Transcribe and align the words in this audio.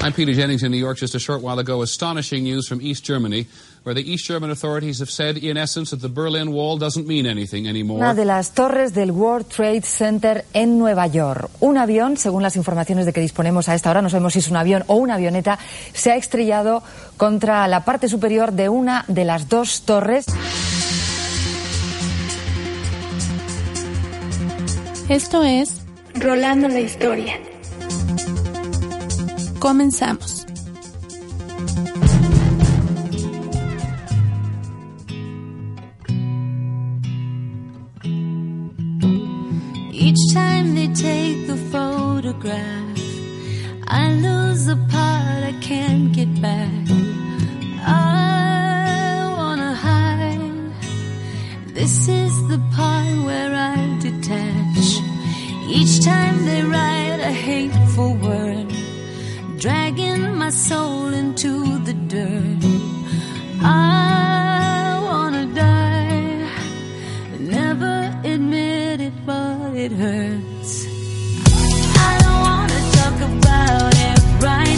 I'm 0.00 0.12
Peter 0.12 0.32
Jennings 0.32 0.62
in 0.62 0.70
New 0.70 0.78
York 0.78 0.96
just 0.96 1.16
a 1.16 1.18
short 1.18 1.42
while 1.42 1.58
ago. 1.58 1.82
Astonishing 1.82 2.44
news 2.44 2.68
from 2.68 2.80
East 2.80 3.04
Germany, 3.04 3.48
where 3.82 3.94
the 3.94 4.08
East 4.08 4.26
German 4.26 4.50
authorities 4.50 5.00
have 5.00 5.10
said, 5.10 5.36
in 5.36 5.56
essence, 5.56 5.90
that 5.90 6.00
the 6.00 6.08
Berlin 6.08 6.52
Wall 6.52 6.78
doesn't 6.78 7.08
mean 7.08 7.26
anything 7.26 7.66
anymore. 7.66 7.98
Una 7.98 8.14
de 8.14 8.24
las 8.24 8.54
torres 8.54 8.94
del 8.94 9.10
World 9.10 9.48
Trade 9.48 9.82
Center 9.82 10.44
en 10.54 10.78
Nueva 10.78 11.08
York. 11.08 11.50
Un 11.58 11.78
avión, 11.78 12.16
según 12.16 12.44
las 12.44 12.54
informaciones 12.54 13.06
de 13.06 13.12
que 13.12 13.20
disponemos 13.20 13.68
a 13.68 13.74
esta 13.74 13.90
hora, 13.90 14.00
no 14.00 14.08
sabemos 14.08 14.34
si 14.34 14.38
es 14.38 14.48
un 14.48 14.56
avión 14.56 14.84
o 14.86 14.94
una 14.94 15.14
avioneta, 15.14 15.58
se 15.92 16.12
ha 16.12 16.16
estrellado 16.16 16.84
contra 17.16 17.66
la 17.66 17.84
parte 17.84 18.08
superior 18.08 18.52
de 18.52 18.68
una 18.68 19.04
de 19.08 19.24
las 19.24 19.48
dos 19.48 19.82
torres. 19.82 20.26
Esto 25.08 25.42
es 25.42 25.80
Rolando 26.14 26.68
la 26.68 26.80
historia. 26.80 27.40
Comenzamos. 29.58 30.46
Each 39.92 40.32
time 40.32 40.74
they 40.74 40.88
take 40.94 41.46
the 41.46 41.56
photograph, 41.72 42.98
I 43.88 44.12
lose 44.12 44.64
the 44.66 44.76
part 44.90 45.44
I 45.44 45.54
can't 45.60 46.12
get 46.14 46.30
back. 46.40 46.70
I 47.84 49.34
wanna 49.36 49.74
hide. 49.74 50.72
This 51.74 52.08
is 52.08 52.32
the 52.48 52.60
part 52.74 53.16
where 53.26 53.54
I 53.54 53.98
detach. 54.00 55.02
Each 55.68 56.02
time 56.02 56.46
they 56.46 56.62
write 56.62 57.20
a 57.20 57.32
hateful 57.32 58.14
word, 58.14 58.47
dragging 59.58 60.36
my 60.36 60.50
soul 60.50 61.12
into 61.12 61.78
the 61.80 61.92
dirt. 61.92 62.64
I 63.60 65.00
wanna 65.02 65.46
die, 65.52 66.48
never 67.40 68.14
admit 68.24 69.00
it, 69.00 69.12
but 69.26 69.74
it 69.74 69.90
hurts. 69.90 70.86
I 72.08 72.12
don't 72.22 72.40
wanna 72.48 72.80
talk 72.98 73.18
about 73.32 73.94
it 74.08 74.18
right 74.40 74.77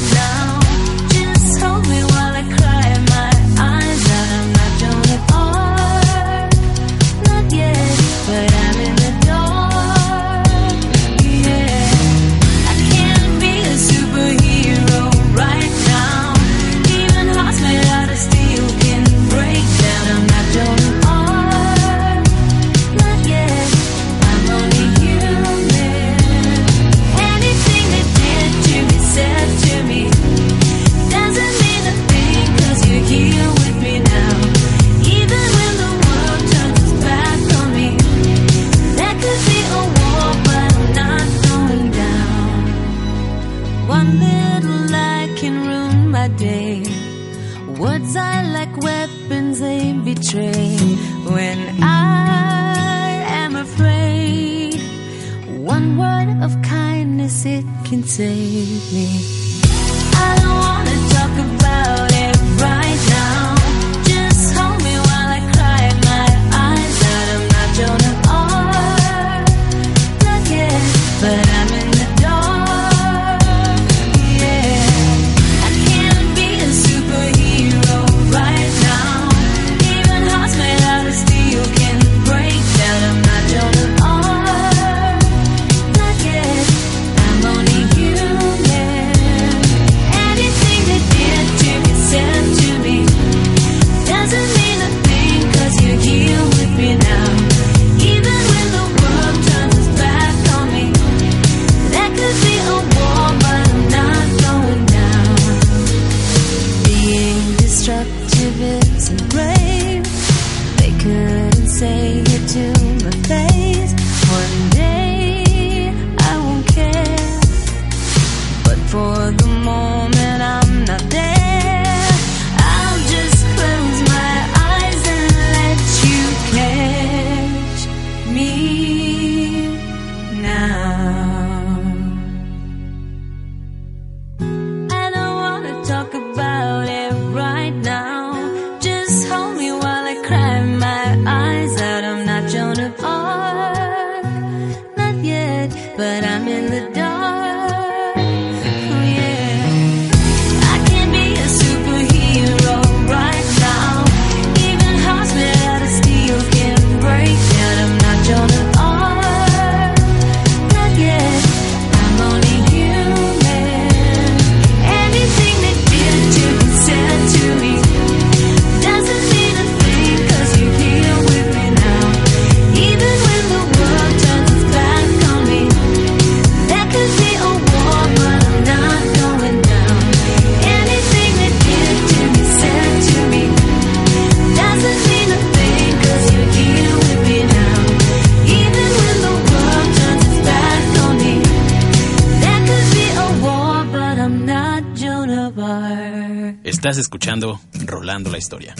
escuchando 197.11 197.59
Rolando 197.87 198.31
la 198.31 198.39
Historia. 198.39 198.73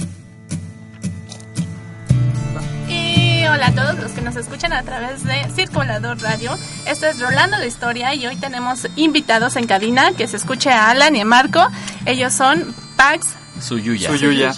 Y 2.89 3.45
hola 3.49 3.67
a 3.67 3.75
todos 3.75 3.99
los 3.99 4.13
que 4.13 4.21
nos 4.21 4.37
escuchan 4.37 4.73
a 4.73 4.85
través 4.85 5.25
de 5.25 5.51
Circulador 5.53 6.17
Radio. 6.23 6.57
Esto 6.87 7.07
es 7.07 7.19
Rolando 7.19 7.59
la 7.59 7.67
Historia 7.67 8.15
y 8.15 8.29
hoy 8.29 8.37
tenemos 8.37 8.87
invitados 8.95 9.57
en 9.57 9.67
cabina 9.67 10.13
que 10.13 10.29
se 10.29 10.37
escuche 10.37 10.71
a 10.71 10.91
Alan 10.91 11.17
y 11.17 11.23
a 11.23 11.25
Marco. 11.25 11.61
Ellos 12.07 12.33
son 12.33 12.73
Pax 12.95 13.35
Suyuya. 13.61 14.09
Suyuya. 14.11 14.53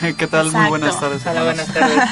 ¿Qué 0.16 0.26
tal? 0.28 0.52
Muy 0.52 0.68
buenas 0.68 1.00
tardes. 1.00 1.26
Hola, 1.26 1.42
buenas 1.42 1.66
tardes. 1.66 1.98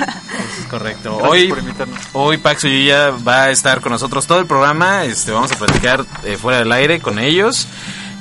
Es 0.59 0.67
correcto. 0.67 1.17
Gracias 1.19 1.31
Hoy, 1.31 1.49
por 1.49 1.59
invitarnos. 1.59 1.99
hoy 2.13 2.37
Pax 2.39 2.61
Suyuya 2.63 3.11
va 3.11 3.45
a 3.45 3.51
estar 3.51 3.81
con 3.81 3.93
nosotros 3.93 4.27
todo 4.27 4.41
el 4.41 4.47
programa. 4.47 5.05
Este, 5.05 5.31
vamos 5.31 5.53
a 5.53 5.57
platicar 5.57 6.05
eh, 6.25 6.37
fuera 6.37 6.59
del 6.59 6.73
aire 6.73 7.01
con 7.01 7.19
ellos. 7.19 7.69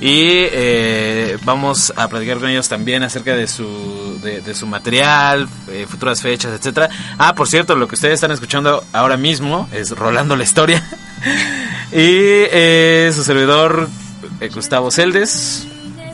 Y 0.04 0.50
eh, 0.52 1.38
vamos 1.44 1.90
a 1.96 2.08
platicar 2.08 2.38
con 2.38 2.50
ellos 2.50 2.68
también 2.68 3.02
acerca 3.02 3.34
de 3.34 3.46
su, 3.46 4.20
de, 4.22 4.42
de 4.42 4.54
su 4.54 4.66
material, 4.66 5.48
eh, 5.70 5.86
futuras 5.88 6.20
fechas, 6.20 6.52
etcétera. 6.52 6.90
Ah, 7.16 7.34
por 7.34 7.48
cierto, 7.48 7.74
lo 7.74 7.88
que 7.88 7.94
ustedes 7.94 8.16
están 8.16 8.30
escuchando 8.30 8.84
ahora 8.92 9.16
mismo 9.16 9.66
es 9.72 9.92
Rolando 9.92 10.36
la 10.36 10.44
Historia. 10.44 10.84
y 11.90 11.96
eh, 12.52 13.12
su 13.14 13.24
servidor, 13.24 13.88
eh, 14.40 14.50
Gustavo 14.54 14.90
Celdes. 14.90 15.66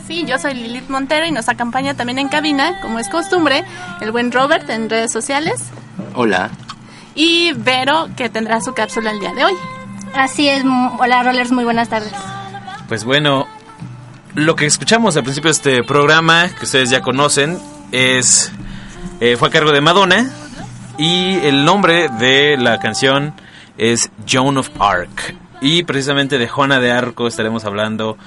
Sí, 0.07 0.23
yo 0.25 0.39
soy 0.39 0.53
Lilith 0.53 0.87
Montero 0.87 1.25
y 1.25 1.31
nos 1.33 1.49
acompaña 1.49 1.93
también 1.93 2.17
en 2.17 2.29
cabina, 2.29 2.79
como 2.81 2.97
es 2.97 3.09
costumbre, 3.09 3.65
el 3.99 4.13
buen 4.13 4.31
Robert 4.31 4.69
en 4.69 4.89
redes 4.89 5.11
sociales 5.11 5.63
Hola. 6.15 6.49
y 7.13 7.51
Vero 7.57 8.07
que 8.15 8.29
tendrá 8.29 8.61
su 8.61 8.73
cápsula 8.73 9.11
el 9.11 9.19
día 9.19 9.33
de 9.33 9.43
hoy. 9.43 9.53
Así 10.13 10.47
es, 10.47 10.63
hola 10.97 11.23
Rollers, 11.23 11.51
muy 11.51 11.65
buenas 11.65 11.89
tardes. 11.89 12.13
Pues 12.87 13.03
bueno, 13.03 13.47
lo 14.35 14.55
que 14.55 14.65
escuchamos 14.65 15.17
al 15.17 15.23
principio 15.23 15.49
de 15.49 15.53
este 15.53 15.83
programa, 15.83 16.49
que 16.49 16.65
ustedes 16.65 16.89
ya 16.89 17.01
conocen, 17.01 17.59
es 17.91 18.51
eh, 19.19 19.35
fue 19.37 19.49
a 19.49 19.51
cargo 19.51 19.71
de 19.71 19.81
Madonna 19.81 20.31
y 20.97 21.35
el 21.39 21.65
nombre 21.65 22.09
de 22.19 22.57
la 22.57 22.79
canción 22.79 23.33
es 23.77 24.09
Joan 24.29 24.57
of 24.57 24.69
Arc. 24.79 25.35
Y 25.61 25.83
precisamente 25.83 26.37
de 26.37 26.47
Juana 26.47 26.79
de 26.79 26.91
Arco 26.91 27.27
estaremos 27.27 27.65
hablando 27.65 28.17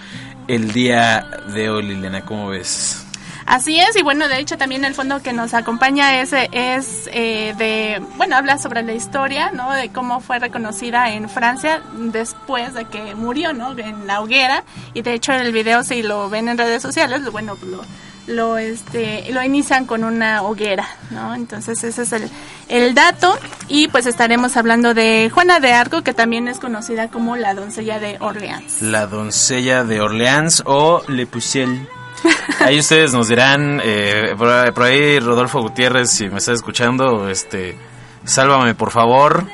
el 0.47 0.73
día 0.73 1.27
de 1.55 1.71
hoy, 1.71 1.83
Liliana, 1.85 2.25
¿cómo 2.25 2.49
ves? 2.49 3.04
Así 3.47 3.79
es, 3.79 3.95
y 3.97 4.03
bueno, 4.03 4.27
de 4.27 4.39
hecho 4.39 4.57
también 4.57 4.85
el 4.85 4.95
fondo 4.95 5.23
que 5.23 5.35
nos 5.35 5.53
acompaña 5.53 6.21
es, 6.21 6.33
es 6.33 7.11
eh, 7.13 7.55
de, 7.59 8.03
bueno, 8.17 8.37
habla 8.37 8.57
sobre 8.59 8.83
la 8.83 8.95
historia, 8.95 9.51
¿no? 9.53 9.71
De 9.73 9.91
cómo 9.91 10.21
fue 10.21 10.39
reconocida 10.39 11.11
en 11.11 11.29
Francia 11.29 11.83
después 11.95 12.73
de 12.73 12.87
que 12.87 13.15
murió, 13.15 13.53
¿no? 13.53 13.79
En 13.79 14.07
la 14.07 14.23
hoguera, 14.23 14.65
y 14.95 15.03
de 15.03 15.13
hecho 15.13 15.33
el 15.33 15.53
video 15.53 15.85
si 15.85 16.03
lo 16.03 16.31
ven 16.31 16.49
en 16.49 16.57
redes 16.57 16.81
sociales, 16.81 17.21
bueno, 17.31 17.59
lo, 17.67 17.83
lo, 18.27 18.57
este, 18.57 19.31
lo 19.31 19.43
inician 19.43 19.85
con 19.85 20.05
una 20.05 20.43
hoguera, 20.43 20.89
¿no? 21.11 21.35
Entonces 21.35 21.85
ese 21.85 22.03
es 22.03 22.13
el, 22.13 22.31
el 22.69 22.95
dato, 22.95 23.39
y 23.69 23.89
pues 23.89 24.07
estaremos 24.07 24.57
hablando 24.57 24.95
de 24.95 25.31
Juana 25.33 25.61
de 25.61 25.75
Arco, 25.75 26.01
que 26.01 26.15
también 26.15 26.49
es 26.49 26.61
conocida 26.61 27.09
como 27.09 27.37
la 27.37 27.53
doncella 27.53 27.99
de 27.99 28.17
Orleans. 28.21 28.81
La 28.81 29.07
doncella 29.07 29.85
de 29.85 30.01
Orleans 30.01 30.63
o 30.65 31.03
Le 31.09 31.27
Pucelle. 31.27 31.87
Ahí 32.61 32.79
ustedes 32.79 33.13
nos 33.13 33.29
dirán, 33.29 33.81
eh, 33.85 34.35
por, 34.37 34.73
por 34.75 34.83
ahí 34.85 35.19
Rodolfo 35.21 35.61
Gutiérrez, 35.61 36.11
si 36.11 36.29
me 36.29 36.39
estás 36.39 36.55
escuchando, 36.57 37.29
este, 37.29 37.77
sálvame 38.25 38.75
por 38.75 38.91
favor. 38.91 39.45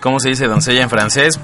¿Cómo 0.00 0.20
se 0.20 0.28
dice 0.30 0.46
doncella 0.46 0.82
en 0.82 0.90
francés? 0.90 1.38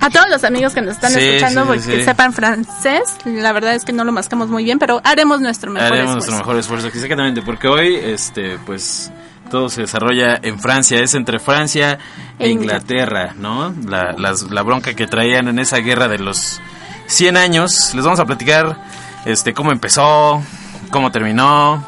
A 0.00 0.10
todos 0.10 0.28
los 0.30 0.42
amigos 0.44 0.74
que 0.74 0.80
nos 0.80 0.96
están 0.96 1.12
Sí, 1.12 1.20
escuchando, 1.20 1.60
sí, 1.62 1.66
porque 1.68 1.98
sí. 1.98 2.04
sepan 2.04 2.32
francés, 2.32 3.02
la 3.24 3.52
verdad 3.52 3.74
es 3.74 3.84
que 3.84 3.92
no 3.92 4.02
lo 4.04 4.10
mascamos 4.10 4.48
muy 4.48 4.64
bien, 4.64 4.78
pero 4.80 5.00
haremos 5.04 5.40
nuestro 5.40 5.70
mejor 5.70 5.86
Haremos 5.92 6.16
esfuerzo. 6.16 6.26
nuestro 6.30 6.36
mejor 6.38 6.56
esfuerzo, 6.58 6.86
exactamente, 6.88 7.42
porque 7.42 7.68
hoy, 7.68 7.94
este, 7.94 8.58
pues, 8.66 9.12
todo 9.50 9.68
se 9.68 9.82
desarrolla 9.82 10.40
en 10.42 10.58
Francia, 10.58 10.98
es 11.00 11.14
entre 11.14 11.38
Francia 11.38 11.98
e 12.38 12.46
E 12.46 12.50
Inglaterra, 12.50 13.34
¿no? 13.38 13.72
La, 13.86 14.12
las- 14.18 14.50
la 14.50 14.62
bronca 14.62 14.94
que 14.94 15.06
traían 15.06 15.46
en 15.46 15.60
esa 15.60 15.76
guerra 15.78 16.08
de 16.08 16.18
los 16.18 16.60
100 17.06 17.36
años. 17.36 17.92
Les 17.94 18.02
vamos 18.04 18.18
a 18.18 18.24
platicar, 18.24 18.76
este, 19.24 19.54
cómo 19.54 19.72
empezó, 19.72 20.42
cómo 20.90 21.10
terminó, 21.10 21.86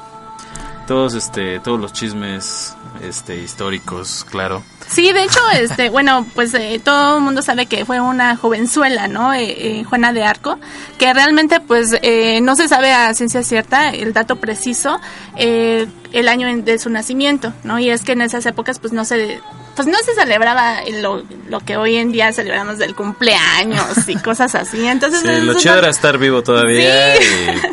todos, 0.86 1.14
este, 1.14 1.60
todos 1.60 1.81
los 1.81 1.92
chismes, 1.92 2.76
este, 3.02 3.36
históricos, 3.38 4.25
claro. 4.31 4.62
Sí, 4.86 5.12
de 5.12 5.25
hecho, 5.25 5.40
este, 5.54 5.88
bueno, 5.90 6.26
pues 6.34 6.54
eh, 6.54 6.81
todo 6.82 7.19
el 7.19 7.22
mundo 7.22 7.42
sabe 7.42 7.66
que 7.66 7.84
fue 7.84 8.00
una 8.00 8.36
jovenzuela, 8.36 9.08
¿no? 9.08 9.32
Eh, 9.32 9.81
eh, 9.81 9.84
Juana 9.84 10.12
de 10.12 10.25
Arco, 10.25 10.58
que 10.98 11.12
realmente, 11.12 11.60
pues, 11.60 11.96
eh, 12.02 12.40
no 12.40 12.54
se 12.56 12.69
sabe 12.69 12.92
a 12.92 13.14
ciencia 13.14 13.42
cierta 13.42 13.90
el 13.90 14.12
dato 14.12 14.36
preciso, 14.36 15.00
eh, 15.36 15.86
el 16.14 16.28
año 16.28 16.49
de 16.62 16.78
su 16.78 16.88
nacimiento, 16.90 17.52
¿no? 17.64 17.78
Y 17.78 17.90
es 17.90 18.02
que 18.02 18.12
en 18.12 18.22
esas 18.22 18.46
épocas, 18.46 18.78
pues, 18.78 18.93
no 18.93 19.05
se, 19.05 19.40
pues, 19.76 19.87
no 19.88 19.99
se 20.05 20.14
celebraba 20.14 20.78
lo, 21.02 21.22
lo 21.49 21.61
que 21.61 21.76
hoy 21.76 21.96
en 21.96 22.12
día 22.12 22.32
celebramos 22.32 22.78
del 22.78 22.94
cumpleaños 22.94 24.08
y 24.08 24.14
cosas 24.16 24.55
así. 24.55 24.87
Entonces, 24.87 25.20
Sí, 25.20 25.44
lo 25.44 25.55
chido 25.55 25.78
era 25.78 25.90
estar 25.90 26.19
vivo 26.19 26.43
todavía 26.43 27.16
Sí. 27.16 27.25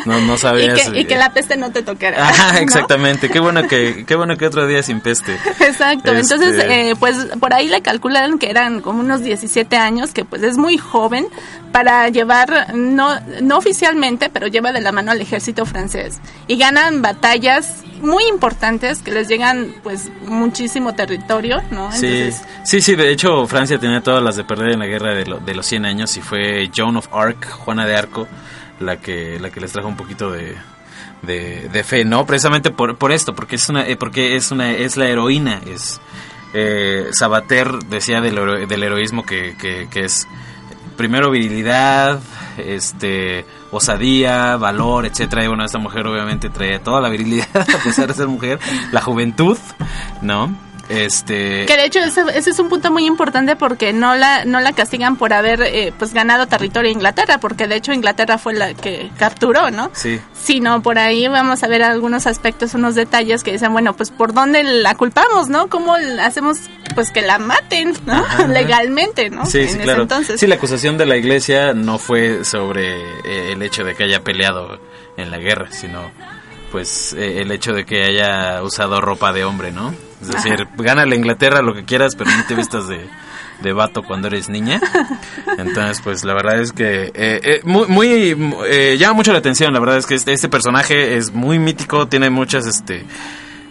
y 0.06 0.10
no, 0.10 0.20
no 0.22 0.36
y 0.36 0.38
sabías. 0.38 0.90
que, 0.90 1.00
y 1.02 1.06
que 1.06 1.16
la 1.18 1.32
peste 1.34 1.58
no 1.58 1.72
te 1.72 1.84
tocara. 1.84 2.32
¿no? 2.54 2.58
exactamente. 2.60 3.30
Qué 3.30 3.40
bueno 3.40 3.68
que, 3.68 4.06
qué 4.08 4.16
bueno 4.16 4.38
que 4.38 4.48
otro 4.48 4.66
día 4.68 4.82
sin 4.84 5.02
peste. 5.02 5.34
Exacto, 5.60 6.12
Este- 6.14 6.34
entonces 6.34 6.64
eh, 6.68 6.96
pues 7.00 7.16
por 7.40 7.54
ahí 7.54 7.68
le 7.68 7.82
calcularon 7.82 8.40
que 8.40 8.50
eran 8.50 8.82
como 8.82 9.00
unos 9.02 9.22
17 9.24 9.76
años, 9.78 10.12
que 10.12 10.26
pues 10.26 10.42
es 10.44 10.58
muy 10.58 10.78
joven 10.78 11.28
para 11.72 12.10
llevar, 12.10 12.74
no, 12.76 13.18
no 13.42 13.58
oficialmente, 13.58 14.30
pero 14.30 14.48
lleva 14.48 14.72
de 14.74 14.82
la 14.82 14.92
mano 14.92 15.12
al 15.12 15.22
ejército 15.22 15.66
francés 15.66 16.20
y 16.48 16.58
ganan 16.58 17.02
batallas 17.02 17.76
muy 18.02 18.24
importantes 18.28 19.02
que 19.02 19.12
les 19.12 19.28
llegan 19.28 19.74
pues 19.84 20.12
muchísimo 20.26 20.94
territorio, 20.96 21.62
¿no? 21.72 21.92
Sí, 21.92 22.06
Entonces, 22.08 22.44
sí, 22.64 22.82
sí, 22.82 22.96
de 22.96 23.12
hecho 23.12 23.46
Francia 23.48 23.80
tenía 23.80 24.02
todas 24.02 24.24
las 24.24 24.36
de 24.36 24.44
perder 24.44 24.72
en 24.72 24.80
la 24.80 24.88
guerra 24.88 25.14
de, 25.14 25.26
lo- 25.26 25.40
de 25.40 25.56
los 25.56 25.66
100 25.66 25.86
años 25.86 26.16
y 26.18 26.22
fue 26.22 26.70
Joan 26.76 26.98
of 26.98 27.08
Arc, 27.14 27.50
Juana 27.50 27.86
de 27.86 27.96
Arco, 27.96 28.28
la 28.80 28.98
que, 28.98 29.40
la 29.40 29.50
que 29.50 29.60
les 29.62 29.72
trajo 29.72 29.88
un 29.88 29.96
poquito 29.98 30.32
de, 30.32 30.56
de, 31.22 31.70
de 31.72 31.84
fe, 31.84 32.04
¿no? 32.06 32.26
Precisamente 32.26 32.72
por, 32.72 32.98
por 32.98 33.12
esto, 33.12 33.36
porque 33.36 33.56
es 33.56 33.70
una, 33.70 33.88
eh, 33.88 33.96
porque 33.96 34.36
es 34.36 34.52
una, 34.52 34.72
es 34.72 34.98
la 34.98 35.08
heroína, 35.08 35.62
es 35.68 36.02
eh, 36.54 37.08
Sabater 37.14 37.72
decía 37.90 38.20
del, 38.22 38.68
del 38.68 38.84
heroísmo 38.84 39.26
que, 39.26 39.56
que, 39.60 39.88
que 39.90 40.06
es 40.06 40.28
primero 40.96 41.32
virilidad, 41.32 42.20
este, 42.58 43.46
osadía, 43.72 44.58
valor, 44.58 45.06
etcétera. 45.06 45.44
Y 45.44 45.48
bueno, 45.48 45.64
esta 45.64 45.80
mujer 45.80 46.08
obviamente 46.08 46.50
trae 46.50 46.80
toda 46.80 47.02
la 47.02 47.10
virilidad 47.10 47.48
a 47.54 47.84
pesar 47.84 48.08
de 48.08 48.14
ser 48.14 48.28
mujer, 48.28 48.60
la 48.92 49.02
juventud, 49.02 49.58
¿no? 50.22 50.56
Este, 50.92 51.66
Que 51.66 51.78
de 51.78 51.86
hecho 51.86 52.00
ese, 52.00 52.22
ese 52.34 52.50
es 52.50 52.60
un 52.60 52.68
punto 52.68 52.92
muy 52.92 53.06
importante 53.06 53.56
porque 53.56 53.94
no 53.94 54.16
la 54.16 54.44
no 54.46 54.60
la 54.60 54.74
castigan 54.74 55.16
por 55.16 55.32
haber 55.34 55.62
eh, 55.62 55.94
pues 55.98 56.14
ganado 56.14 56.48
territorio 56.48 56.90
a 56.90 56.94
Inglaterra, 56.94 57.38
porque 57.40 57.68
de 57.68 57.76
hecho 57.76 57.94
Inglaterra 57.94 58.38
fue 58.38 58.54
la 58.54 58.74
que 58.74 59.10
capturó, 59.18 59.72
¿no? 59.72 59.90
sí. 59.94 60.20
sino 60.34 60.82
por 60.82 61.00
ahí 61.00 61.28
vamos 61.28 61.64
a 61.64 61.68
ver 61.68 61.84
algunos 61.84 62.28
aspectos, 62.28 62.74
unos 62.74 62.96
detalles 62.96 63.44
que 63.44 63.54
dicen, 63.54 63.72
bueno, 63.72 63.94
pues 63.96 64.12
por 64.12 64.34
dónde 64.34 64.64
la 64.64 64.96
culpamos, 64.96 65.48
¿no? 65.48 65.70
¿Cómo 65.70 65.96
hacemos 66.22 66.58
pues 66.94 67.12
que 67.12 67.22
la 67.22 67.38
maten, 67.38 67.94
¿no? 68.06 68.26
Legalmente, 68.48 69.30
¿no? 69.30 69.46
Sí, 69.46 69.60
en 69.60 69.68
sí, 69.68 69.74
ese 69.76 69.84
claro. 69.84 70.02
entonces. 70.04 70.40
Sí, 70.40 70.48
la 70.48 70.56
acusación 70.56 70.98
de 70.98 71.06
la 71.06 71.16
iglesia 71.16 71.74
no 71.74 71.98
fue 72.00 72.44
sobre 72.44 72.96
eh, 73.24 73.54
el 73.54 73.62
hecho 73.62 73.84
de 73.84 73.96
que 73.96 74.04
haya 74.04 74.24
peleado 74.24 74.80
en 75.18 75.32
la 75.32 75.38
guerra, 75.38 75.72
sino 75.72 76.12
pues 76.72 77.14
eh, 77.14 77.42
el 77.42 77.52
hecho 77.52 77.74
de 77.74 77.86
que 77.86 78.04
haya 78.04 78.62
usado 78.64 79.02
ropa 79.02 79.34
de 79.34 79.44
hombre, 79.44 79.72
¿no? 79.72 79.94
Es 80.22 80.28
decir, 80.28 80.68
gana 80.78 81.06
la 81.06 81.16
Inglaterra 81.16 81.62
lo 81.62 81.74
que 81.74 81.84
quieras, 81.84 82.16
pero 82.16 82.30
no 82.30 82.46
te 82.46 82.54
vistas 82.54 82.88
de, 82.88 83.08
de 83.62 83.74
vato 83.74 84.04
cuando 84.04 84.28
eres 84.28 84.50
niña. 84.50 84.80
Entonces, 85.58 86.02
pues 86.04 86.24
la 86.24 86.34
verdad 86.34 86.60
es 86.60 86.72
que 86.72 87.06
eh, 87.06 87.12
eh, 87.16 87.62
muy, 87.64 87.88
muy 87.88 88.38
eh, 88.68 88.98
llama 89.00 89.14
mucho 89.14 89.34
la 89.34 89.40
atención. 89.40 89.74
La 89.74 89.80
verdad 89.80 89.98
es 89.98 90.06
que 90.06 90.16
este, 90.16 90.34
este 90.34 90.50
personaje 90.50 91.18
es 91.18 91.34
muy 91.34 91.60
mítico, 91.60 92.08
tiene 92.08 92.30
muchas, 92.30 92.68
este, 92.68 93.06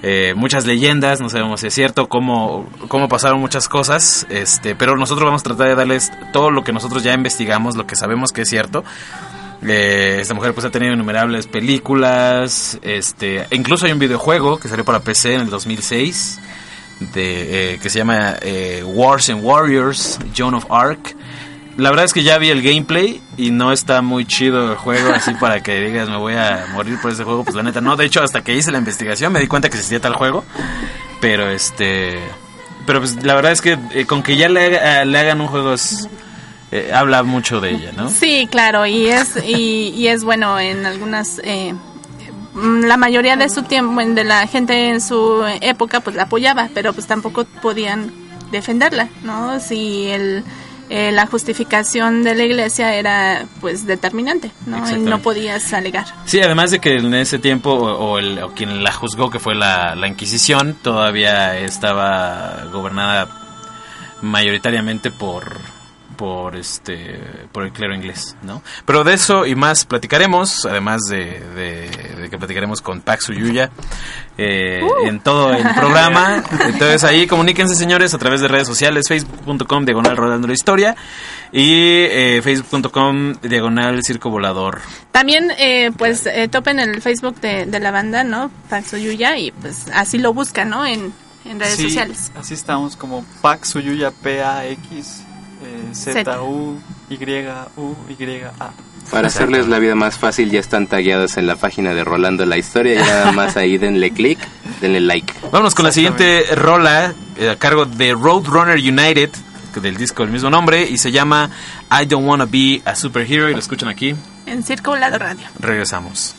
eh, 0.02 0.32
muchas 0.34 0.66
leyendas, 0.66 1.20
no 1.20 1.28
sabemos 1.28 1.60
si 1.60 1.66
es 1.66 1.74
cierto, 1.74 2.08
cómo, 2.08 2.68
cómo 2.88 3.08
pasaron 3.08 3.38
muchas 3.38 3.68
cosas, 3.68 4.26
este, 4.30 4.74
pero 4.74 4.96
nosotros 4.96 5.26
vamos 5.26 5.42
a 5.42 5.44
tratar 5.44 5.68
de 5.68 5.74
darles 5.74 6.10
todo 6.32 6.50
lo 6.50 6.64
que 6.64 6.72
nosotros 6.72 7.02
ya 7.02 7.12
investigamos, 7.12 7.76
lo 7.76 7.86
que 7.86 7.96
sabemos 7.96 8.32
que 8.32 8.42
es 8.42 8.48
cierto. 8.48 8.82
Eh, 9.66 10.18
esta 10.20 10.32
mujer 10.34 10.54
pues 10.54 10.64
ha 10.64 10.70
tenido 10.70 10.94
innumerables 10.94 11.46
películas, 11.46 12.78
este, 12.82 13.46
incluso 13.50 13.86
hay 13.86 13.92
un 13.92 13.98
videojuego 13.98 14.58
que 14.58 14.68
salió 14.68 14.84
para 14.84 15.00
PC 15.00 15.34
en 15.34 15.40
el 15.42 15.50
2006 15.50 16.40
de, 17.12 17.74
eh, 17.74 17.78
que 17.78 17.90
se 17.90 17.98
llama 17.98 18.36
eh, 18.40 18.82
Wars 18.84 19.28
and 19.28 19.44
Warriors, 19.44 20.18
Joan 20.36 20.54
of 20.54 20.64
Arc. 20.70 21.14
La 21.76 21.90
verdad 21.90 22.06
es 22.06 22.12
que 22.12 22.22
ya 22.22 22.38
vi 22.38 22.50
el 22.50 22.62
gameplay 22.62 23.20
y 23.36 23.50
no 23.50 23.72
está 23.72 24.02
muy 24.02 24.24
chido 24.26 24.70
el 24.72 24.76
juego, 24.76 25.12
así 25.12 25.34
para 25.34 25.62
que 25.62 25.78
digas 25.80 26.08
me 26.08 26.16
voy 26.16 26.34
a 26.34 26.66
morir 26.72 26.98
por 27.00 27.12
ese 27.12 27.24
juego, 27.24 27.44
pues 27.44 27.54
la 27.54 27.62
neta 27.62 27.80
no. 27.80 27.96
De 27.96 28.06
hecho, 28.06 28.22
hasta 28.22 28.42
que 28.42 28.54
hice 28.54 28.72
la 28.72 28.78
investigación 28.78 29.32
me 29.32 29.40
di 29.40 29.46
cuenta 29.46 29.68
que 29.68 29.76
existía 29.76 30.00
tal 30.00 30.14
juego, 30.14 30.42
pero 31.20 31.50
este, 31.50 32.18
pero 32.86 33.00
pues 33.00 33.22
la 33.24 33.34
verdad 33.34 33.52
es 33.52 33.60
que 33.60 33.78
con 34.06 34.22
que 34.22 34.36
ya 34.36 34.48
le, 34.48 35.04
le 35.04 35.18
hagan 35.18 35.40
un 35.40 35.46
juego 35.48 35.74
eh, 36.72 36.92
habla 36.94 37.22
mucho 37.22 37.60
de 37.60 37.70
ella, 37.70 37.92
¿no? 37.96 38.08
Sí, 38.08 38.48
claro, 38.50 38.86
y 38.86 39.06
es 39.06 39.36
y, 39.44 39.92
y 39.96 40.08
es 40.08 40.24
bueno 40.24 40.58
en 40.58 40.86
algunas 40.86 41.40
eh, 41.44 41.74
la 42.54 42.96
mayoría 42.96 43.36
de 43.36 43.48
su 43.48 43.62
tiempo, 43.62 44.00
de 44.00 44.24
la 44.24 44.46
gente 44.46 44.88
en 44.88 45.00
su 45.00 45.44
época, 45.60 46.00
pues 46.00 46.16
la 46.16 46.24
apoyaba, 46.24 46.68
pero 46.74 46.92
pues 46.92 47.06
tampoco 47.06 47.44
podían 47.62 48.12
defenderla, 48.50 49.08
¿no? 49.22 49.60
Si 49.60 50.08
el, 50.08 50.44
eh, 50.88 51.12
la 51.12 51.26
justificación 51.26 52.24
de 52.24 52.34
la 52.34 52.42
iglesia 52.42 52.94
era 52.94 53.46
pues 53.60 53.86
determinante, 53.86 54.50
¿no? 54.66 54.90
Y 54.90 54.98
no 54.98 55.20
podías 55.20 55.72
alegar. 55.72 56.06
Sí, 56.24 56.40
además 56.40 56.72
de 56.72 56.80
que 56.80 56.96
en 56.96 57.14
ese 57.14 57.38
tiempo, 57.38 57.70
o, 57.70 58.12
o 58.12 58.18
el, 58.18 58.42
o 58.42 58.50
quien 58.52 58.82
la 58.82 58.92
juzgó, 58.92 59.30
que 59.30 59.38
fue 59.38 59.54
la, 59.54 59.94
la 59.94 60.08
Inquisición, 60.08 60.76
todavía 60.82 61.56
estaba 61.58 62.64
gobernada 62.72 63.28
mayoritariamente 64.22 65.10
por 65.12 65.58
por 66.20 66.54
este 66.54 67.18
por 67.50 67.62
el 67.64 67.72
clero 67.72 67.94
inglés, 67.94 68.36
¿no? 68.42 68.62
Pero 68.84 69.04
de 69.04 69.14
eso 69.14 69.46
y 69.46 69.54
más 69.54 69.86
platicaremos, 69.86 70.66
además 70.66 71.00
de, 71.08 71.40
de- 71.54 72.14
de 72.20 72.28
que 72.28 72.36
platicaremos 72.36 72.82
con 72.82 73.00
Pax 73.00 73.30
Uyuya 73.30 73.70
eh, 74.36 74.82
en 75.06 75.20
todo 75.20 75.50
el 75.54 75.62
programa. 75.74 76.44
Entonces 76.66 77.04
ahí 77.04 77.26
comuníquense, 77.26 77.74
señores, 77.74 78.12
a 78.12 78.18
través 78.18 78.42
de 78.42 78.48
redes 78.48 78.66
sociales, 78.68 79.08
facebook.com 79.08 79.86
diagonal 79.86 80.14
rodando 80.18 80.46
la 80.46 80.52
historia 80.52 80.94
y 81.52 81.72
eh, 82.10 82.40
facebook.com 82.44 83.36
diagonal 83.40 84.02
circo 84.04 84.28
volador. 84.28 84.82
También, 85.12 85.50
eh, 85.58 85.90
pues, 85.96 86.26
eh, 86.26 86.48
topen 86.48 86.80
el 86.80 87.00
Facebook 87.00 87.40
de, 87.40 87.64
de 87.64 87.80
la 87.80 87.90
banda, 87.92 88.24
¿no? 88.24 88.50
Paxo 88.68 88.98
Yuya, 88.98 89.38
y 89.38 89.52
pues 89.52 89.86
así 89.94 90.18
lo 90.18 90.34
buscan, 90.34 90.68
¿no? 90.68 90.84
En, 90.84 91.14
en 91.46 91.58
redes 91.58 91.76
Sí, 91.76 91.84
sociales. 91.84 92.30
Así 92.38 92.52
estamos, 92.52 92.94
como 92.96 93.24
Pax 93.40 93.74
Uyuya 93.76 94.10
P-A-X 94.10 95.24
eh, 95.62 95.94
Z-U-Y-U-Y-A. 95.94 96.90
Para 99.10 99.26
hacerles 99.26 99.66
la 99.66 99.78
vida 99.80 99.94
más 99.94 100.18
fácil, 100.18 100.50
ya 100.50 100.60
están 100.60 100.86
tagueados 100.86 101.36
en 101.36 101.46
la 101.46 101.56
página 101.56 101.94
de 101.94 102.04
Rolando 102.04 102.46
la 102.46 102.58
Historia. 102.58 102.94
Y 102.94 102.98
nada 102.98 103.32
más 103.32 103.56
ahí 103.56 103.76
denle 103.76 104.12
clic, 104.12 104.38
denle 104.80 105.00
like. 105.00 105.32
Vámonos 105.50 105.74
con 105.74 105.84
la 105.84 105.92
siguiente 105.92 106.44
rola 106.54 107.12
eh, 107.36 107.50
a 107.50 107.56
cargo 107.56 107.86
de 107.86 108.12
Roadrunner 108.12 108.76
United, 108.76 109.30
del 109.82 109.96
disco 109.96 110.22
del 110.22 110.32
mismo 110.32 110.50
nombre, 110.50 110.88
y 110.88 110.96
se 110.98 111.10
llama 111.10 111.50
I 111.90 112.06
Don't 112.06 112.26
Wanna 112.26 112.46
Be 112.46 112.82
a 112.84 112.94
Superhero, 112.94 113.48
y 113.48 113.52
lo 113.52 113.58
escuchan 113.58 113.88
aquí. 113.88 114.14
En 114.46 114.62
Circo 114.62 114.90
Volado 114.90 115.18
Radio. 115.18 115.46
Regresamos. 115.58 116.36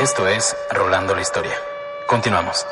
Esto 0.00 0.28
es 0.28 0.56
Rolando 0.70 1.14
la 1.16 1.22
Historia. 1.22 1.54
Continuamos. 2.06 2.64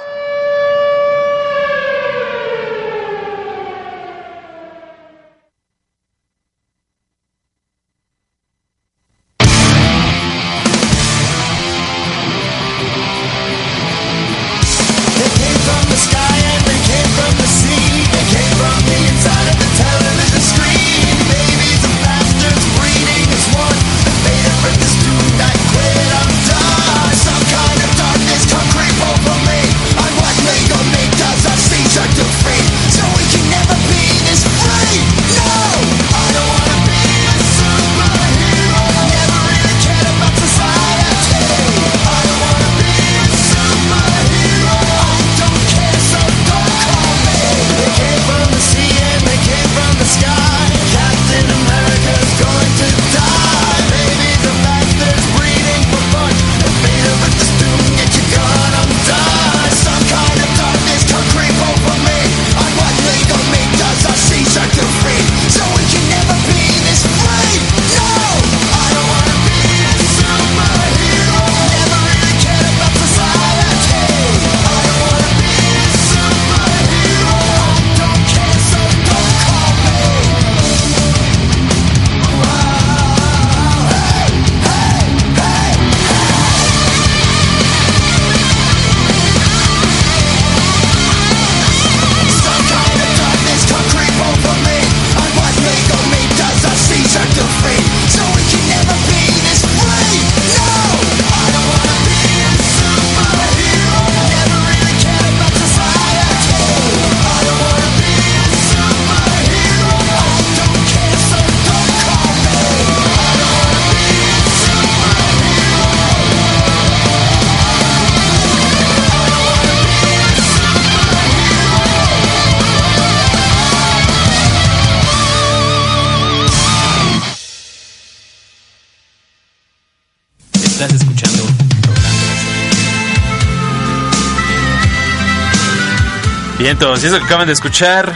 Bien, 136.66 136.78
y 136.80 137.06
eso 137.06 137.16
que 137.20 137.24
acaban 137.24 137.46
de 137.46 137.52
escuchar 137.52 138.12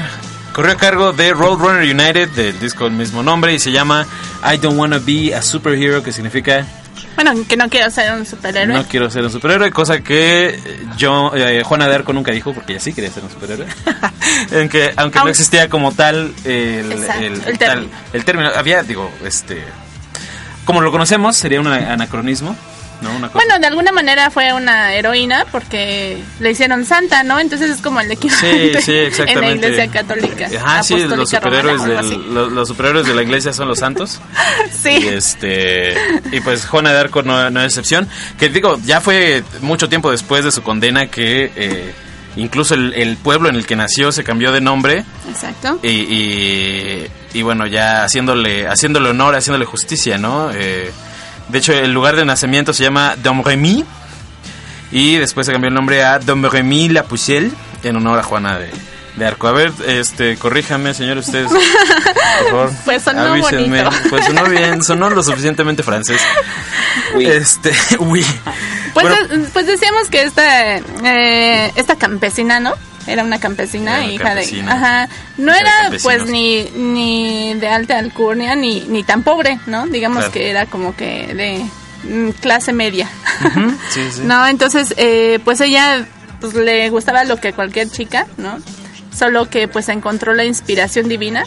corrió 0.52 0.72
a 0.72 0.76
cargo 0.76 1.12
de 1.12 1.32
Roadrunner 1.32 1.82
United, 1.84 2.30
del 2.30 2.58
disco 2.58 2.82
del 2.82 2.94
mismo 2.94 3.22
nombre, 3.22 3.54
y 3.54 3.60
se 3.60 3.70
llama 3.70 4.04
I 4.44 4.56
Don't 4.56 4.76
Wanna 4.76 4.98
Be 4.98 5.32
a 5.36 5.40
Superhero, 5.40 6.02
que 6.02 6.10
significa 6.10 6.66
Bueno, 7.14 7.32
que 7.48 7.56
no 7.56 7.68
quiero 7.68 7.88
ser 7.92 8.12
un 8.12 8.26
superhéroe. 8.26 8.74
No 8.74 8.84
quiero 8.88 9.08
ser 9.08 9.22
un 9.22 9.30
superhéroe, 9.30 9.70
cosa 9.70 10.00
que 10.00 10.58
yo, 10.96 11.30
eh, 11.36 11.62
Juana 11.64 11.86
de 11.86 11.94
Arco 11.94 12.12
nunca 12.12 12.32
dijo 12.32 12.52
porque 12.52 12.72
ella 12.72 12.80
sí 12.80 12.92
quería 12.92 13.12
ser 13.12 13.22
un 13.22 13.30
superhéroe. 13.30 13.68
en 14.50 14.68
que, 14.68 14.94
aunque 14.96 15.20
no 15.20 15.28
existía 15.28 15.68
como 15.68 15.92
tal 15.92 16.34
el, 16.44 16.90
Exacto, 16.90 17.22
el, 17.24 17.32
el 17.34 17.42
tal- 17.42 17.56
término. 17.56 17.92
el 18.12 18.24
término, 18.24 18.50
había, 18.56 18.82
digo, 18.82 19.12
este, 19.24 19.62
como 20.64 20.80
lo 20.80 20.90
conocemos, 20.90 21.36
sería 21.36 21.60
un 21.60 21.68
anacronismo, 21.68 22.56
¿no? 23.02 23.10
Una 23.16 23.28
cosa- 23.28 23.44
Bueno, 23.44 23.58
de 23.60 23.66
alguna 23.66 23.92
manera 23.92 24.30
fue 24.30 24.52
una 24.52 24.94
heroína 24.94 25.44
porque 25.50 26.22
le 26.40 26.50
hicieron 26.50 26.84
santa, 26.84 27.22
¿no? 27.22 27.38
Entonces 27.40 27.70
es 27.70 27.80
como 27.80 28.00
el 28.00 28.08
Sí, 28.08 28.12
equivalente 28.14 28.82
sí, 28.82 28.92
exactamente. 28.92 29.32
en 29.54 29.60
la 29.60 29.66
iglesia 29.68 29.90
católica. 29.90 30.48
Ajá, 30.64 30.82
sí, 30.82 30.96
los 30.98 31.28
superhéroes, 31.30 31.76
romana, 31.80 31.94
o 31.94 31.98
algo 31.98 32.10
del- 32.10 32.34
los, 32.34 32.52
los 32.52 32.68
superhéroes 32.68 33.06
de 33.06 33.14
la 33.14 33.22
iglesia 33.22 33.52
son 33.52 33.68
los 33.68 33.78
santos. 33.78 34.20
así. 34.70 34.88
Y 34.90 35.00
Sí. 35.02 35.08
este 35.08 35.94
y 36.32 36.40
pues 36.40 36.66
Juana 36.66 36.92
de 36.92 36.98
Arco 36.98 37.22
no, 37.22 37.50
no 37.50 37.60
es 37.60 37.66
excepción. 37.66 38.08
Que 38.38 38.48
digo, 38.48 38.78
ya 38.84 39.00
fue 39.00 39.42
mucho 39.60 39.88
tiempo 39.88 40.10
después 40.10 40.44
de 40.44 40.52
su 40.52 40.62
condena 40.62 41.06
que 41.08 41.50
eh, 41.56 41.94
incluso 42.36 42.74
el, 42.74 42.94
el 42.94 43.16
pueblo 43.16 43.48
en 43.48 43.56
el 43.56 43.66
que 43.66 43.76
nació 43.76 44.12
se 44.12 44.24
cambió 44.24 44.52
de 44.52 44.60
nombre 44.60 45.04
Exacto. 45.28 45.78
y, 45.82 45.88
y, 45.88 47.06
y 47.34 47.42
bueno, 47.42 47.66
ya 47.66 48.04
haciéndole, 48.04 48.66
haciéndole 48.68 49.10
honor, 49.10 49.34
haciéndole 49.34 49.64
justicia, 49.64 50.18
¿no? 50.18 50.50
Eh, 50.54 50.90
de 51.50 51.58
hecho, 51.58 51.72
el 51.72 51.92
lugar 51.92 52.16
de 52.16 52.24
nacimiento 52.24 52.72
se 52.72 52.82
llama 52.82 53.14
Domremy 53.16 53.84
y 54.92 55.16
después 55.16 55.46
se 55.46 55.52
cambió 55.52 55.68
el 55.68 55.74
nombre 55.74 56.02
a 56.04 56.18
Domremy 56.18 56.88
La 56.88 57.04
Pucelle 57.04 57.50
en 57.82 57.96
honor 57.96 58.18
a 58.18 58.22
Juana 58.22 58.58
de, 58.58 58.70
de 59.16 59.26
Arco. 59.26 59.46
A 59.48 59.52
ver, 59.52 59.72
este, 59.86 60.36
corríjame, 60.36 60.94
señor, 60.94 61.18
ustedes, 61.18 61.48
por 62.42 62.50
favor. 62.50 62.70
Pues 62.84 63.02
sonó 63.02 63.20
avísenme. 63.22 63.82
bonito. 63.84 64.02
Pues 64.10 64.24
sonó 64.26 64.44
bien, 64.44 64.82
sonó 64.84 65.10
lo 65.10 65.22
suficientemente 65.22 65.82
francés. 65.82 66.20
Este, 67.18 67.72
uy. 67.98 68.24
Pues, 68.94 69.06
Bueno, 69.06 69.28
de- 69.28 69.48
pues 69.50 69.66
decíamos 69.66 70.08
que 70.10 70.22
esta, 70.22 70.76
eh, 70.78 71.72
esta 71.76 71.96
campesina, 71.96 72.58
¿no? 72.58 72.74
Era 73.10 73.24
una 73.24 73.38
campesina, 73.40 73.96
Era 73.96 74.04
una 74.04 74.12
hija 74.12 74.24
campesina. 74.24 74.64
de... 74.66 74.72
Ajá, 74.72 75.08
no 75.38 75.52
era 75.54 75.70
campesinos. 75.82 76.02
pues 76.02 76.26
ni, 76.30 76.64
ni 76.76 77.54
de 77.54 77.68
alta 77.68 77.98
alcurnia 77.98 78.54
ni, 78.56 78.80
ni 78.88 79.02
tan 79.02 79.22
pobre, 79.22 79.58
¿no? 79.66 79.86
Digamos 79.86 80.18
Claro. 80.18 80.32
que 80.32 80.50
era 80.50 80.66
como 80.66 80.94
que 80.96 81.34
de 81.34 81.64
mm, 82.08 82.30
clase 82.40 82.72
media. 82.72 83.08
Sí, 83.90 84.00
sí. 84.12 84.20
No, 84.24 84.46
entonces, 84.46 84.94
eh, 84.96 85.38
pues 85.44 85.60
ella 85.60 86.06
pues, 86.40 86.54
le 86.54 86.88
gustaba 86.90 87.24
lo 87.24 87.36
que 87.38 87.52
cualquier 87.52 87.90
chica, 87.90 88.26
¿no? 88.36 88.58
Solo 89.16 89.48
que 89.50 89.66
pues 89.68 89.88
encontró 89.88 90.34
la 90.34 90.44
inspiración 90.44 91.08
divina 91.08 91.44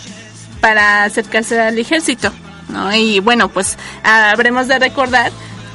para 0.60 1.04
acercarse 1.06 1.60
al 1.60 1.78
ejército, 1.80 2.32
¿no? 2.70 2.94
Y 2.96 3.20
bueno, 3.20 3.50
pues 3.50 3.78
habremos 4.04 4.68
de 4.68 4.80
recordar 4.80 5.32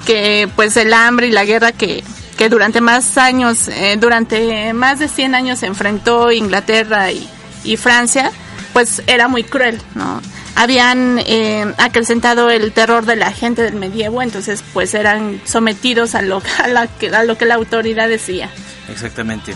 que 0.07 0.49
pues 0.57 0.77
el 0.77 0.93
hambre 0.93 1.29
y 1.29 1.31
la 1.33 1.45
guerra 1.45 1.73
que, 1.73 2.03
que 2.39 2.49
durante 2.49 2.81
más 2.81 3.19
años, 3.19 3.69
eh, 3.69 3.97
durante 4.01 4.73
más 4.73 5.01
de 5.01 5.09
100 5.09 5.35
años 5.35 5.59
se 5.59 5.67
enfrentó 5.67 6.31
Inglaterra 6.31 7.09
y, 7.13 7.77
Francia, 7.77 8.31
pues 8.73 9.03
era 9.07 9.29
muy 9.29 9.45
cruel, 9.45 9.79
¿no? 9.95 10.23
Habían 10.55 11.19
eh, 11.19 11.67
acrecentado 11.77 12.49
el 12.49 12.73
terror 12.73 13.05
de 13.05 13.17
la 13.17 13.31
gente 13.33 13.63
del 13.63 13.75
medievo, 13.75 14.23
entonces 14.23 14.65
pues 14.73 14.95
eran 14.95 15.43
sometidos 15.45 16.15
a 16.15 16.23
lo, 16.23 16.41
a 16.65 16.69
la 16.69 16.89
a 17.13 17.25
lo 17.25 17.37
que 17.37 17.45
la 17.45 17.57
autoridad 17.57 18.09
decía. 18.09 18.49
Exactamente. 18.89 19.55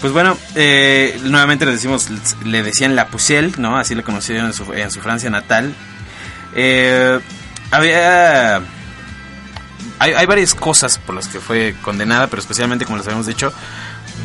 Pues 0.00 0.12
bueno, 0.12 0.36
eh, 0.54 1.18
nuevamente 1.24 1.64
le 1.64 1.72
decimos, 1.72 2.08
le 2.44 2.62
decían 2.62 2.94
la 2.94 3.06
Pucelle, 3.08 3.52
¿no? 3.58 3.78
Así 3.78 3.94
le 3.94 4.02
conocieron 4.02 4.46
en 4.46 4.52
su, 4.52 4.70
en 4.72 4.90
su 4.90 5.00
Francia 5.00 5.30
natal. 5.30 5.72
Eh, 6.54 7.18
había... 7.70 8.60
Hay, 9.98 10.12
hay 10.12 10.26
varias 10.26 10.54
cosas 10.54 10.98
por 10.98 11.14
las 11.14 11.28
que 11.28 11.40
fue 11.40 11.74
condenada, 11.82 12.28
pero 12.28 12.40
especialmente, 12.40 12.84
como 12.84 12.98
les 12.98 13.06
habíamos 13.06 13.26
dicho, 13.26 13.52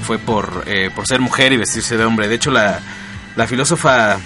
fue 0.06 0.20
por, 0.20 0.64
eh, 0.68 0.90
por 0.94 1.08
ser 1.08 1.20
mujer 1.20 1.54
y 1.54 1.58
vestirse 1.58 1.98
de 1.98 2.06
hombre. 2.06 2.28
De 2.28 2.36
hecho, 2.36 2.52
la, 2.52 2.80
la 3.36 3.48
filósofa 3.48 4.18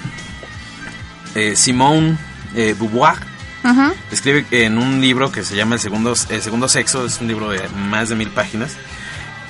eh, 1.35 1.55
Simone 1.55 2.17
eh, 2.55 2.75
Beauvoir 2.77 3.17
escribe 4.11 4.45
en 4.51 4.77
un 4.77 5.01
libro 5.01 5.31
que 5.31 5.43
se 5.43 5.55
llama 5.55 5.75
El 5.75 5.81
Segundo, 5.81 6.13
El 6.29 6.41
Segundo 6.41 6.69
Sexo, 6.69 7.05
es 7.05 7.19
un 7.19 7.27
libro 7.27 7.49
de 7.49 7.67
más 7.69 8.07
de 8.07 8.15
mil 8.15 8.29
páginas, 8.29 8.71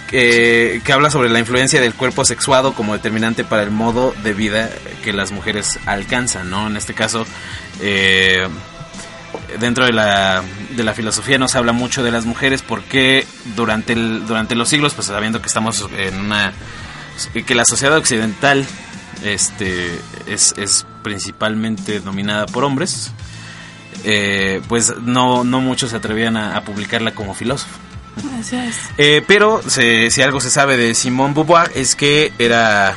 que, 0.08 0.82
que 0.84 0.94
habla 0.94 1.12
sobre 1.12 1.30
la 1.30 1.38
influencia 1.38 1.80
del 1.82 1.94
cuerpo 1.94 2.26
sexuado 2.26 2.74
como 2.74 2.94
determinante 2.94 3.44
para 3.44 3.62
el 3.62 3.70
modo 3.70 4.16
de 4.24 4.34
vida 4.34 4.70
que 5.04 5.14
las 5.14 5.32
mujeres 5.32 5.78
alcanzan, 5.86 6.50
¿no? 6.50 6.66
En 6.66 6.78
este 6.78 6.96
caso, 6.96 7.28
eh, 7.80 8.48
dentro 9.60 9.86
de 9.86 9.94
la, 9.94 10.44
de 10.76 10.84
la 10.84 10.94
filosofía 10.94 11.38
nos 11.38 11.56
habla 11.56 11.72
mucho 11.74 12.04
de 12.04 12.12
las 12.12 12.26
mujeres 12.26 12.62
porque 12.62 13.26
durante, 13.56 13.94
el, 13.94 14.26
durante 14.28 14.56
los 14.56 14.70
siglos, 14.70 14.94
pues 14.94 15.08
sabiendo 15.08 15.42
que 15.42 15.48
estamos 15.48 15.86
en 15.98 16.20
una... 16.20 16.54
que 17.46 17.56
la 17.56 17.66
sociedad 17.66 17.98
occidental 17.98 18.66
este, 19.24 20.00
es, 20.28 20.54
es 20.58 20.86
principalmente 21.04 22.00
dominada 22.00 22.46
por 22.46 22.64
hombres, 22.64 23.12
eh, 24.04 24.62
pues 24.68 24.94
no, 25.02 25.44
no 25.44 25.60
muchos 25.62 25.90
se 25.92 25.96
atrevían 25.98 26.38
a, 26.38 26.56
a 26.56 26.62
publicarla 26.64 27.12
como 27.16 27.34
filósofo. 27.34 27.74
Eh, 28.98 29.24
pero 29.28 29.62
se- 29.68 30.10
si 30.12 30.22
algo 30.22 30.40
se 30.42 30.50
sabe 30.50 30.76
de 30.78 30.94
Simone 30.96 31.34
Beauvoir 31.34 31.72
es 31.76 31.96
que 31.96 32.32
era, 32.40 32.96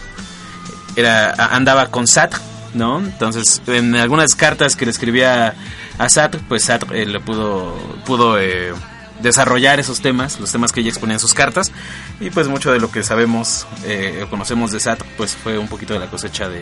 era 0.97 1.33
andaba 1.55 1.87
con 1.89 2.07
Sartre, 2.07 2.41
¿no? 2.75 2.99
Entonces, 3.01 3.61
en 3.67 3.95
algunas 3.97 4.35
cartas 4.35 4.77
que 4.77 4.85
le 4.87 4.91
escribía 4.93 5.55
a 5.99 6.09
Sartre, 6.09 6.41
pues 6.49 6.65
Sartre 6.65 7.03
eh, 7.03 7.07
le 7.07 7.21
pudo, 7.21 7.75
pudo 8.05 8.39
eh, 8.39 8.73
desarrollar 9.21 9.81
esos 9.81 10.01
temas, 10.01 10.41
los 10.41 10.51
temas 10.51 10.73
que 10.73 10.81
ella 10.81 10.91
exponía 10.91 11.15
en 11.15 11.21
sus 11.21 11.35
cartas, 11.35 11.73
y 12.21 12.31
pues 12.31 12.49
mucho 12.49 12.73
de 12.73 12.81
lo 12.81 12.91
que 12.91 13.03
sabemos 13.03 13.67
eh, 13.85 14.23
o 14.25 14.31
conocemos 14.31 14.73
de 14.73 14.81
Sartre, 14.81 15.09
pues 15.17 15.35
fue 15.37 15.59
un 15.59 15.69
poquito 15.69 15.95
de 15.95 16.01
la 16.01 16.07
cosecha 16.07 16.49
de, 16.49 16.61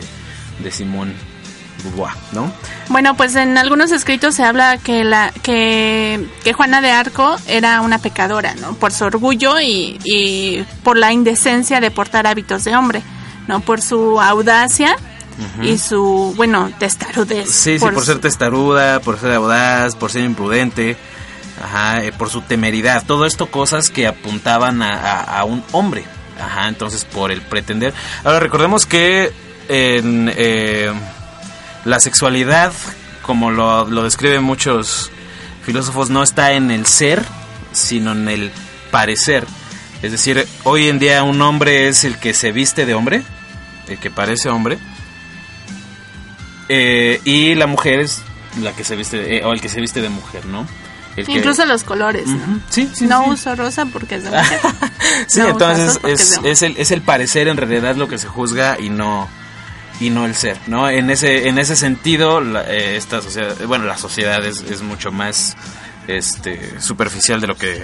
de 0.63 0.71
Beauvoir, 1.83 2.13
¿no? 2.33 2.51
Bueno, 2.89 3.15
pues 3.15 3.35
en 3.35 3.57
algunos 3.57 3.91
escritos 3.91 4.35
se 4.35 4.43
habla 4.43 4.77
que 4.77 5.03
la 5.03 5.31
que, 5.43 6.27
que 6.43 6.53
Juana 6.53 6.81
de 6.81 6.91
Arco 6.91 7.37
era 7.47 7.81
una 7.81 7.99
pecadora, 7.99 8.53
¿no? 8.55 8.73
Por 8.73 8.91
su 8.91 9.05
orgullo 9.05 9.59
y, 9.59 9.99
y 10.03 10.65
por 10.83 10.97
la 10.97 11.13
indecencia 11.13 11.79
de 11.79 11.91
portar 11.91 12.27
hábitos 12.27 12.63
de 12.63 12.75
hombre, 12.75 13.01
¿no? 13.47 13.61
Por 13.61 13.81
su 13.81 14.19
audacia 14.19 14.95
Y 15.63 15.77
su, 15.77 16.33
bueno, 16.35 16.71
testarudez. 16.79 17.49
Sí, 17.49 17.79
sí, 17.79 17.85
por 17.85 18.05
ser 18.05 18.19
testaruda, 18.19 18.99
por 18.99 19.17
ser 19.19 19.31
audaz, 19.33 19.95
por 19.95 20.11
ser 20.11 20.23
imprudente, 20.23 20.97
ajá, 21.63 22.03
eh, 22.03 22.11
por 22.11 22.29
su 22.29 22.41
temeridad. 22.41 23.03
Todo 23.05 23.25
esto 23.25 23.47
cosas 23.49 23.89
que 23.89 24.05
apuntaban 24.07 24.81
a, 24.81 24.93
a- 24.99 25.39
a 25.39 25.43
un 25.45 25.63
hombre. 25.71 26.03
Ajá, 26.41 26.67
entonces 26.69 27.05
por 27.05 27.31
el 27.31 27.41
pretender. 27.41 27.93
Ahora 28.23 28.39
recordemos 28.39 28.85
que 28.85 29.31
en 29.67 30.31
eh, 30.35 30.91
la 31.85 31.99
sexualidad, 31.99 32.71
como 33.21 33.51
lo, 33.51 33.85
lo 33.89 34.03
describen 34.03 34.43
muchos 34.43 35.11
filósofos, 35.65 36.09
no 36.09 36.23
está 36.23 36.53
en 36.53 36.71
el 36.71 36.85
ser, 36.85 37.23
sino 37.73 38.13
en 38.13 38.27
el 38.29 38.51
parecer. 38.91 39.45
Es 40.01 40.11
decir, 40.13 40.47
hoy 40.63 40.87
en 40.87 40.97
día 40.97 41.23
un 41.23 41.41
hombre 41.41 41.87
es 41.89 42.05
el 42.05 42.17
que 42.19 42.33
se 42.33 42.51
viste 42.53 42.85
de 42.85 42.93
hombre, 42.93 43.21
el 43.89 43.97
que 43.99 44.09
parece 44.09 44.47
hombre, 44.49 44.79
eh, 46.69 47.19
y 47.25 47.55
la 47.55 47.67
mujer 47.67 47.99
es 47.99 48.21
la 48.61 48.71
que 48.73 48.83
se 48.83 48.95
viste, 48.95 49.37
eh, 49.37 49.43
o 49.43 49.51
el 49.53 49.61
que 49.61 49.69
se 49.69 49.81
viste 49.81 50.01
de 50.01 50.09
mujer, 50.09 50.45
¿no? 50.45 50.65
El 51.15 51.25
que- 51.25 51.33
Incluso 51.33 51.65
los 51.65 51.83
colores, 51.83 52.27
¿no? 52.27 52.61
Sí, 52.69 52.89
sí, 52.93 53.05
no 53.05 53.25
sí. 53.25 53.29
uso 53.31 53.55
rosa 53.55 53.85
porque 53.87 54.15
es 54.15 54.23
de 54.23 54.29
mujer. 54.31 54.59
Sí, 55.27 55.39
No 55.39 55.49
entonces 55.49 55.99
es, 56.05 56.21
es 56.35 56.41
de 56.43 56.51
es 56.51 56.61
el, 56.61 56.77
es 56.77 56.91
el 56.91 57.01
parecer 57.01 57.47
en 57.47 57.57
realidad 57.57 57.95
lo 57.95 58.07
que 58.07 58.17
se 58.17 58.27
juzga 58.27 58.77
y 58.79 58.89
no 58.89 59.27
y 59.99 60.11
no 60.11 60.25
el 60.25 60.33
ser, 60.35 60.57
¿no? 60.67 60.89
En 60.89 61.09
ese 61.09 61.49
en 61.49 61.57
ese 61.59 61.75
sentido 61.75 62.39
la- 62.39 62.63
eh, 62.71 62.95
esta 62.95 63.21
sociedad, 63.21 63.55
bueno, 63.67 63.85
la 63.85 63.97
sociedad 63.97 64.45
es, 64.45 64.61
es 64.61 64.81
mucho 64.81 65.11
más 65.11 65.57
este 66.07 66.79
superficial 66.79 67.41
de 67.41 67.47
lo 67.47 67.57
que 67.57 67.83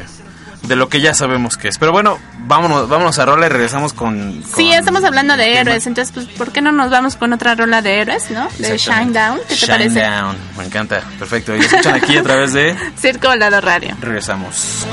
de 0.68 0.76
lo 0.76 0.90
que 0.90 1.02
ya 1.02 1.14
sabemos 1.14 1.58
que 1.58 1.68
es. 1.68 1.78
Pero 1.78 1.92
bueno, 1.92 2.18
vámonos 2.40 2.88
vámonos 2.90 3.18
a 3.20 3.26
rola 3.26 3.46
y 3.46 3.50
regresamos 3.50 3.94
con, 3.94 4.44
Sí, 4.56 4.72
estamos 4.72 5.04
hablando 5.04 5.38
de 5.38 5.58
héroes, 5.60 5.86
entonces, 5.88 6.14
pues, 6.14 6.28
¿por 6.38 6.52
qué 6.52 6.62
no 6.62 6.72
nos 6.72 6.90
vamos 6.90 7.16
con 7.16 7.34
otra 7.34 7.56
rola 7.56 7.82
de 7.82 8.02
héroes, 8.02 8.30
no? 8.32 8.48
De. 8.58 8.78
Shine 8.78 9.14
Down, 9.14 9.40
¿qué 9.48 9.56
te 9.56 9.56
Shine 9.56 9.72
parece? 9.72 10.02
Down, 10.02 10.38
me 10.58 10.66
encanta. 10.66 11.02
Perfecto. 11.20 11.56
Y 11.56 11.60
escuchan 11.60 11.96
aquí 11.96 12.18
a 12.18 12.24
través 12.24 12.54
de 12.54 12.76
Circo 12.98 13.28
Volado 13.28 13.62
Radio. 13.62 13.96
regresamos. 14.02 14.86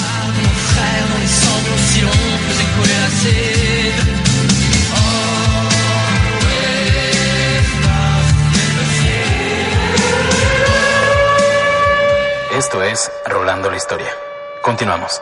Esto 12.54 12.82
es 12.82 13.10
Rolando 13.26 13.70
la 13.70 13.76
Historia. 13.76 14.10
Continuamos. 14.62 15.20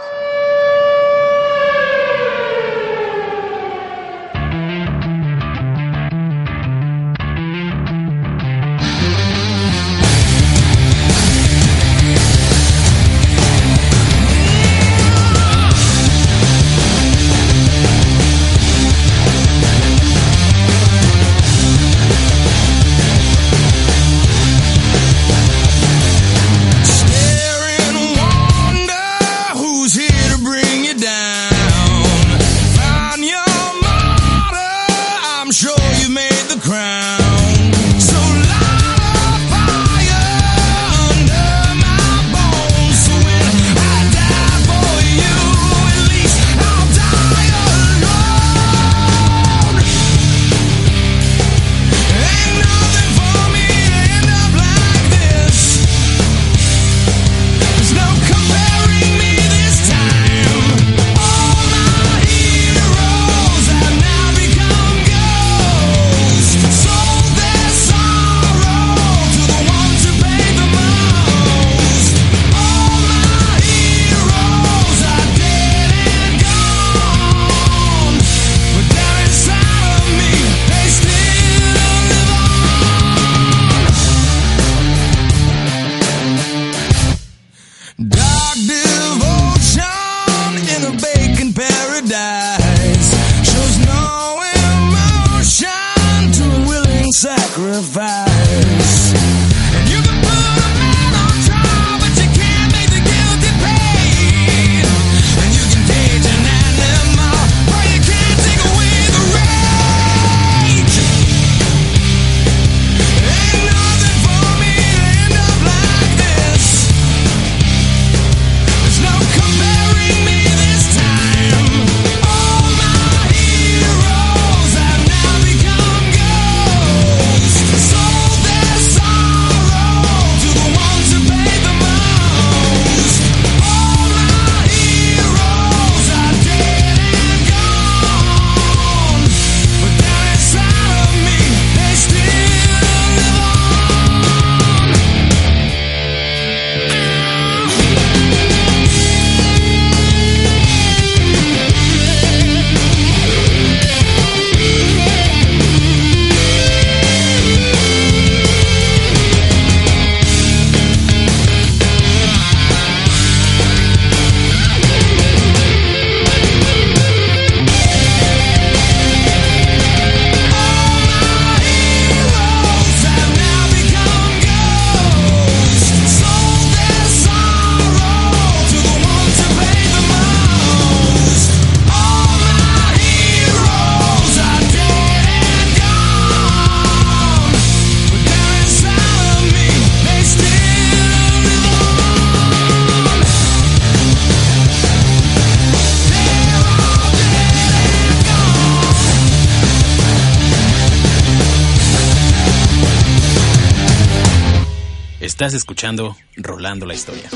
Estás 205.50 205.62
escuchando 205.62 206.16
Rolando 206.36 206.86
la 206.86 206.94
Historia. 206.94 207.28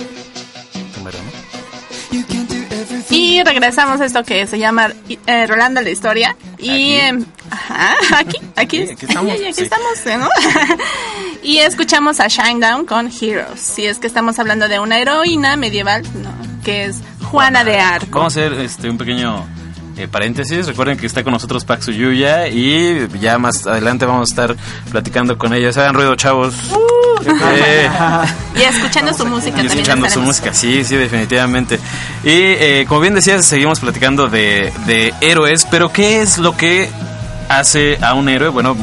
Y 3.10 3.42
regresamos 3.42 4.00
a 4.00 4.04
esto 4.04 4.22
que 4.22 4.46
se 4.46 4.56
llama 4.56 4.92
eh, 5.26 5.48
Rolando 5.48 5.80
la 5.80 5.90
Historia. 5.90 6.36
Y 6.60 6.92
eh, 6.92 7.18
ajá, 7.50 7.96
aquí, 8.16 8.38
aquí, 8.54 8.82
aquí 8.82 9.06
estamos, 9.06 9.32
aquí 9.40 9.52
sí. 9.52 9.64
estamos, 9.64 10.06
¿eh, 10.06 10.16
¿no? 10.16 10.28
y 11.42 11.56
escuchamos 11.56 12.20
a 12.20 12.28
Shinedown 12.28 12.86
con 12.86 13.10
Heroes. 13.10 13.58
Si 13.58 13.84
es 13.84 13.98
que 13.98 14.06
estamos 14.06 14.38
hablando 14.38 14.68
de 14.68 14.78
una 14.78 15.00
heroína 15.00 15.56
medieval, 15.56 16.04
no, 16.22 16.30
que 16.62 16.84
es 16.84 17.00
Juana 17.32 17.64
de 17.64 17.80
Arco. 17.80 18.20
Vamos 18.20 18.36
a 18.36 18.42
hacer 18.42 18.52
este, 18.60 18.88
un 18.88 18.96
pequeño 18.96 19.44
eh, 19.96 20.08
paréntesis. 20.08 20.66
Recuerden 20.66 20.96
que 20.96 21.06
está 21.06 21.22
con 21.22 21.32
nosotros 21.32 21.64
Pax 21.64 21.88
Uyuya 21.88 22.48
y 22.48 23.08
ya 23.20 23.38
más 23.38 23.66
adelante 23.66 24.06
vamos 24.06 24.30
a 24.30 24.32
estar 24.32 24.56
platicando 24.90 25.38
con 25.38 25.54
ella. 25.54 25.68
Hagan 25.70 25.94
ruido, 25.94 26.14
chavos. 26.16 26.54
Eh, 27.26 27.88
Y 28.56 28.62
escuchando 28.62 29.12
su 29.12 29.26
música 29.26 29.62
y 29.62 29.66
escuchando 29.66 30.08
su 30.08 30.20
música, 30.20 30.52
sí, 30.54 30.84
sí, 30.84 30.96
definitivamente. 30.96 31.76
Y 32.22 32.30
eh, 32.30 32.84
como 32.88 33.00
bien 33.00 33.14
decías, 33.14 33.44
seguimos 33.46 33.80
platicando 33.80 34.28
de, 34.28 34.72
de 34.86 35.12
héroes, 35.20 35.66
pero 35.70 35.92
¿qué 35.92 36.22
es 36.22 36.38
lo 36.38 36.56
que 36.56 36.88
hace 37.48 37.98
a 38.00 38.14
un 38.14 38.28
héroe? 38.28 38.48
Bueno, 38.50 38.76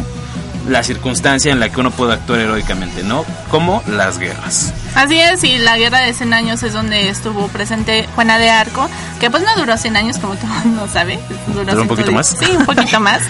la 0.67 0.83
circunstancia 0.83 1.51
en 1.51 1.59
la 1.59 1.69
que 1.69 1.79
uno 1.79 1.91
puede 1.91 2.13
actuar 2.13 2.39
heroicamente, 2.39 3.03
¿no? 3.03 3.25
Como 3.49 3.81
las 3.87 4.17
guerras. 4.19 4.73
Así 4.95 5.19
es, 5.19 5.43
y 5.43 5.57
la 5.57 5.77
guerra 5.77 5.99
de 5.99 6.13
100 6.13 6.33
años 6.33 6.63
es 6.63 6.73
donde 6.73 7.09
estuvo 7.09 7.47
presente 7.47 8.07
Juana 8.15 8.37
de 8.37 8.49
Arco, 8.49 8.89
que 9.19 9.29
pues 9.31 9.43
no 9.43 9.55
duró 9.55 9.77
100 9.77 9.95
años 9.97 10.17
como 10.17 10.35
todo 10.35 10.47
el 10.63 10.65
mundo 10.69 10.87
sabe. 10.91 11.19
¿Duró 11.47 11.81
un 11.81 11.87
poquito 11.87 12.11
110. 12.11 12.13
más? 12.13 12.27
Sí, 12.27 12.55
un 12.57 12.65
poquito 12.65 12.99
más. 13.01 13.21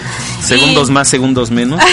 Segundos 0.42 0.88
Y- 0.88 0.92
más, 0.92 1.08
segundos 1.08 1.50
menos. 1.50 1.80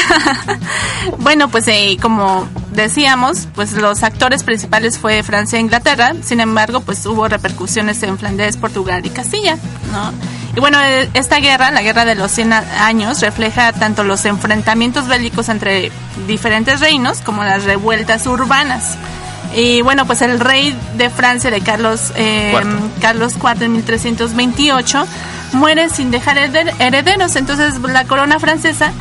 Bueno, 1.20 1.50
pues 1.50 1.68
eh, 1.68 1.98
como 2.02 2.48
decíamos, 2.72 3.48
pues 3.56 3.74
los 3.74 4.04
actores 4.04 4.44
principales 4.44 4.98
fue 4.98 5.24
Francia 5.24 5.58
e 5.58 5.62
Inglaterra, 5.62 6.14
sin 6.24 6.40
embargo, 6.40 6.82
pues 6.82 7.06
hubo 7.06 7.28
repercusiones 7.28 8.02
en 8.04 8.18
Flandes, 8.18 8.58
Portugal 8.58 9.06
y 9.06 9.10
Castilla, 9.10 9.58
¿no? 9.92 10.12
Y 10.60 10.62
bueno, 10.62 10.78
eh, 10.84 11.10
esta 11.14 11.38
guerra, 11.40 11.72
la 11.72 11.82
guerra 11.82 12.04
de 12.04 12.16
los 12.16 12.32
100 12.32 12.52
a- 12.52 12.86
años, 12.86 13.22
refleja 13.22 13.72
tanto 13.72 14.04
los 14.04 14.26
enfrentamientos 14.26 15.08
bélicos 15.08 15.48
entre 15.48 15.90
diferentes 16.28 16.82
reinos 16.82 17.22
como 17.22 17.46
las 17.46 17.64
revueltas 17.64 18.28
urbanas. 18.28 18.98
Y 19.56 19.82
bueno, 19.84 20.06
pues 20.06 20.22
el 20.22 20.38
rey 20.38 20.78
de 20.98 21.10
Francia, 21.10 21.50
de 21.50 21.62
Carlos, 21.62 22.12
eh. 22.18 22.52
Carlos 23.00 23.36
IV 23.42 23.64
en 23.68 23.72
1328, 23.72 25.08
muere 25.54 25.90
sin 25.90 26.12
dejar 26.12 26.36
hereder- 26.38 26.74
herederos. 26.80 27.38
Entonces 27.38 27.76
la 27.80 28.04
corona 28.04 28.38
francesa 28.38 28.92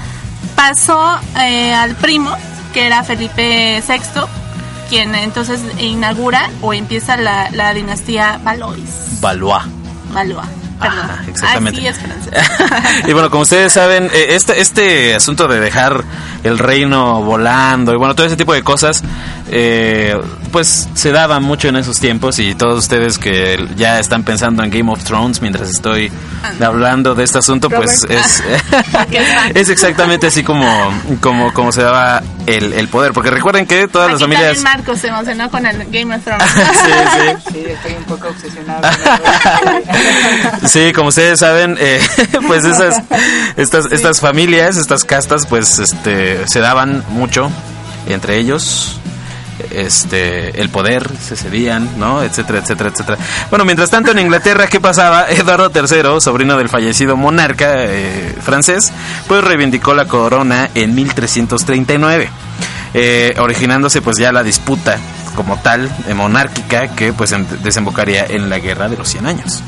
pasó 0.54 1.18
eh, 1.40 1.74
al 1.74 1.96
primo, 1.96 2.30
que 2.72 2.86
era 2.86 3.02
Felipe 3.02 3.82
VI, 3.84 4.20
quien 4.88 5.12
entonces 5.16 5.60
inaugura 5.80 6.50
o 6.62 6.72
empieza 6.72 7.16
la, 7.16 7.50
la 7.50 7.74
dinastía 7.74 8.38
Valois. 8.44 9.20
Valois. 9.20 9.64
Valois. 10.14 10.46
Ajá, 10.80 11.22
exactamente. 11.26 11.78
Así 11.78 11.88
es 11.88 11.98
francés. 11.98 12.32
y 13.08 13.12
bueno, 13.12 13.30
como 13.30 13.42
ustedes 13.42 13.72
saben, 13.72 14.10
eh, 14.12 14.28
este, 14.30 14.60
este 14.60 15.14
asunto 15.14 15.48
de 15.48 15.60
dejar 15.60 16.04
el 16.44 16.58
reino 16.58 17.22
volando 17.22 17.92
y 17.92 17.96
bueno, 17.96 18.14
todo 18.14 18.26
ese 18.26 18.36
tipo 18.36 18.54
de 18.54 18.62
cosas, 18.62 19.02
eh, 19.50 20.18
pues 20.52 20.88
se 20.94 21.12
daba 21.12 21.40
mucho 21.40 21.68
en 21.68 21.76
esos 21.76 22.00
tiempos 22.00 22.38
y 22.38 22.54
todos 22.54 22.78
ustedes 22.78 23.18
que 23.18 23.66
ya 23.76 23.98
están 23.98 24.24
pensando 24.24 24.62
en 24.62 24.70
Game 24.70 24.90
of 24.90 25.02
Thrones 25.04 25.40
mientras 25.40 25.70
estoy 25.70 26.10
hablando 26.60 27.14
de 27.14 27.24
este 27.24 27.38
asunto, 27.38 27.68
pues 27.68 28.04
es, 28.08 28.42
es 29.54 29.68
exactamente 29.68 30.26
así 30.26 30.42
como, 30.42 30.66
como, 31.20 31.52
como 31.52 31.72
se 31.72 31.82
daba 31.82 32.22
el, 32.46 32.72
el 32.72 32.88
poder. 32.88 33.12
Porque 33.12 33.30
recuerden 33.30 33.66
que 33.66 33.88
todas 33.88 34.10
las 34.10 34.20
familias... 34.20 34.60
Marcos 34.62 35.00
se 35.00 35.08
emocionó 35.08 35.50
con 35.50 35.64
el 35.66 35.84
Game 35.90 36.14
of 36.14 36.24
Thrones. 36.24 36.44
sí, 36.52 36.92
sí. 37.12 37.52
Sí, 37.52 37.64
estoy 37.66 37.92
un 37.92 38.04
poco 38.04 38.28
obsesionado. 38.28 38.88
Sí, 40.66 40.92
como 40.92 41.08
ustedes 41.08 41.40
saben, 41.40 41.76
eh, 41.78 42.00
pues 42.46 42.64
esas, 42.64 43.02
estas, 43.56 43.92
estas 43.92 44.20
familias, 44.20 44.76
estas 44.76 45.04
castas, 45.04 45.46
pues, 45.46 45.78
este, 45.78 46.46
se 46.46 46.60
daban 46.60 47.04
mucho 47.10 47.50
entre 48.06 48.38
ellos, 48.38 48.98
este, 49.70 50.60
el 50.60 50.68
poder, 50.70 51.08
se 51.18 51.36
cedían, 51.36 51.98
¿no? 51.98 52.22
Etcétera, 52.22 52.58
etcétera, 52.60 52.90
etcétera. 52.90 53.18
Bueno, 53.50 53.64
mientras 53.64 53.90
tanto 53.90 54.10
en 54.10 54.18
Inglaterra, 54.18 54.66
¿qué 54.66 54.80
pasaba? 54.80 55.26
Eduardo 55.30 55.70
III, 55.74 56.20
sobrino 56.20 56.56
del 56.56 56.68
fallecido 56.68 57.16
monarca 57.16 57.84
eh, 57.84 58.36
francés, 58.40 58.92
pues 59.26 59.42
reivindicó 59.44 59.94
la 59.94 60.06
corona 60.06 60.70
en 60.74 60.94
1339, 60.94 62.30
eh, 62.94 63.34
originándose 63.38 64.00
pues 64.02 64.16
ya 64.18 64.32
la 64.32 64.42
disputa 64.42 64.98
como 65.34 65.58
tal, 65.60 65.88
eh, 66.08 66.14
monárquica, 66.14 66.88
que 66.88 67.12
pues 67.12 67.32
em- 67.32 67.46
desembocaría 67.62 68.24
en 68.26 68.50
la 68.50 68.58
guerra 68.58 68.88
de 68.88 68.96
los 68.96 69.08
100 69.08 69.26
años. 69.26 69.62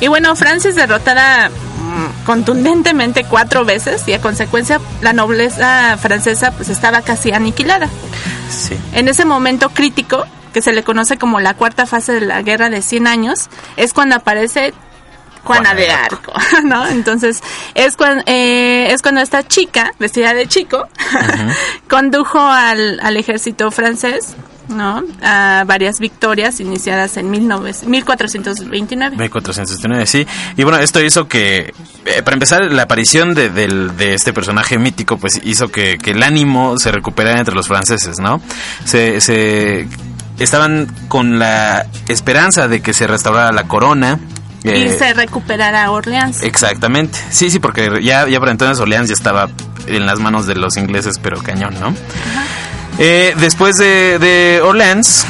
Y 0.00 0.08
bueno, 0.08 0.36
Francia 0.36 0.68
es 0.68 0.76
contundentemente 2.24 3.24
cuatro 3.24 3.64
veces 3.64 4.06
y 4.06 4.12
a 4.12 4.20
consecuencia 4.20 4.80
la 5.00 5.12
nobleza 5.12 5.96
francesa 5.98 6.52
pues 6.52 6.68
estaba 6.68 7.02
casi 7.02 7.32
aniquilada. 7.32 7.88
Sí. 8.50 8.76
En 8.92 9.08
ese 9.08 9.24
momento 9.24 9.70
crítico, 9.70 10.24
que 10.52 10.62
se 10.62 10.72
le 10.72 10.82
conoce 10.82 11.18
como 11.18 11.40
la 11.40 11.54
cuarta 11.54 11.86
fase 11.86 12.12
de 12.12 12.20
la 12.22 12.42
guerra 12.42 12.70
de 12.70 12.82
100 12.82 13.06
años, 13.06 13.48
es 13.76 13.92
cuando 13.92 14.16
aparece 14.16 14.72
Juana 15.44 15.74
de 15.74 15.90
Arco, 15.90 16.32
¿no? 16.64 16.86
Entonces, 16.86 17.40
es 17.74 17.96
cuando, 17.96 18.24
es 18.26 19.00
cuando 19.02 19.20
esta 19.20 19.46
chica, 19.46 19.92
vestida 19.98 20.34
de 20.34 20.46
chico, 20.46 20.88
condujo 21.88 22.40
al, 22.40 23.00
al 23.00 23.16
ejército 23.16 23.70
francés 23.70 24.34
¿no? 24.68 25.02
A 25.22 25.64
varias 25.66 25.98
victorias 26.00 26.60
iniciadas 26.60 27.16
en 27.16 27.30
19 27.32 27.72
1429. 27.86 29.16
1479, 29.16 30.06
sí. 30.06 30.26
Y 30.56 30.62
bueno, 30.64 30.78
esto 30.78 31.00
hizo 31.02 31.28
que, 31.28 31.72
eh, 32.04 32.22
para 32.24 32.34
empezar, 32.34 32.62
la 32.72 32.82
aparición 32.82 33.34
de, 33.34 33.50
del- 33.50 33.96
de 33.96 34.14
este 34.14 34.32
personaje 34.32 34.78
mítico, 34.78 35.18
pues 35.18 35.40
hizo 35.44 35.68
que, 35.68 35.98
que 35.98 36.12
el 36.12 36.22
ánimo 36.22 36.78
se 36.78 36.92
recuperara 36.92 37.38
entre 37.38 37.54
los 37.54 37.68
franceses, 37.68 38.18
¿no? 38.18 38.40
Se, 38.84 39.20
se 39.20 39.86
estaban 40.38 40.86
con 41.08 41.38
la 41.38 41.86
esperanza 42.08 42.68
de 42.68 42.80
que 42.82 42.92
se 42.92 43.06
restaurara 43.06 43.52
la 43.52 43.64
corona. 43.64 44.18
y 44.64 44.68
eh, 44.70 44.96
se 44.98 45.14
recuperará 45.14 45.90
Orleans. 45.90 46.42
Exactamente. 46.42 47.18
Sí, 47.30 47.50
sí, 47.50 47.58
porque 47.58 48.00
ya, 48.02 48.28
ya 48.28 48.38
para 48.40 48.50
entonces 48.52 48.78
Orleans 48.80 49.08
ya 49.08 49.14
estaba 49.14 49.48
en 49.86 50.04
las 50.06 50.18
manos 50.18 50.46
de 50.46 50.56
los 50.56 50.76
ingleses, 50.76 51.18
pero 51.22 51.40
cañón, 51.42 51.74
¿no? 51.80 51.94
Eh, 52.98 53.34
después 53.38 53.76
de, 53.76 54.18
de 54.18 54.60
Orleans 54.62 55.24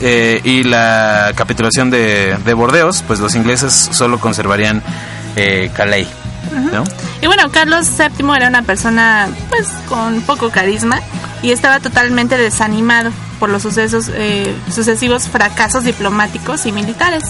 eh, 0.00 0.40
y 0.44 0.64
la 0.64 1.32
capitulación 1.36 1.90
de, 1.90 2.36
de 2.44 2.54
Bordeos, 2.54 3.02
pues 3.06 3.20
los 3.20 3.34
ingleses 3.34 3.72
solo 3.92 4.18
conservarían 4.18 4.82
eh, 5.36 5.70
Calais, 5.74 6.08
¿no? 6.72 6.84
Y 7.22 7.26
bueno, 7.26 7.50
Carlos 7.50 7.88
VII 7.96 8.26
era 8.36 8.48
una 8.48 8.62
persona 8.62 9.28
pues 9.48 9.68
con 9.88 10.20
poco 10.22 10.50
carisma 10.50 11.00
y 11.42 11.52
estaba 11.52 11.80
totalmente 11.80 12.36
desanimado 12.36 13.10
por 13.38 13.50
los 13.50 13.62
sucesos 13.62 14.10
eh, 14.12 14.54
sucesivos 14.74 15.28
fracasos 15.28 15.84
diplomáticos 15.84 16.66
y 16.66 16.72
militares. 16.72 17.22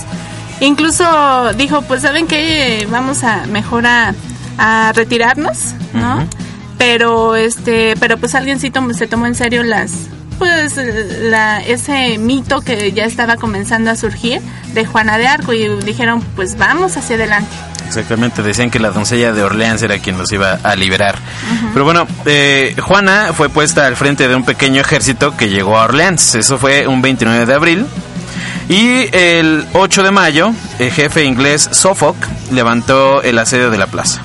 Incluso 0.61 1.53
dijo, 1.55 1.83
pues 1.83 2.03
saben 2.03 2.27
que 2.27 2.89
vamos 2.91 3.25
a 3.25 3.47
mejor 3.47 3.87
a, 3.87 4.15
a 4.59 4.93
retirarnos, 4.95 5.75
¿no? 5.93 6.17
Ujú. 6.19 6.27
Pero 6.79 7.37
este, 7.37 7.95
pero 7.99 8.19
pues 8.19 8.35
alguien 8.35 8.61
sí 8.61 8.71
tom- 8.71 8.93
se 8.93 9.07
tomó 9.07 9.27
en 9.27 9.35
serio 9.35 9.63
las 9.63 9.93
pues 10.39 10.77
la, 11.23 11.63
ese 11.63 12.19
mito 12.19 12.61
que 12.61 12.93
ya 12.93 13.07
estaba 13.07 13.37
comenzando 13.37 13.91
a 13.91 13.97
surgir 13.97 14.43
de 14.75 14.85
Juana 14.85 15.17
de 15.17 15.27
Arco 15.27 15.55
y 15.55 15.67
dijeron, 15.83 16.21
pues 16.37 16.59
vamos 16.59 16.95
hacia 16.99 17.17
adelante. 17.17 17.49
Exactamente, 17.87 18.43
decían 18.43 18.71
que 18.71 18.79
la 18.79 18.91
doncella 18.91 19.33
de 19.33 19.43
Orleans 19.43 19.81
era 19.83 19.97
quien 19.99 20.19
los 20.19 20.31
iba 20.33 20.59
a 20.63 20.77
liberar. 20.77 21.17
Pero 21.73 21.87
bueno, 21.87 22.07
eh, 22.27 22.75
Juana 22.83 23.31
fue 23.35 23.49
puesta 23.49 23.87
al 23.87 23.97
frente 23.97 24.29
de 24.29 24.35
un 24.35 24.45
pequeño 24.45 24.83
ejército 24.83 25.35
que 25.39 25.49
llegó 25.49 25.79
a 25.79 25.85
Orleans. 25.85 26.35
Eso 26.35 26.59
fue 26.59 26.87
un 26.87 27.01
29 27.01 27.47
de 27.47 27.55
abril. 27.55 27.87
Y 28.69 29.07
el 29.17 29.65
8 29.73 30.03
de 30.03 30.11
mayo, 30.11 30.53
el 30.79 30.91
jefe 30.91 31.25
inglés 31.25 31.67
Suffolk 31.73 32.17
levantó 32.53 33.23
el 33.23 33.39
asedio 33.39 33.71
de 33.71 33.79
la 33.79 33.87
plaza. 33.87 34.21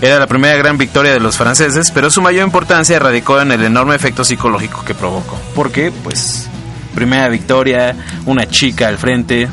Era 0.00 0.18
la 0.18 0.26
primera 0.26 0.56
gran 0.56 0.78
victoria 0.78 1.12
de 1.12 1.20
los 1.20 1.36
franceses, 1.36 1.90
pero 1.90 2.10
su 2.10 2.22
mayor 2.22 2.44
importancia 2.44 2.98
radicó 2.98 3.40
en 3.40 3.52
el 3.52 3.62
enorme 3.64 3.94
efecto 3.94 4.24
psicológico 4.24 4.84
que 4.84 4.94
provocó. 4.94 5.38
Porque, 5.54 5.92
pues, 5.92 6.48
primera 6.94 7.28
victoria, 7.28 7.94
una 8.26 8.46
chica 8.46 8.88
al 8.88 8.98
frente, 8.98 9.48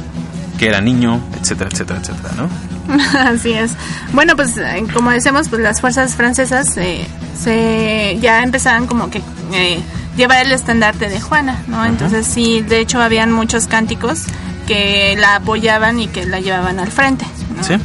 que 0.58 0.68
era 0.68 0.82
niño, 0.82 1.22
etcétera, 1.40 1.70
etcétera, 1.72 2.00
etcétera, 2.00 2.34
¿no? 2.36 2.50
Así 3.20 3.54
es. 3.54 3.72
Bueno, 4.14 4.36
pues 4.36 4.58
eh, 4.58 4.86
como 4.94 5.12
decimos, 5.12 5.50
pues 5.50 5.62
las 5.62 5.82
fuerzas 5.82 6.16
francesas 6.16 6.76
eh, 6.78 7.08
se 7.38 8.18
ya 8.22 8.44
empezaban 8.44 8.88
como 8.88 9.10
que 9.10 9.22
eh, 9.54 9.80
llevar 10.16 10.46
el 10.46 10.52
estandarte 10.52 11.10
de 11.10 11.20
Juana, 11.22 11.64
¿no? 11.68 11.86
Entonces 11.86 12.26
sí, 12.26 12.62
de 12.62 12.80
hecho 12.80 13.02
habían 13.02 13.32
muchos 13.32 13.68
cánticos 13.68 14.24
que 14.68 15.16
la 15.18 15.36
apoyaban 15.36 16.00
y 16.00 16.08
que 16.08 16.26
la 16.26 16.40
llevaban 16.40 16.80
al 16.80 16.92
frente. 16.92 17.26
¿no? 17.56 17.64
¿Sí? 17.64 17.76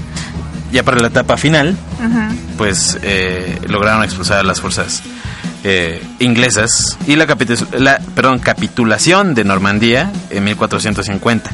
Ya 0.72 0.82
para 0.82 0.98
la 1.00 1.08
etapa 1.08 1.36
final, 1.36 1.76
pues 2.56 2.98
eh, 3.02 3.58
lograron 3.68 4.02
expulsar 4.04 4.38
a 4.38 4.42
las 4.42 4.60
fuerzas 4.60 5.02
eh, 5.64 6.02
inglesas 6.18 6.96
y 7.06 7.14
la, 7.16 7.26
la 7.78 8.00
perdón, 8.14 8.38
capitulación 8.38 9.34
de 9.34 9.44
Normandía 9.44 10.10
en 10.30 10.44
1450. 10.44 11.50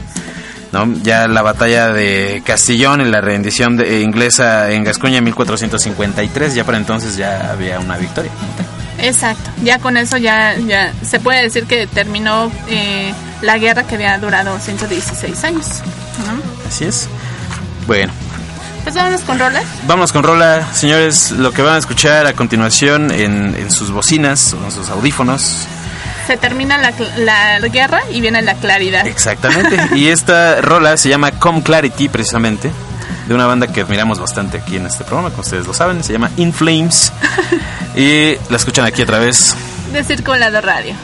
¿no? 0.73 0.93
Ya 1.03 1.27
la 1.29 1.43
batalla 1.43 1.89
de 1.89 2.43
Castillón 2.45 3.01
y 3.01 3.05
la 3.07 3.21
rendición 3.21 3.77
de- 3.77 3.97
eh, 3.99 4.03
inglesa 4.03 4.71
en 4.71 4.85
Gascuña 4.85 5.19
en 5.19 5.25
1453, 5.25 6.55
ya 6.55 6.65
para 6.65 6.79
entonces 6.79 7.17
ya 7.17 7.51
había 7.51 7.81
una 7.81 7.97
victoria. 7.97 8.31
Exacto. 9.01 9.51
Ya 9.65 9.79
con 9.79 9.97
eso 9.97 10.17
ya 10.17 10.57
ya 10.59 10.93
se 11.03 11.21
puede 11.21 11.43
decir 11.43 11.65
que 11.65 11.87
terminó 11.87 12.51
eh, 12.69 13.13
la 13.43 13.57
guerra 13.59 13.85
que 13.85 13.95
había 13.95 14.19
durado 14.19 14.59
116 14.59 15.45
años. 15.45 15.67
¿no? 16.27 16.69
Así 16.69 16.85
es. 16.85 17.09
Bueno, 17.87 18.13
Pues 18.83 18.95
vámonos 18.95 19.21
con 19.23 19.39
Roland. 19.39 19.67
Vamos 19.87 20.13
con 20.13 20.23
Rola, 20.23 20.73
señores. 20.73 21.31
Lo 21.33 21.53
que 21.53 21.63
van 21.63 21.75
a 21.75 21.79
escuchar 21.79 22.27
a 22.27 22.33
continuación 22.33 23.11
en, 23.11 23.55
en 23.55 23.71
sus 23.71 23.91
bocinas 23.91 24.55
o 24.55 24.65
en 24.65 24.73
sus 24.73 24.89
audífonos. 24.89 25.67
Se 26.27 26.37
termina 26.37 26.79
la, 26.79 26.93
la 27.59 27.69
guerra 27.69 28.01
y 28.13 28.21
viene 28.21 28.43
la 28.43 28.55
claridad. 28.55 29.07
Exactamente. 29.07 29.79
y 29.97 30.09
esta 30.09 30.61
rola 30.61 30.97
se 30.97 31.09
llama 31.09 31.33
Come 31.33 31.63
Clarity, 31.63 32.09
precisamente. 32.09 32.71
De 33.27 33.35
una 33.35 33.47
banda 33.47 33.67
que 33.67 33.83
admiramos 33.83 34.19
bastante 34.19 34.59
aquí 34.59 34.77
en 34.77 34.87
este 34.87 35.05
programa, 35.05 35.31
como 35.31 35.43
ustedes 35.43 35.67
lo 35.67 35.75
saben. 35.75 36.03
Se 36.03 36.13
llama 36.13 36.31
In 36.37 36.53
Flames. 36.53 37.13
y 37.95 38.37
la 38.51 38.57
escuchan 38.57 38.87
aquí 38.87 39.03
a 39.03 39.07
través. 39.07 39.55
De 39.93 40.03
Circulado 40.05 40.61
Radio. 40.61 40.95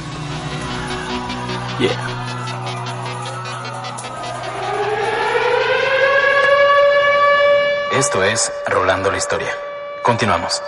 Yeah. 1.79 2.14
Esto 7.95 8.25
es 8.25 8.53
Rolando 8.67 9.09
la 9.09 9.19
Historia. 9.19 9.57
Continuamos. 10.03 10.61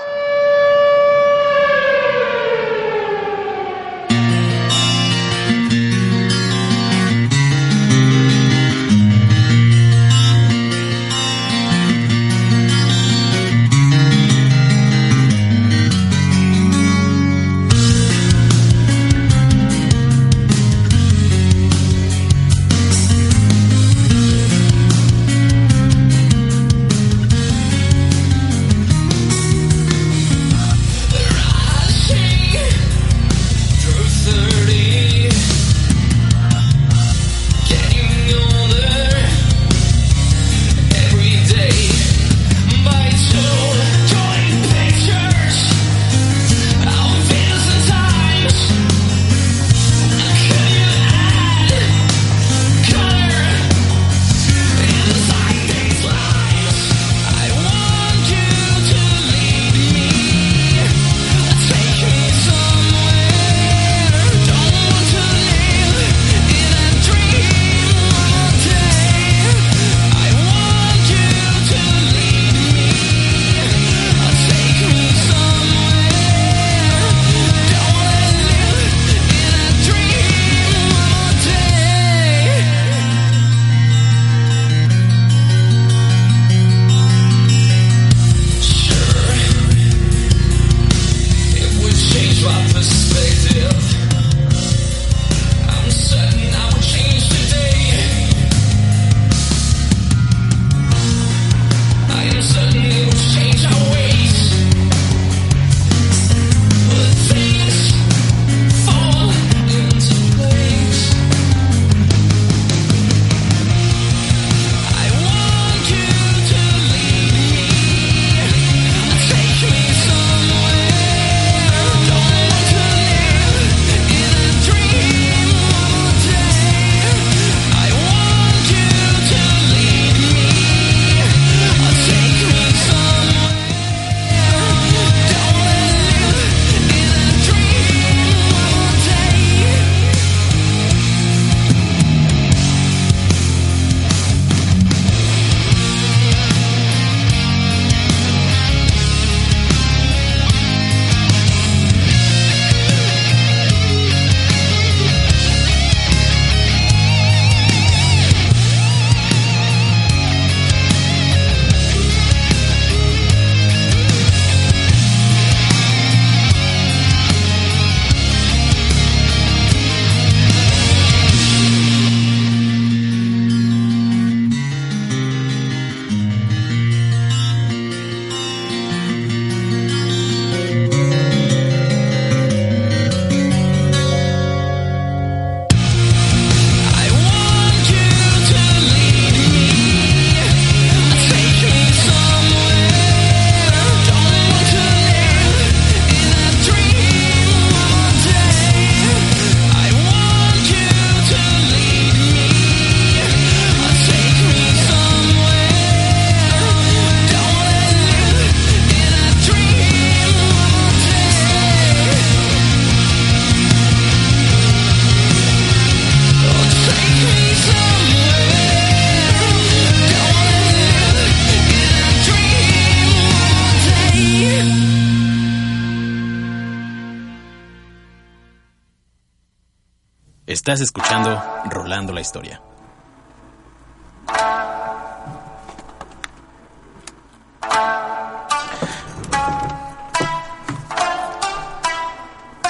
Estás 230.77 230.89
escuchando 230.89 231.43
Rolando 231.71 232.13
la 232.13 232.21
Historia. 232.21 232.61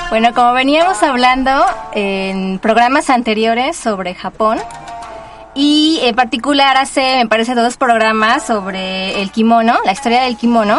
Bueno, 0.09 0.33
como 0.35 0.53
veníamos 0.53 1.03
hablando 1.03 1.67
en 1.95 2.61
programas 2.61 3.11
anteriores 3.11 3.77
sobre 3.77 4.15
Japón, 4.15 4.61
y 5.57 5.99
en 6.03 6.15
particular 6.15 6.77
hace, 6.77 7.17
me 7.17 7.27
parece, 7.27 7.57
dos 7.57 7.77
programas 7.77 8.47
sobre 8.47 9.21
el 9.21 9.33
kimono, 9.33 9.79
la 9.85 9.91
historia 9.91 10.23
del 10.23 10.37
kimono. 10.37 10.79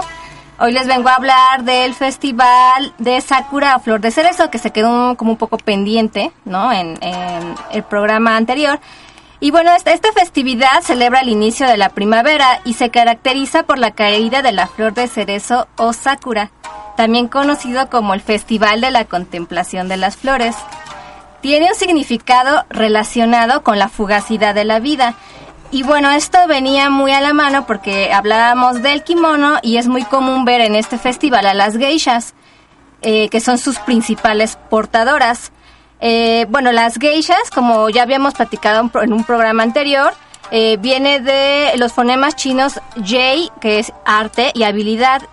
Hoy 0.59 0.71
les 0.71 0.87
vengo 0.87 1.07
a 1.09 1.15
hablar 1.15 1.65
del 1.65 1.93
festival 1.93 2.91
de 2.97 3.21
Sakura 3.21 3.75
o 3.75 3.79
Flor 3.79 4.01
de 4.01 4.09
Cerezo, 4.09 4.49
que 4.49 4.57
se 4.57 4.71
quedó 4.71 5.15
como 5.15 5.31
un 5.31 5.37
poco 5.37 5.59
pendiente, 5.59 6.31
¿no? 6.45 6.73
En, 6.73 6.97
el 7.71 7.83
programa 7.83 8.35
anterior. 8.35 8.79
Y 9.39 9.51
bueno, 9.51 9.71
esta, 9.73 9.93
esta 9.93 10.11
festividad 10.13 10.81
celebra 10.81 11.19
el 11.19 11.29
inicio 11.29 11.67
de 11.67 11.77
la 11.77 11.89
primavera 11.89 12.61
y 12.65 12.73
se 12.73 12.89
caracteriza 12.89 13.63
por 13.63 13.77
la 13.77 13.91
caída 13.91 14.41
de 14.41 14.51
la 14.51 14.65
flor 14.65 14.95
de 14.95 15.07
cerezo 15.07 15.67
o 15.75 15.93
sakura, 15.93 16.49
también 16.95 17.27
conocido 17.27 17.87
como 17.91 18.15
el 18.15 18.21
Festival 18.21 18.81
de 18.81 18.89
la 18.89 19.05
Contemplación 19.05 19.87
de 19.87 19.97
las 19.97 20.17
Flores. 20.17 20.55
Tiene 21.41 21.69
un 21.69 21.75
significado 21.75 22.65
relacionado 22.71 23.61
con 23.61 23.77
la 23.77 23.89
fugacidad 23.89 24.55
de 24.55 24.65
la 24.65 24.79
vida. 24.79 25.13
Y 25.69 25.83
bueno, 25.83 26.11
esto 26.11 26.47
venía 26.47 26.89
muy 26.89 27.11
a 27.11 27.19
la 27.19 27.33
mano 27.33 27.65
porque 27.65 28.13
hablábamos 28.13 28.81
del 28.81 29.03
kimono 29.03 29.57
y 29.61 29.77
es 29.77 29.87
muy 29.87 30.03
común 30.03 30.45
ver 30.45 30.61
en 30.61 30.75
este 30.75 30.97
festival 30.97 31.45
a 31.45 31.53
las 31.53 31.77
geishas, 31.77 32.33
eh, 33.01 33.27
que 33.29 33.41
son 33.41 33.57
sus 33.57 33.77
principales 33.79 34.57
portadoras. 34.69 35.51
Eh, 35.99 36.45
bueno, 36.49 36.71
las 36.71 36.97
geishas, 36.97 37.49
como 37.53 37.89
ya 37.89 38.03
habíamos 38.03 38.33
platicado 38.35 38.89
en 39.01 39.11
un 39.11 39.23
programa 39.25 39.63
anterior, 39.63 40.13
eh, 40.51 40.77
viene 40.79 41.19
de 41.19 41.73
los 41.75 41.91
fonemas 41.91 42.37
chinos 42.37 42.79
Jei, 43.03 43.51
que 43.59 43.79
es 43.79 43.91
arte 44.05 44.51
y 44.53 44.63
habilidad, 44.63 45.23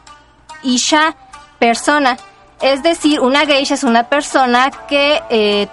y 0.64 0.78
Sha, 0.78 1.14
persona. 1.60 2.16
Es 2.60 2.82
decir, 2.82 3.20
una 3.20 3.46
geisha 3.46 3.74
es 3.74 3.84
una 3.84 4.08
persona 4.08 4.70
que 4.88 5.22
eh, 5.30 5.68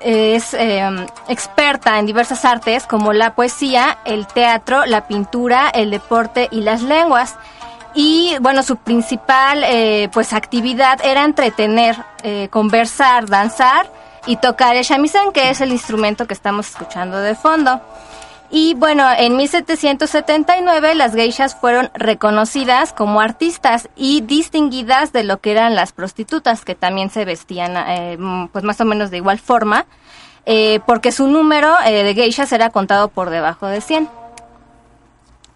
es 0.00 0.54
eh, 0.54 0.82
experta 1.28 1.98
en 1.98 2.06
diversas 2.06 2.44
artes 2.44 2.86
como 2.86 3.12
la 3.12 3.34
poesía, 3.34 3.98
el 4.04 4.26
teatro, 4.26 4.84
la 4.86 5.06
pintura, 5.06 5.68
el 5.70 5.90
deporte 5.90 6.48
y 6.50 6.60
las 6.60 6.82
lenguas. 6.82 7.36
Y 7.94 8.36
bueno, 8.40 8.62
su 8.62 8.76
principal 8.76 9.62
eh, 9.64 10.08
pues 10.12 10.32
actividad 10.32 11.00
era 11.04 11.24
entretener, 11.24 11.96
eh, 12.22 12.48
conversar, 12.50 13.28
danzar 13.28 13.90
y 14.26 14.36
tocar 14.36 14.76
el 14.76 14.84
shamisen, 14.84 15.32
que 15.32 15.50
es 15.50 15.60
el 15.60 15.72
instrumento 15.72 16.26
que 16.26 16.34
estamos 16.34 16.68
escuchando 16.68 17.18
de 17.18 17.34
fondo. 17.34 17.80
Y 18.54 18.74
bueno, 18.74 19.06
en 19.10 19.38
1779 19.38 20.94
las 20.94 21.14
geishas 21.14 21.56
fueron 21.56 21.90
reconocidas 21.94 22.92
como 22.92 23.22
artistas 23.22 23.88
y 23.96 24.20
distinguidas 24.20 25.10
de 25.10 25.24
lo 25.24 25.40
que 25.40 25.52
eran 25.52 25.74
las 25.74 25.92
prostitutas, 25.92 26.62
que 26.62 26.74
también 26.74 27.08
se 27.08 27.24
vestían 27.24 27.74
eh, 27.78 28.18
mm, 28.18 28.48
pues 28.48 28.62
más 28.62 28.78
o 28.82 28.84
menos 28.84 29.10
de 29.10 29.16
igual 29.16 29.38
forma, 29.38 29.86
eh, 30.44 30.80
porque 30.86 31.12
su 31.12 31.28
número 31.28 31.74
eh, 31.86 32.04
de 32.04 32.14
geishas 32.14 32.52
era 32.52 32.68
contado 32.68 33.08
por 33.08 33.30
debajo 33.30 33.68
de 33.68 33.80
100. 33.80 34.08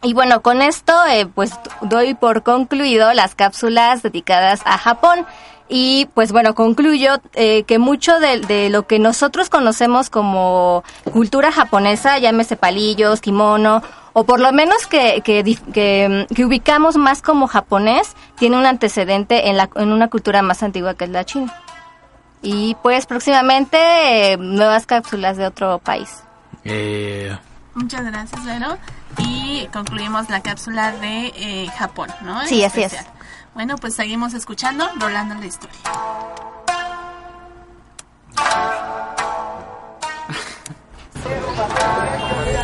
Y 0.02 0.14
bueno, 0.14 0.40
con 0.40 0.62
esto 0.62 0.92
eh, 1.06 1.26
pues 1.26 1.52
doy 1.82 2.14
por 2.14 2.42
concluido 2.44 3.12
las 3.12 3.34
cápsulas 3.34 4.02
dedicadas 4.02 4.60
a 4.64 4.78
Japón. 4.78 5.26
Y 5.68 6.06
pues 6.14 6.30
bueno, 6.30 6.54
concluyo 6.54 7.20
eh, 7.34 7.64
que 7.64 7.78
mucho 7.78 8.18
de, 8.20 8.40
de 8.40 8.70
lo 8.70 8.86
que 8.86 8.98
nosotros 8.98 9.50
conocemos 9.50 10.10
como 10.10 10.84
cultura 11.12 11.50
japonesa, 11.50 12.18
llámese 12.18 12.56
palillos, 12.56 13.20
kimono, 13.20 13.82
o 14.12 14.24
por 14.24 14.40
lo 14.40 14.52
menos 14.52 14.86
que, 14.86 15.20
que, 15.22 15.42
que, 15.72 16.26
mm, 16.30 16.34
que 16.34 16.44
ubicamos 16.44 16.96
más 16.96 17.20
como 17.20 17.48
japonés, 17.48 18.14
tiene 18.38 18.56
un 18.56 18.64
antecedente 18.64 19.48
en, 19.48 19.56
la, 19.56 19.68
en 19.74 19.92
una 19.92 20.08
cultura 20.08 20.40
más 20.42 20.62
antigua 20.62 20.94
que 20.94 21.04
es 21.04 21.10
la 21.10 21.24
china. 21.24 21.52
Y 22.42 22.76
pues 22.82 23.06
próximamente 23.06 23.76
eh, 24.32 24.36
nuevas 24.36 24.86
cápsulas 24.86 25.36
de 25.36 25.46
otro 25.46 25.80
país. 25.80 26.22
Eh, 26.64 27.36
Muchas 27.74 28.04
gracias, 28.06 28.44
Vero. 28.44 28.78
Y 29.18 29.66
concluimos 29.72 30.30
la 30.30 30.40
cápsula 30.40 30.92
de 30.92 31.32
eh, 31.36 31.68
Japón, 31.76 32.08
¿no? 32.22 32.44
Sí, 32.46 32.64
así 32.64 32.84
es. 32.84 32.96
Bueno, 33.56 33.76
pues 33.78 33.94
seguimos 33.94 34.34
escuchando, 34.34 34.86
rolando 35.00 35.34
la 35.34 35.46
historia. 35.46 35.78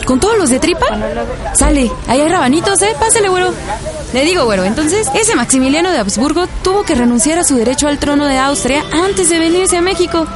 ¿Con 0.04 0.20
todos 0.20 0.36
los 0.36 0.50
de 0.50 0.58
tripa? 0.60 0.84
Sale, 1.54 1.90
ahí 2.08 2.20
hay 2.20 2.28
rabanitos, 2.28 2.82
¿eh? 2.82 2.94
Pásale, 3.00 3.30
güero. 3.30 3.54
Le 4.12 4.24
digo, 4.26 4.44
güero, 4.44 4.64
entonces, 4.64 5.08
ese 5.14 5.34
Maximiliano 5.34 5.90
de 5.90 5.96
Habsburgo 5.96 6.46
tuvo 6.62 6.82
que 6.82 6.94
renunciar 6.94 7.38
a 7.38 7.44
su 7.44 7.56
derecho 7.56 7.88
al 7.88 7.98
trono 7.98 8.26
de 8.26 8.38
Austria 8.38 8.84
antes 8.92 9.30
de 9.30 9.38
venirse 9.38 9.78
a 9.78 9.80
México. 9.80 10.26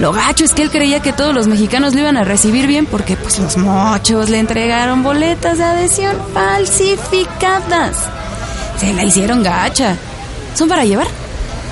Lo 0.00 0.12
gacho 0.12 0.46
es 0.46 0.54
que 0.54 0.62
él 0.62 0.70
creía 0.70 1.02
que 1.02 1.12
todos 1.12 1.34
los 1.34 1.48
mexicanos 1.48 1.92
lo 1.92 2.00
iban 2.00 2.16
a 2.16 2.24
recibir 2.24 2.66
bien 2.66 2.86
porque, 2.86 3.18
pues, 3.18 3.38
los 3.38 3.58
mochos 3.58 4.30
le 4.30 4.38
entregaron 4.38 5.02
boletas 5.02 5.58
de 5.58 5.64
adhesión 5.64 6.16
falsificadas. 6.32 8.21
Se 8.82 8.92
la 8.92 9.04
hicieron 9.04 9.44
gacha. 9.44 9.96
¿Son 10.56 10.68
para 10.68 10.84
llevar? 10.84 11.06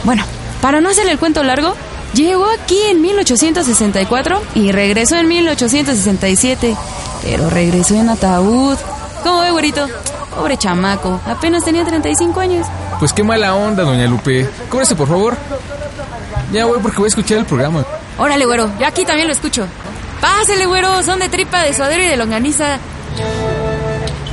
Bueno, 0.04 0.22
para 0.60 0.80
no 0.80 0.90
hacerle 0.90 1.10
el 1.10 1.18
cuento 1.18 1.42
largo, 1.42 1.74
llegó 2.14 2.46
aquí 2.46 2.78
en 2.88 3.02
1864 3.02 4.40
y 4.54 4.70
regresó 4.70 5.16
en 5.16 5.26
1867. 5.26 6.76
Pero 7.24 7.50
regresó 7.50 7.96
en 7.96 8.10
ataúd. 8.10 8.78
¿Cómo 9.24 9.40
ve, 9.40 9.50
güerito? 9.50 9.88
Pobre 10.36 10.56
chamaco, 10.56 11.20
apenas 11.26 11.64
tenía 11.64 11.84
35 11.84 12.38
años. 12.38 12.68
Pues 13.00 13.12
qué 13.12 13.24
mala 13.24 13.56
onda, 13.56 13.82
doña 13.82 14.06
Lupe. 14.06 14.48
Cóbrese, 14.68 14.94
por 14.94 15.08
favor. 15.08 15.36
Ya 16.52 16.64
voy 16.66 16.78
porque 16.80 16.98
voy 16.98 17.06
a 17.06 17.08
escuchar 17.08 17.38
el 17.38 17.44
programa. 17.44 17.84
Órale, 18.18 18.46
güero, 18.46 18.70
yo 18.78 18.86
aquí 18.86 19.04
también 19.04 19.26
lo 19.26 19.34
escucho. 19.34 19.66
Pásele, 20.20 20.66
güero, 20.66 21.02
son 21.02 21.18
de 21.18 21.28
tripa, 21.28 21.62
de 21.64 21.74
suadero 21.74 22.04
y 22.04 22.06
de 22.06 22.16
longaniza. 22.16 22.78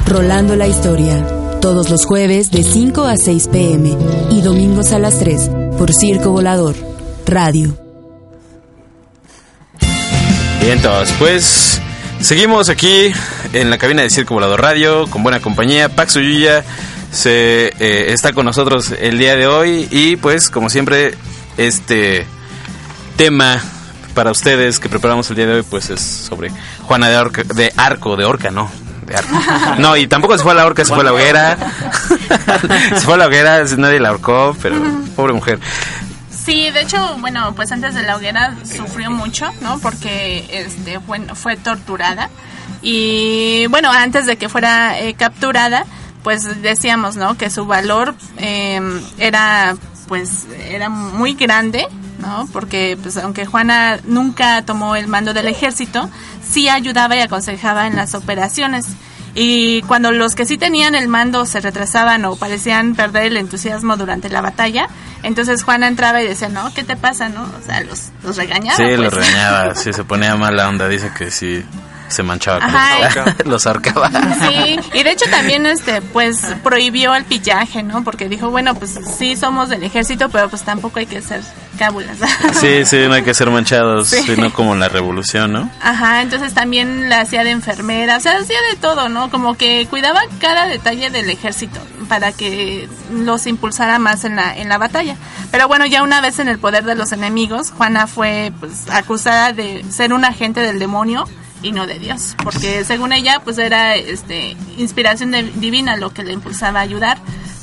Rolando 0.05 0.55
la 0.55 0.67
historia. 0.67 1.36
Todos 1.62 1.89
los 1.89 2.05
jueves 2.05 2.51
de 2.51 2.64
5 2.64 3.03
a 3.03 3.18
6 3.18 3.47
pm 3.49 3.97
y 4.32 4.41
domingos 4.41 4.91
a 4.91 4.99
las 4.99 5.20
3 5.20 5.49
por 5.78 5.93
Circo 5.93 6.32
Volador. 6.32 6.76
Radio. 7.26 7.78
Bien, 10.62 10.82
todos, 10.82 11.10
pues 11.20 11.82
seguimos 12.22 12.70
aquí 12.70 13.12
en 13.53 13.70
la 13.70 13.78
cabina 13.78 14.01
de 14.01 14.10
Circo 14.10 14.34
Volador 14.34 14.62
Radio 14.62 15.08
con 15.08 15.24
buena 15.24 15.39
compañía. 15.39 15.89
Pax 15.89 16.16
Uyuya 16.16 16.64
se 17.12 17.74
eh, 17.80 18.14
está 18.14 18.34
con 18.34 18.45
nosotros 18.45 18.93
el 18.99 19.18
día 19.18 19.36
de 19.36 19.47
hoy 19.47 19.88
y 19.91 20.16
pues 20.18 20.49
como 20.49 20.70
siempre 20.70 21.16
este 21.58 22.26
tema 23.18 23.62
para 24.14 24.32
ustedes 24.32 24.80
que 24.80 24.89
preparamos 24.89 25.30
el 25.30 25.36
día 25.36 25.47
de 25.47 25.53
hoy 25.55 25.64
pues 25.70 25.89
es 25.89 26.01
sobre 26.01 26.51
Juana 26.84 27.10
de, 27.10 27.72
Arco, 27.76 28.16
de 28.16 28.26
Orca, 28.26 28.51
no. 28.51 28.70
No, 29.80 29.95
y 29.95 30.08
tampoco 30.08 30.38
se 30.38 30.43
fue 30.43 30.53
a 30.53 30.55
la 30.55 30.66
horca, 30.66 30.84
se 30.84 30.93
fue 30.93 31.01
a 31.01 31.05
la 31.05 31.14
hoguera. 31.14 31.58
se 32.95 33.01
fue 33.01 33.16
a 33.16 33.18
la 33.18 33.28
hoguera, 33.28 33.64
nadie 33.78 33.99
la 33.99 34.10
ahorcó, 34.10 34.55
pero 34.62 34.76
pobre 35.16 35.34
mujer. 35.34 35.60
Sí, 36.30 36.70
de 36.72 36.82
hecho, 36.82 37.18
bueno, 37.20 37.53
pues 37.55 37.72
antes 37.72 37.93
de 37.93 38.03
la 38.03 38.16
hoguera 38.16 38.55
sufrió 38.64 39.12
mucho, 39.12 39.51
¿no? 39.62 39.80
Porque 39.80 40.47
este, 40.49 40.97
bueno, 40.99 41.36
fue 41.36 41.58
torturada. 41.58 42.30
Y 42.82 43.68
bueno, 43.68 43.91
antes 43.91 44.26
de 44.26 44.38
que 44.38 44.47
fuera 44.47 44.99
eh, 44.99 45.14
capturada, 45.16 45.86
pues 46.24 46.62
decíamos, 46.62 47.18
¿no? 47.18 47.38
Que 47.38 47.49
su 47.49 47.66
valor 47.66 48.16
eh, 48.38 48.80
era, 49.18 49.76
pues, 50.08 50.47
era 50.70 50.89
muy 50.89 51.34
grande, 51.34 51.88
¿no? 52.20 52.47
Porque, 52.51 52.97
pues, 53.01 53.18
aunque 53.18 53.45
Juana 53.45 53.99
nunca 54.05 54.63
tomó 54.63 54.95
el 54.95 55.07
mando 55.07 55.34
del 55.34 55.47
ejército, 55.47 56.09
sí 56.47 56.70
ayudaba 56.70 57.15
y 57.15 57.20
aconsejaba 57.20 57.88
en 57.88 57.95
las 57.95 58.15
operaciones. 58.15 58.88
Y 59.39 59.84
cuando 59.84 60.11
los 60.11 60.34
que 60.34 60.45
sí 60.45 60.57
tenían 60.57 60.95
el 60.95 61.07
mando 61.07 61.45
se 61.45 61.59
retrasaban 61.59 62.26
o 62.26 62.36
parecían 62.36 62.95
perder 62.95 63.28
el 63.28 63.38
entusiasmo 63.38 63.95
durante 63.95 64.30
la 64.30 64.41
batalla, 64.41 64.88
entonces 65.22 65.63
Juana 65.63 65.88
entraba 65.88 66.22
y 66.24 66.28
decía, 66.28 66.49
no, 66.49 66.74
¿qué 66.74 66.84
te 66.84 66.95
pasa, 66.95 67.30
no? 67.30 67.43
O 67.43 67.63
sea, 67.63 67.82
los, 67.82 68.09
los 68.24 68.36
regañaba. 68.36 68.78
Sí, 68.78 68.84
pues. 68.84 68.99
lo 68.99 69.09
regañaba, 69.11 69.76
sí, 69.76 69.93
se 69.93 70.03
ponía 70.03 70.36
mala 70.36 70.68
onda, 70.68 70.88
dice 70.88 71.11
que 71.15 71.30
sí, 71.30 71.63
se 72.08 72.24
manchaba 72.24 72.60
con 72.60 72.76
Ajá. 72.76 73.26
los, 73.38 73.45
los 73.47 73.68
ahorcaba. 73.68 74.10
Sí, 74.10 74.80
y 74.93 75.03
de 75.03 75.12
hecho 75.12 75.26
también 75.30 75.66
este 75.66 76.01
pues 76.01 76.41
prohibió 76.64 77.16
el 77.16 77.26
pillaje, 77.26 77.84
¿no? 77.84 78.03
Porque 78.03 78.30
dijo, 78.30 78.49
bueno, 78.49 78.76
pues 78.76 78.97
sí 79.18 79.36
somos 79.36 79.70
del 79.70 79.84
ejército, 79.84 80.30
pero 80.30 80.49
pues 80.49 80.64
tampoco 80.64 80.99
hay 80.99 81.05
que 81.05 81.22
ser 81.22 81.41
cábulas. 81.78 82.18
Sí, 82.60 82.86
sí, 82.86 82.97
no 83.08 83.14
hay 83.14 83.24
que 83.24 83.34
ser 83.34 83.49
manchados, 83.51 84.08
Sí. 84.10 84.24
sino 84.24 84.51
como 84.53 84.74
en 84.74 84.80
la 84.80 84.89
revolución, 84.89 85.51
¿no? 85.53 85.70
Ajá, 85.82 86.22
entonces 86.22 86.53
también 86.53 87.10
la 87.10 87.22
hacía 87.22 87.43
de 87.43 87.51
enfermera, 87.51 88.18
o 88.18 88.20
sea, 88.20 88.38
hacía 88.38 88.58
de 88.72 88.78
todo, 88.78 89.10
¿no? 89.10 89.30
Como 89.30 89.55
que 89.55 89.86
cuidaba 89.89 90.22
cada 90.39 90.66
detalle 90.66 91.10
del 91.10 91.30
ejército. 91.30 91.80
para 92.08 92.32
que 92.32 92.88
los 93.12 93.47
impulsara 93.47 93.99
más 93.99 94.24
en 94.24 94.38
la, 94.38 94.55
en 94.55 94.70
la 94.70 94.78
batalla. 94.78 95.18
Pero 95.51 95.68
bueno, 95.68 95.86
ya 95.86 96.03
una 96.03 96.22
vez 96.22 96.39
en 96.39 96.47
el 96.47 96.58
poder 96.58 96.86
de 96.86 96.95
los 96.95 97.12
enemigos, 97.12 97.72
Juana 97.72 98.08
fue 98.08 98.53
pues, 98.62 98.89
acusada 98.89 99.51
de 99.51 99.84
ser 99.91 100.14
un 100.14 100.24
agente 100.24 100.62
del 100.62 100.80
demonio 100.80 101.28
y 101.64 101.72
no 101.72 101.88
de 101.88 101.99
Dios, 101.99 102.36
porque 102.43 102.84
según 102.86 103.14
ella 103.14 103.41
pues 103.43 103.58
era 103.58 103.95
este 103.95 104.55
inspiración 104.78 105.32
de- 105.32 105.43
divina 105.55 105.95
lo 105.97 106.12
que 106.14 106.24
le 106.24 106.34
impulsaba 106.34 106.80
a 106.80 106.84
ayudar, 106.84 107.18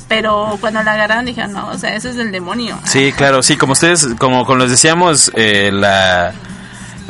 pero 0.07 0.57
cuando 0.59 0.83
la 0.83 0.93
agarraron 0.93 1.25
dijeron, 1.25 1.53
no, 1.53 1.69
o 1.69 1.77
sea, 1.77 1.95
eso 1.95 2.09
es 2.09 2.15
del 2.15 2.31
demonio. 2.31 2.77
Sí, 2.85 3.11
claro, 3.13 3.41
sí, 3.41 3.55
como 3.57 3.73
ustedes, 3.73 4.07
como, 4.19 4.45
como 4.45 4.59
les 4.59 4.71
decíamos, 4.71 5.31
eh, 5.35 5.71
la 5.73 6.33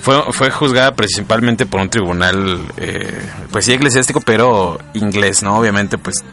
fue, 0.02 0.22
fue 0.32 0.52
juzgada 0.52 0.94
principalmente 0.94 1.66
por 1.66 1.82
un 1.82 1.90
tribunal, 1.90 2.62
eh, 2.78 3.20
pues 3.52 3.66
sí, 3.66 3.74
eclesiástico, 3.74 4.22
pero 4.22 4.80
inglés, 4.94 5.42
¿no? 5.44 5.58
Obviamente, 5.58 5.98
pues 5.98 6.24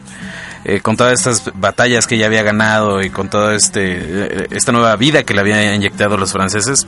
eh, 0.65 0.79
con 0.79 0.95
todas 0.95 1.13
estas 1.13 1.51
batallas 1.55 2.07
que 2.07 2.15
ella 2.15 2.27
había 2.27 2.43
ganado 2.43 3.01
y 3.01 3.09
con 3.09 3.29
toda 3.29 3.55
este, 3.55 3.81
eh, 3.97 4.47
esta 4.51 4.71
nueva 4.71 4.95
vida 4.95 5.23
que 5.23 5.33
le 5.33 5.41
habían 5.41 5.73
inyectado 5.73 6.15
los 6.17 6.31
franceses, 6.31 6.85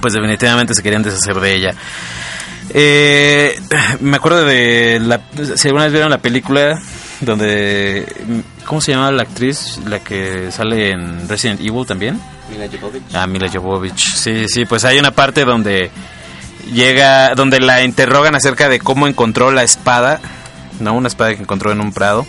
pues 0.00 0.14
definitivamente 0.14 0.74
se 0.74 0.82
querían 0.82 1.02
deshacer 1.02 1.38
de 1.40 1.54
ella. 1.54 1.74
Eh, 2.70 3.60
me 4.00 4.16
acuerdo 4.16 4.44
de 4.44 5.00
la, 5.00 5.20
si 5.56 5.68
alguna 5.68 5.84
vez 5.84 5.92
vieron 5.92 6.10
la 6.10 6.18
película 6.18 6.80
donde 7.20 8.06
¿cómo 8.64 8.80
se 8.80 8.92
llamaba 8.92 9.12
la 9.12 9.22
actriz 9.22 9.78
la 9.86 10.00
que 10.00 10.50
sale 10.50 10.90
en 10.90 11.28
Resident 11.28 11.60
Evil 11.60 11.86
también? 11.86 12.20
Mila 12.50 12.66
Jovovich. 12.68 13.02
Ah, 13.14 13.26
Mila 13.26 13.48
Jovovich. 13.52 14.14
Sí, 14.16 14.46
sí, 14.48 14.64
pues 14.64 14.84
hay 14.84 14.98
una 14.98 15.10
parte 15.10 15.44
donde 15.44 15.90
llega 16.72 17.34
donde 17.34 17.60
la 17.60 17.82
interrogan 17.82 18.34
acerca 18.34 18.68
de 18.68 18.80
cómo 18.80 19.06
encontró 19.06 19.50
la 19.50 19.62
espada, 19.62 20.20
no, 20.80 20.94
una 20.94 21.08
espada 21.08 21.34
que 21.34 21.42
encontró 21.42 21.72
en 21.72 21.80
un 21.80 21.92
prado. 21.92 22.26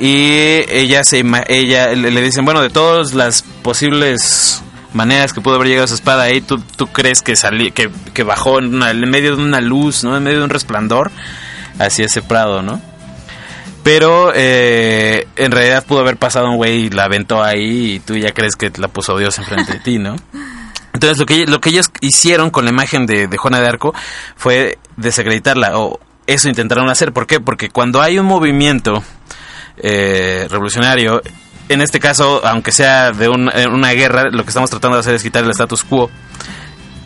Y 0.00 0.62
ella 0.68 1.02
se 1.02 1.24
ella 1.48 1.88
le 1.88 2.22
dicen, 2.22 2.44
bueno, 2.44 2.62
de 2.62 2.70
todas 2.70 3.14
las 3.14 3.42
posibles 3.42 4.62
maneras 4.92 5.32
que 5.32 5.40
pudo 5.40 5.56
haber 5.56 5.68
llegado 5.68 5.84
esa 5.84 5.94
espada 5.94 6.24
ahí, 6.24 6.40
¿tú, 6.40 6.58
tú 6.76 6.86
crees 6.88 7.22
que 7.22 7.36
salí, 7.36 7.70
que, 7.72 7.90
que 8.14 8.22
bajó 8.22 8.58
en, 8.58 8.74
una- 8.74 8.90
en 8.90 9.00
medio 9.10 9.36
de 9.36 9.42
una 9.42 9.60
luz, 9.60 10.04
¿no? 10.04 10.16
En 10.16 10.22
medio 10.24 10.38
de 10.38 10.44
un 10.44 10.50
resplandor 10.50 11.10
hacia 11.78 12.06
ese 12.06 12.22
prado, 12.22 12.62
¿no? 12.62 12.80
Pero 13.82 14.32
eh, 14.34 15.26
en 15.36 15.50
realidad 15.52 15.84
pudo 15.86 16.00
haber 16.00 16.16
pasado 16.16 16.50
un 16.50 16.56
güey 16.56 16.86
y 16.86 16.90
la 16.90 17.04
aventó 17.04 17.42
ahí 17.42 17.94
y 17.94 18.00
tú 18.00 18.16
ya 18.16 18.32
crees 18.34 18.56
que 18.56 18.70
la 18.76 18.88
puso 18.88 19.16
Dios 19.16 19.38
enfrente 19.38 19.72
de 19.74 19.78
ti, 19.80 19.98
¿no? 19.98 20.16
Entonces 20.92 21.18
lo 21.18 21.26
que, 21.26 21.46
lo 21.46 21.60
que 21.60 21.70
ellos 21.70 21.90
hicieron 22.00 22.50
con 22.50 22.64
la 22.64 22.70
imagen 22.70 23.06
de, 23.06 23.28
de 23.28 23.36
Juana 23.36 23.60
de 23.60 23.68
Arco 23.68 23.94
fue 24.36 24.78
desacreditarla, 24.96 25.78
o 25.78 26.00
eso 26.26 26.48
intentaron 26.48 26.88
hacer. 26.90 27.12
¿Por 27.12 27.26
qué? 27.26 27.40
Porque 27.40 27.68
cuando 27.70 28.02
hay 28.02 28.18
un 28.18 28.26
movimiento 28.26 29.02
eh, 29.76 30.46
revolucionario, 30.50 31.22
en 31.68 31.80
este 31.80 32.00
caso, 32.00 32.40
aunque 32.46 32.72
sea 32.72 33.12
de 33.12 33.28
un- 33.28 33.50
eh, 33.54 33.66
una 33.66 33.92
guerra, 33.92 34.24
lo 34.30 34.42
que 34.44 34.48
estamos 34.50 34.70
tratando 34.70 34.96
de 34.96 35.00
hacer 35.00 35.14
es 35.14 35.22
quitar 35.22 35.44
el 35.44 35.50
status 35.50 35.84
quo 35.84 36.10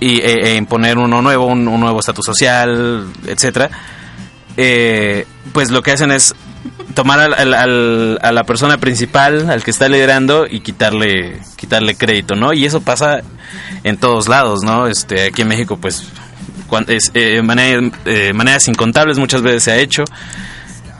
y, 0.00 0.18
e, 0.20 0.52
e 0.52 0.54
imponer 0.56 0.98
uno 0.98 1.22
nuevo, 1.22 1.46
un, 1.46 1.66
un 1.68 1.80
nuevo 1.80 2.00
estatus 2.00 2.24
social, 2.24 3.06
etcétera. 3.26 3.70
Eh, 4.56 5.26
pues 5.52 5.70
lo 5.70 5.82
que 5.82 5.92
hacen 5.92 6.10
es 6.12 6.34
tomar 6.94 7.18
al- 7.20 7.34
al- 7.34 7.54
al- 7.54 8.18
a 8.22 8.32
la 8.32 8.44
persona 8.44 8.76
principal, 8.78 9.48
al 9.50 9.62
que 9.64 9.70
está 9.70 9.88
liderando 9.88 10.46
y 10.48 10.60
quitarle 10.60 11.40
quitarle 11.56 11.94
crédito, 11.94 12.34
¿no? 12.34 12.52
Y 12.52 12.64
eso 12.66 12.80
pasa 12.82 13.22
en 13.84 13.96
todos 13.96 14.28
lados, 14.28 14.62
¿no? 14.62 14.86
Este, 14.88 15.24
aquí 15.24 15.42
en 15.42 15.48
México, 15.48 15.78
pues, 15.80 16.08
cuan- 16.68 16.84
es, 16.88 17.10
eh, 17.14 17.40
manera- 17.42 17.90
eh, 18.04 18.32
maneras 18.34 18.68
incontables 18.68 19.18
muchas 19.18 19.42
veces 19.42 19.62
se 19.64 19.72
ha 19.72 19.76
hecho. 19.78 20.04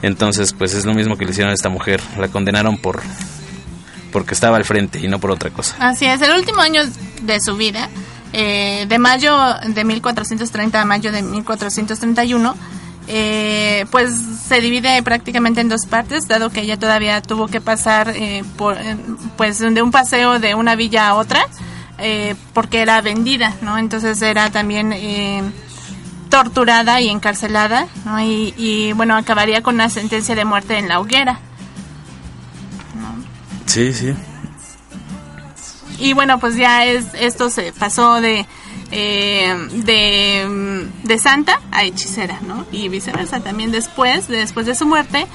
Entonces, 0.01 0.53
pues 0.53 0.73
es 0.73 0.85
lo 0.85 0.93
mismo 0.93 1.15
que 1.17 1.25
le 1.25 1.31
hicieron 1.31 1.51
a 1.51 1.53
esta 1.53 1.69
mujer. 1.69 2.01
La 2.19 2.27
condenaron 2.29 2.77
por 2.77 3.01
porque 4.13 4.33
estaba 4.33 4.55
al 4.55 4.63
frente 4.63 4.99
y 4.99 5.07
no 5.09 5.19
por 5.19 5.31
otra 5.31 5.49
cosa. 5.49 5.75
Así 5.79 6.05
es, 6.05 6.21
el 6.21 6.31
último 6.31 6.61
año 6.61 6.83
de 7.23 7.39
su 7.41 7.57
vida, 7.57 7.89
eh, 8.31 8.85
de 8.87 8.99
mayo 8.99 9.35
de 9.67 9.83
1430 9.83 10.81
a 10.81 10.85
mayo 10.85 11.11
de 11.11 11.21
1431, 11.21 12.55
eh, 13.07 13.85
pues 13.91 14.13
se 14.47 14.61
divide 14.61 15.01
prácticamente 15.03 15.59
en 15.59 15.67
dos 15.67 15.85
partes, 15.87 16.27
dado 16.27 16.49
que 16.49 16.61
ella 16.61 16.77
todavía 16.77 17.21
tuvo 17.21 17.47
que 17.47 17.59
pasar 17.59 18.09
eh, 18.09 18.45
por, 18.55 18.77
eh, 18.77 18.95
pues 19.35 19.59
de 19.59 19.81
un 19.81 19.91
paseo 19.91 20.39
de 20.39 20.55
una 20.55 20.75
villa 20.75 21.09
a 21.09 21.15
otra, 21.15 21.45
eh, 21.97 22.35
porque 22.53 22.81
era 22.81 23.01
vendida, 23.01 23.53
¿no? 23.61 23.77
Entonces 23.77 24.21
era 24.21 24.49
también 24.51 24.93
eh, 24.93 25.43
torturada 26.29 27.01
y 27.01 27.09
encarcelada, 27.09 27.87
¿no? 28.05 28.19
Y, 28.19 28.53
y, 28.57 28.93
bueno, 28.93 29.15
acabaría 29.15 29.61
con 29.61 29.75
una 29.75 29.89
sentencia 29.89 30.35
de 30.35 30.45
muerte 30.45 30.77
en 30.77 30.87
la 30.87 30.99
hoguera. 30.99 31.39
Sí, 33.65 33.93
sí. 33.93 34.13
Y 35.99 36.13
bueno, 36.13 36.39
pues 36.39 36.55
ya 36.55 36.85
es 36.85 37.05
esto 37.13 37.49
se 37.49 37.71
pasó 37.73 38.19
de 38.19 38.45
eh, 38.91 39.55
de, 39.71 40.87
de 41.03 41.17
santa 41.17 41.59
a 41.71 41.83
hechicera, 41.83 42.39
¿no? 42.45 42.65
Y 42.71 42.89
viceversa 42.89 43.39
también 43.39 43.71
después, 43.71 44.27
después 44.27 44.65
de 44.65 44.75
su 44.75 44.85
muerte, 44.85 45.25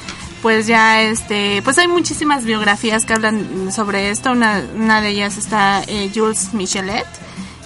pues 0.42 0.66
ya 0.66 1.02
este, 1.02 1.62
pues 1.62 1.78
hay 1.78 1.88
muchísimas 1.88 2.44
biografías 2.44 3.04
que 3.04 3.14
hablan 3.14 3.72
sobre 3.72 4.10
esto. 4.10 4.30
Una, 4.30 4.62
una 4.76 5.00
de 5.00 5.08
ellas 5.08 5.36
está 5.36 5.82
eh, 5.86 6.10
Jules 6.14 6.54
Michelet, 6.54 7.06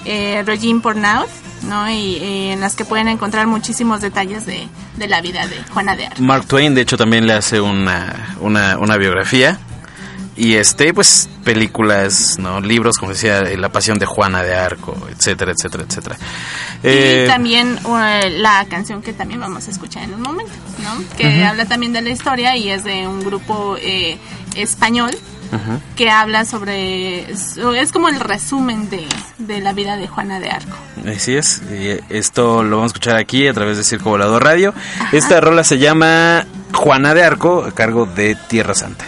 eh, 0.04 0.42
Regine 0.46 0.80
Pornaud, 0.80 1.28
¿no? 1.68 1.90
Y 1.90 2.16
eh, 2.16 2.52
en 2.52 2.60
las 2.60 2.74
que 2.74 2.84
pueden 2.84 3.08
encontrar 3.08 3.46
muchísimos 3.46 4.00
detalles 4.00 4.46
de, 4.46 4.68
de 4.96 5.08
la 5.08 5.20
vida 5.20 5.46
de 5.46 5.56
Juana 5.72 5.96
de 5.96 6.06
Arco. 6.06 6.22
Mark 6.22 6.46
Twain, 6.46 6.74
de 6.74 6.80
hecho, 6.82 6.96
también 6.96 7.26
le 7.26 7.34
hace 7.34 7.60
una, 7.60 8.36
una, 8.40 8.78
una 8.78 8.96
biografía. 8.96 9.58
Y 10.34 10.54
este, 10.54 10.94
pues, 10.94 11.28
películas, 11.44 12.38
¿no? 12.38 12.60
Libros, 12.60 12.96
como 12.96 13.12
decía, 13.12 13.40
eh, 13.40 13.56
La 13.58 13.70
Pasión 13.70 13.98
de 13.98 14.06
Juana 14.06 14.42
de 14.42 14.54
Arco, 14.54 14.96
etcétera, 15.10 15.52
etcétera, 15.52 15.84
etcétera. 15.86 16.16
Eh, 16.82 17.24
y 17.24 17.28
también 17.28 17.78
uh, 17.84 17.98
la 18.38 18.64
canción 18.68 19.02
que 19.02 19.12
también 19.12 19.40
vamos 19.40 19.68
a 19.68 19.70
escuchar 19.70 20.04
en 20.04 20.14
un 20.14 20.22
momento, 20.22 20.52
¿no? 20.82 21.04
Que 21.16 21.44
habla 21.44 21.66
también 21.66 21.92
de 21.92 22.00
la 22.00 22.10
historia 22.10 22.56
y 22.56 22.70
es 22.70 22.82
de 22.82 23.06
un 23.06 23.22
grupo 23.22 23.76
eh, 23.78 24.18
español 24.54 25.10
que 25.96 26.08
habla 26.08 26.46
sobre... 26.46 27.30
Es, 27.30 27.92
como 27.92 28.08
el 28.08 28.18
resumen 28.18 28.88
de, 28.88 29.06
de 29.36 29.60
la 29.60 29.74
vida 29.74 29.96
de 29.96 30.08
Juana 30.08 30.40
de 30.40 30.48
Arco. 30.48 30.78
Así 31.06 31.36
es, 31.36 31.60
y 31.70 32.00
esto 32.08 32.62
lo 32.62 32.76
vamos 32.76 32.92
a 32.92 32.94
escuchar 32.94 33.16
aquí 33.18 33.46
a 33.46 33.52
través 33.52 33.76
de 33.76 33.84
Circo 33.84 34.08
Volador 34.08 34.42
Radio. 34.42 34.72
Esta 35.12 35.42
rola 35.42 35.62
se 35.62 35.76
llama 35.78 36.46
Juana 36.72 37.12
de 37.12 37.22
Arco, 37.22 37.66
a 37.66 37.72
cargo 37.72 38.06
de 38.06 38.34
Tierra 38.48 38.74
Santa. 38.74 39.04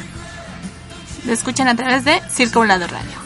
Lo 1.27 1.33
escuchan 1.33 1.69
a 1.69 1.77
través 1.77 2.05
de 2.05 2.21
Circo 2.29 2.59
Volador 2.61 2.91
Radio. 2.91 3.25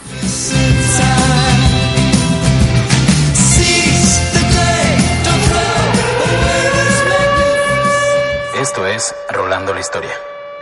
Esto 8.60 8.86
es 8.86 9.14
Rolando 9.30 9.74
la 9.74 9.80
Historia. 9.80 10.12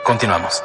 Continuamos. 0.05 0.63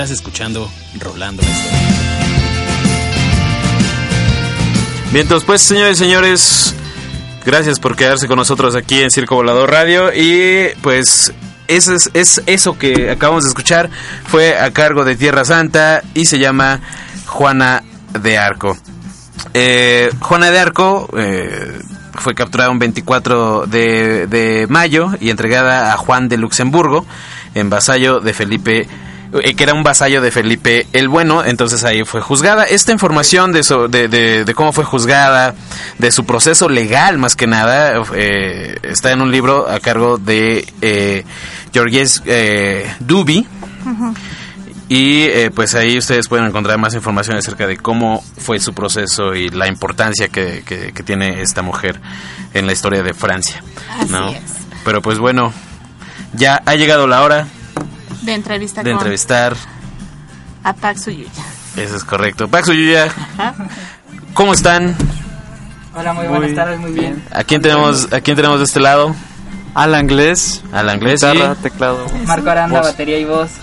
Estás 0.00 0.16
escuchando 0.16 0.66
Rolando. 0.98 1.42
Bien, 5.12 5.24
entonces, 5.24 5.44
pues, 5.44 5.60
señores 5.60 5.98
y 5.98 6.04
señores, 6.04 6.74
gracias 7.44 7.78
por 7.78 7.96
quedarse 7.96 8.26
con 8.26 8.38
nosotros 8.38 8.76
aquí 8.76 9.02
en 9.02 9.10
Circo 9.10 9.34
Volador 9.34 9.70
Radio. 9.70 10.10
Y 10.14 10.70
pues, 10.80 11.34
ese 11.68 11.96
es, 11.96 12.10
es 12.14 12.42
eso 12.46 12.78
que 12.78 13.10
acabamos 13.10 13.44
de 13.44 13.50
escuchar. 13.50 13.90
Fue 14.24 14.58
a 14.58 14.70
cargo 14.70 15.04
de 15.04 15.16
Tierra 15.16 15.44
Santa 15.44 16.02
y 16.14 16.24
se 16.24 16.38
llama 16.38 16.80
Juana 17.26 17.82
de 18.18 18.38
Arco. 18.38 18.78
Eh, 19.52 20.10
Juana 20.18 20.50
de 20.50 20.60
Arco 20.60 21.10
eh, 21.14 21.78
fue 22.14 22.34
capturada 22.34 22.70
un 22.70 22.78
24 22.78 23.66
de, 23.66 24.66
mayo 24.70 25.10
y 25.20 25.28
entregada 25.28 25.92
a 25.92 25.98
Juan 25.98 26.30
de 26.30 26.38
Luxemburgo, 26.38 27.04
en 27.54 27.68
vasallo 27.68 28.20
de 28.20 28.32
Felipe 28.32 28.88
que 29.32 29.62
era 29.62 29.74
un 29.74 29.82
vasallo 29.82 30.20
de 30.20 30.30
Felipe 30.30 30.86
el 30.92 31.08
Bueno, 31.08 31.44
entonces 31.44 31.84
ahí 31.84 32.04
fue 32.04 32.20
juzgada. 32.20 32.64
Esta 32.64 32.92
información 32.92 33.52
de, 33.52 33.62
so- 33.62 33.88
de, 33.88 34.08
de- 34.08 34.44
de 34.44 34.54
cómo 34.54 34.72
fue 34.72 34.84
juzgada, 34.84 35.54
de 35.98 36.10
su 36.12 36.24
proceso 36.26 36.68
legal 36.68 37.18
más 37.18 37.36
que 37.36 37.46
nada, 37.46 38.02
eh, 38.14 38.76
está 38.82 39.12
en 39.12 39.22
un 39.22 39.30
libro 39.30 39.68
a 39.70 39.78
cargo 39.80 40.18
de 40.18 40.66
eh, 40.82 41.24
Georges 41.72 42.22
eh, 42.26 42.92
Duby. 43.00 43.46
Y 44.88 45.22
eh, 45.22 45.52
pues 45.54 45.76
ahí 45.76 45.96
ustedes 45.98 46.26
pueden 46.26 46.46
encontrar 46.46 46.76
más 46.78 46.94
información 46.94 47.36
acerca 47.36 47.66
de 47.68 47.76
cómo 47.76 48.24
fue 48.38 48.58
su 48.58 48.74
proceso 48.74 49.36
y 49.36 49.48
la 49.48 49.68
importancia 49.68 50.28
que, 50.28 50.64
que- 50.66 50.92
que 50.92 51.02
tiene 51.04 51.42
esta 51.42 51.62
mujer 51.62 52.00
en 52.54 52.66
la 52.66 52.72
historia 52.72 53.02
de 53.04 53.14
Francia. 53.14 53.62
Así 54.00 54.10
¿no? 54.10 54.30
es. 54.30 54.40
Pero 54.84 55.00
pues 55.00 55.18
bueno, 55.18 55.52
ya 56.32 56.60
ha 56.66 56.74
llegado 56.74 57.06
la 57.06 57.22
hora 57.22 57.46
De 58.22 58.34
entrevista 58.34 58.82
de 58.82 58.90
con 58.90 58.98
entrevistar. 58.98 59.56
a 60.64 60.72
Pax 60.74 61.06
Uyuya. 61.06 61.30
Eso 61.76 61.96
es 61.96 62.04
correcto. 62.04 62.48
Paxo 62.48 62.72
Yuya, 62.72 63.08
¿cómo 64.34 64.52
están? 64.52 64.94
Hola, 65.94 66.12
muy 66.12 66.26
buenas 66.26 66.54
tardes, 66.54 66.78
muy 66.80 66.92
bien. 66.92 67.22
¿A 67.32 67.44
quién 67.44 67.62
tenemos, 67.62 68.12
a 68.12 68.20
quién 68.20 68.36
tenemos 68.36 68.58
de 68.58 68.64
este 68.64 68.80
lado? 68.80 69.14
Al 69.74 69.98
inglés. 70.00 70.62
Al 70.72 70.92
inglés, 70.92 71.20
Guitarra, 71.22 71.54
sí. 71.54 71.62
teclado. 71.62 72.06
Marco 72.26 72.50
Aranda, 72.50 72.80
voz. 72.80 72.88
batería 72.90 73.18
y 73.18 73.24
voz. 73.24 73.50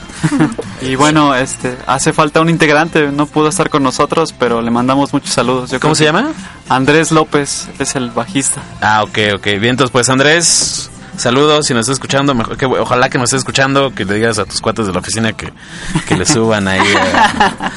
Y 0.80 0.94
bueno, 0.96 1.34
este, 1.34 1.76
hace 1.88 2.14
falta 2.14 2.40
un 2.40 2.50
integrante, 2.50 3.12
no 3.12 3.26
pudo 3.26 3.50
estar 3.50 3.70
con 3.72 3.82
nosotros, 3.82 4.32
pero 4.38 4.62
le 4.62 4.70
mandamos 4.70 5.12
muchos 5.12 5.32
saludos. 5.34 5.72
Yo 5.72 5.80
¿Cómo 5.80 5.96
se 5.96 6.04
llama? 6.04 6.34
Andrés 6.70 7.12
López, 7.12 7.68
es 7.80 7.96
el 7.96 8.12
bajista. 8.12 8.62
Ah, 8.80 9.02
ok, 9.04 9.18
ok. 9.38 9.44
Bien, 9.46 9.66
entonces 9.72 9.90
pues 9.92 10.08
Andrés, 10.10 10.92
saludos. 11.18 11.66
Si 11.66 11.74
nos 11.74 11.82
estás 11.82 11.96
escuchando, 11.96 12.34
mejor 12.34 12.56
que, 12.58 12.66
ojalá 12.66 13.10
que 13.10 13.18
nos 13.18 13.26
estés 13.26 13.40
escuchando, 13.40 13.94
que 13.94 14.06
le 14.06 14.16
digas 14.16 14.40
a 14.40 14.46
tus 14.46 14.62
cuates 14.62 14.88
de 14.88 14.94
la 14.94 15.00
oficina 15.00 15.34
que, 15.34 15.52
que 16.08 16.16
le 16.16 16.26
suban 16.26 16.68
ahí. 16.68 16.80
a- 16.96 17.72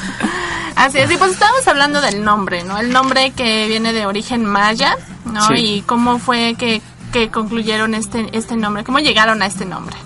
Así 0.77 0.99
es, 0.99 1.11
y 1.11 1.17
pues 1.17 1.33
estábamos 1.33 1.67
hablando 1.69 2.01
del 2.01 2.25
nombre, 2.25 2.63
¿no? 2.65 2.79
El 2.79 2.91
nombre 2.91 3.33
que 3.33 3.67
viene 3.69 3.93
de 3.93 4.07
origen 4.07 4.47
maya, 4.47 4.97
¿no? 5.27 5.47
Sí. 5.49 5.55
Y 5.57 5.83
cómo 5.83 6.19
fue 6.19 6.55
que, 6.59 6.81
que 7.13 7.29
concluyeron 7.29 7.95
este, 7.95 8.29
este 8.33 8.57
nombre, 8.57 8.83
cómo 8.85 8.99
llegaron 8.99 9.43
a 9.43 9.47
este 9.47 9.67
nombre. 9.67 9.97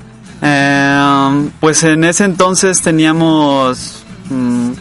Eh, 0.43 1.49
pues 1.61 1.85
en 1.85 2.03
ese 2.05 2.24
entonces 2.24 2.82
teníamos 2.82 4.03
mm, 4.30 4.72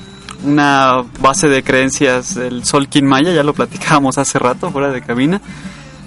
una 0.45 1.03
base 1.19 1.47
de 1.47 1.63
creencias 1.63 2.33
del 2.33 2.65
Solkin 2.65 3.05
Maya, 3.05 3.31
ya 3.31 3.43
lo 3.43 3.53
platicábamos 3.53 4.17
hace 4.17 4.39
rato 4.39 4.71
fuera 4.71 4.89
de 4.89 5.01
cabina. 5.01 5.41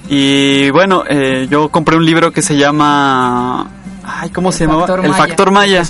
Y 0.08 0.70
bueno, 0.70 1.04
eh, 1.08 1.46
yo 1.50 1.68
compré 1.68 1.96
un 1.96 2.04
libro 2.04 2.32
que 2.32 2.42
se 2.42 2.56
llama... 2.56 3.68
Ay, 4.04 4.30
¿cómo 4.30 4.52
se 4.52 4.66
llamaba? 4.66 4.86
El 5.02 5.14
Factor 5.14 5.50
Maya. 5.50 5.82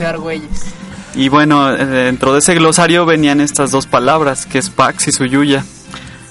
Y 1.15 1.29
bueno, 1.29 1.71
eh, 1.71 1.85
dentro 1.85 2.33
de 2.33 2.41
ese 2.41 2.55
glosario 2.55 3.07
venían 3.07 3.41
estas 3.41 3.71
dos 3.71 3.87
palabras, 3.87 4.47
que 4.47 4.59
es 4.59 4.71
Pax 4.71 5.09
y 5.09 5.13
Suyuya. 5.13 5.65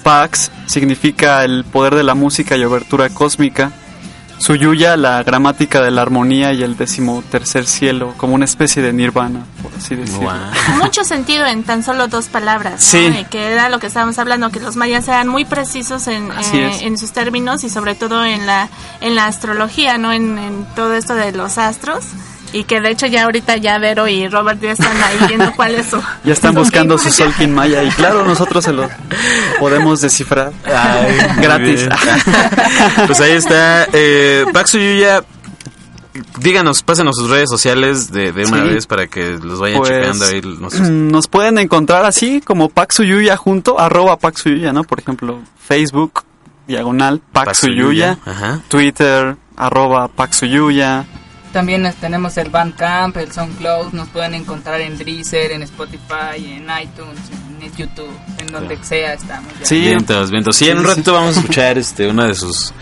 Pax 0.02 0.50
significa 0.66 1.44
el 1.44 1.64
poder 1.64 1.94
de 1.96 2.04
la 2.04 2.14
música 2.14 2.56
y 2.56 2.64
obertura 2.64 3.08
cósmica. 3.08 3.72
Suyuya, 4.38 4.96
la 4.96 5.22
gramática 5.22 5.80
de 5.80 5.90
la 5.90 6.02
armonía 6.02 6.52
y 6.52 6.62
el 6.62 6.76
decimotercer 6.76 7.66
cielo, 7.66 8.14
como 8.16 8.34
una 8.34 8.44
especie 8.44 8.82
de 8.82 8.92
nirvana, 8.92 9.44
por 9.62 9.72
así 9.74 9.94
decirlo. 9.94 10.30
Mucho 10.76 11.04
sentido 11.04 11.46
en 11.46 11.62
tan 11.64 11.82
solo 11.82 12.06
dos 12.08 12.26
palabras. 12.26 12.82
Sí. 12.82 12.98
Y 12.98 13.24
que 13.24 13.52
era 13.52 13.68
lo 13.68 13.78
que 13.78 13.86
estábamos 13.86 14.18
hablando, 14.18 14.50
que 14.50 14.60
los 14.60 14.76
mayas 14.76 15.08
eran 15.08 15.28
muy 15.28 15.44
precisos 15.44 16.06
en, 16.06 16.30
eh, 16.30 16.78
en 16.82 16.98
sus 16.98 17.12
términos 17.12 17.64
y 17.64 17.70
sobre 17.70 17.94
todo 17.94 18.24
en 18.24 18.46
la, 18.46 18.68
en 19.00 19.14
la 19.14 19.26
astrología, 19.26 19.98
¿no? 19.98 20.12
En, 20.12 20.38
en 20.38 20.66
todo 20.76 20.94
esto 20.94 21.14
de 21.14 21.32
los 21.32 21.58
astros. 21.58 22.04
Y 22.52 22.64
que 22.64 22.80
de 22.80 22.90
hecho 22.90 23.06
ya 23.06 23.24
ahorita 23.24 23.56
ya 23.56 23.78
Vero 23.78 24.08
y 24.08 24.28
Robert 24.28 24.60
ya 24.60 24.70
están 24.72 24.96
ahí 25.02 25.18
viendo 25.28 25.52
cuál 25.54 25.74
es 25.74 25.86
su... 25.88 26.00
Ya 26.24 26.32
están 26.32 26.54
su 26.54 26.60
buscando 26.60 26.96
su 26.96 27.04
Maya. 27.06 27.16
Solkin 27.16 27.54
Maya 27.54 27.82
y 27.82 27.88
claro, 27.90 28.24
nosotros 28.24 28.64
se 28.64 28.72
lo 28.72 28.88
podemos 29.58 30.00
descifrar 30.00 30.52
Ay, 30.64 31.18
gratis. 31.42 31.86
pues 33.06 33.20
ahí 33.20 33.32
está. 33.32 33.86
Eh, 33.92 34.46
Paxo 34.52 34.78
Yuya, 34.78 35.22
díganos, 36.38 36.82
pásenos 36.82 37.16
sus 37.16 37.28
redes 37.28 37.50
sociales 37.50 38.10
de, 38.10 38.32
de 38.32 38.44
una 38.46 38.62
Sí. 38.62 38.68
vez 38.68 38.86
para 38.86 39.06
que 39.06 39.38
los 39.42 39.58
vayan 39.60 39.78
Pues, 39.78 39.90
checando 39.90 40.24
ahí. 40.26 40.40
nuestros- 40.58 40.88
Nos 40.88 41.28
pueden 41.28 41.58
encontrar 41.58 42.04
así 42.06 42.40
como 42.40 42.68
Paxuyuya 42.68 43.36
junto, 43.36 43.78
arroba 43.78 44.16
Paxuyuya, 44.18 44.72
¿no? 44.72 44.84
Por 44.84 45.00
ejemplo, 45.00 45.40
Facebook, 45.66 46.24
diagonal 46.66 47.20
Paxuyuya, 47.32 48.18
Ajá. 48.24 48.60
Twitter, 48.68 49.36
arroba 49.56 50.08
Paxuyuya. 50.08 51.04
También 51.56 51.80
nos- 51.80 51.94
tenemos 51.94 52.36
el 52.36 52.50
Bandcamp, 52.50 53.16
el 53.16 53.32
SoundCloud, 53.32 53.94
nos 53.94 54.08
pueden 54.08 54.34
encontrar 54.34 54.78
en 54.82 54.98
Deezer, 54.98 55.52
en 55.52 55.62
Spotify, 55.62 56.36
en 56.36 56.64
iTunes, 56.82 57.18
en 57.62 57.72
YouTube, 57.74 58.14
en 58.38 58.48
donde 58.48 58.76
sea 58.84 59.14
estamos. 59.14 59.50
ya. 59.58 59.74
Vientos, 59.74 60.30
vientos. 60.30 60.54
Sí, 60.54 60.68
en 60.68 60.76
un 60.76 60.84
ratito 60.84 61.14
vamos 61.14 61.34
a 61.38 61.40
escuchar 61.40 61.78
este 61.78 62.08
una 62.08 62.26
de 62.26 62.34
sus 62.34 62.74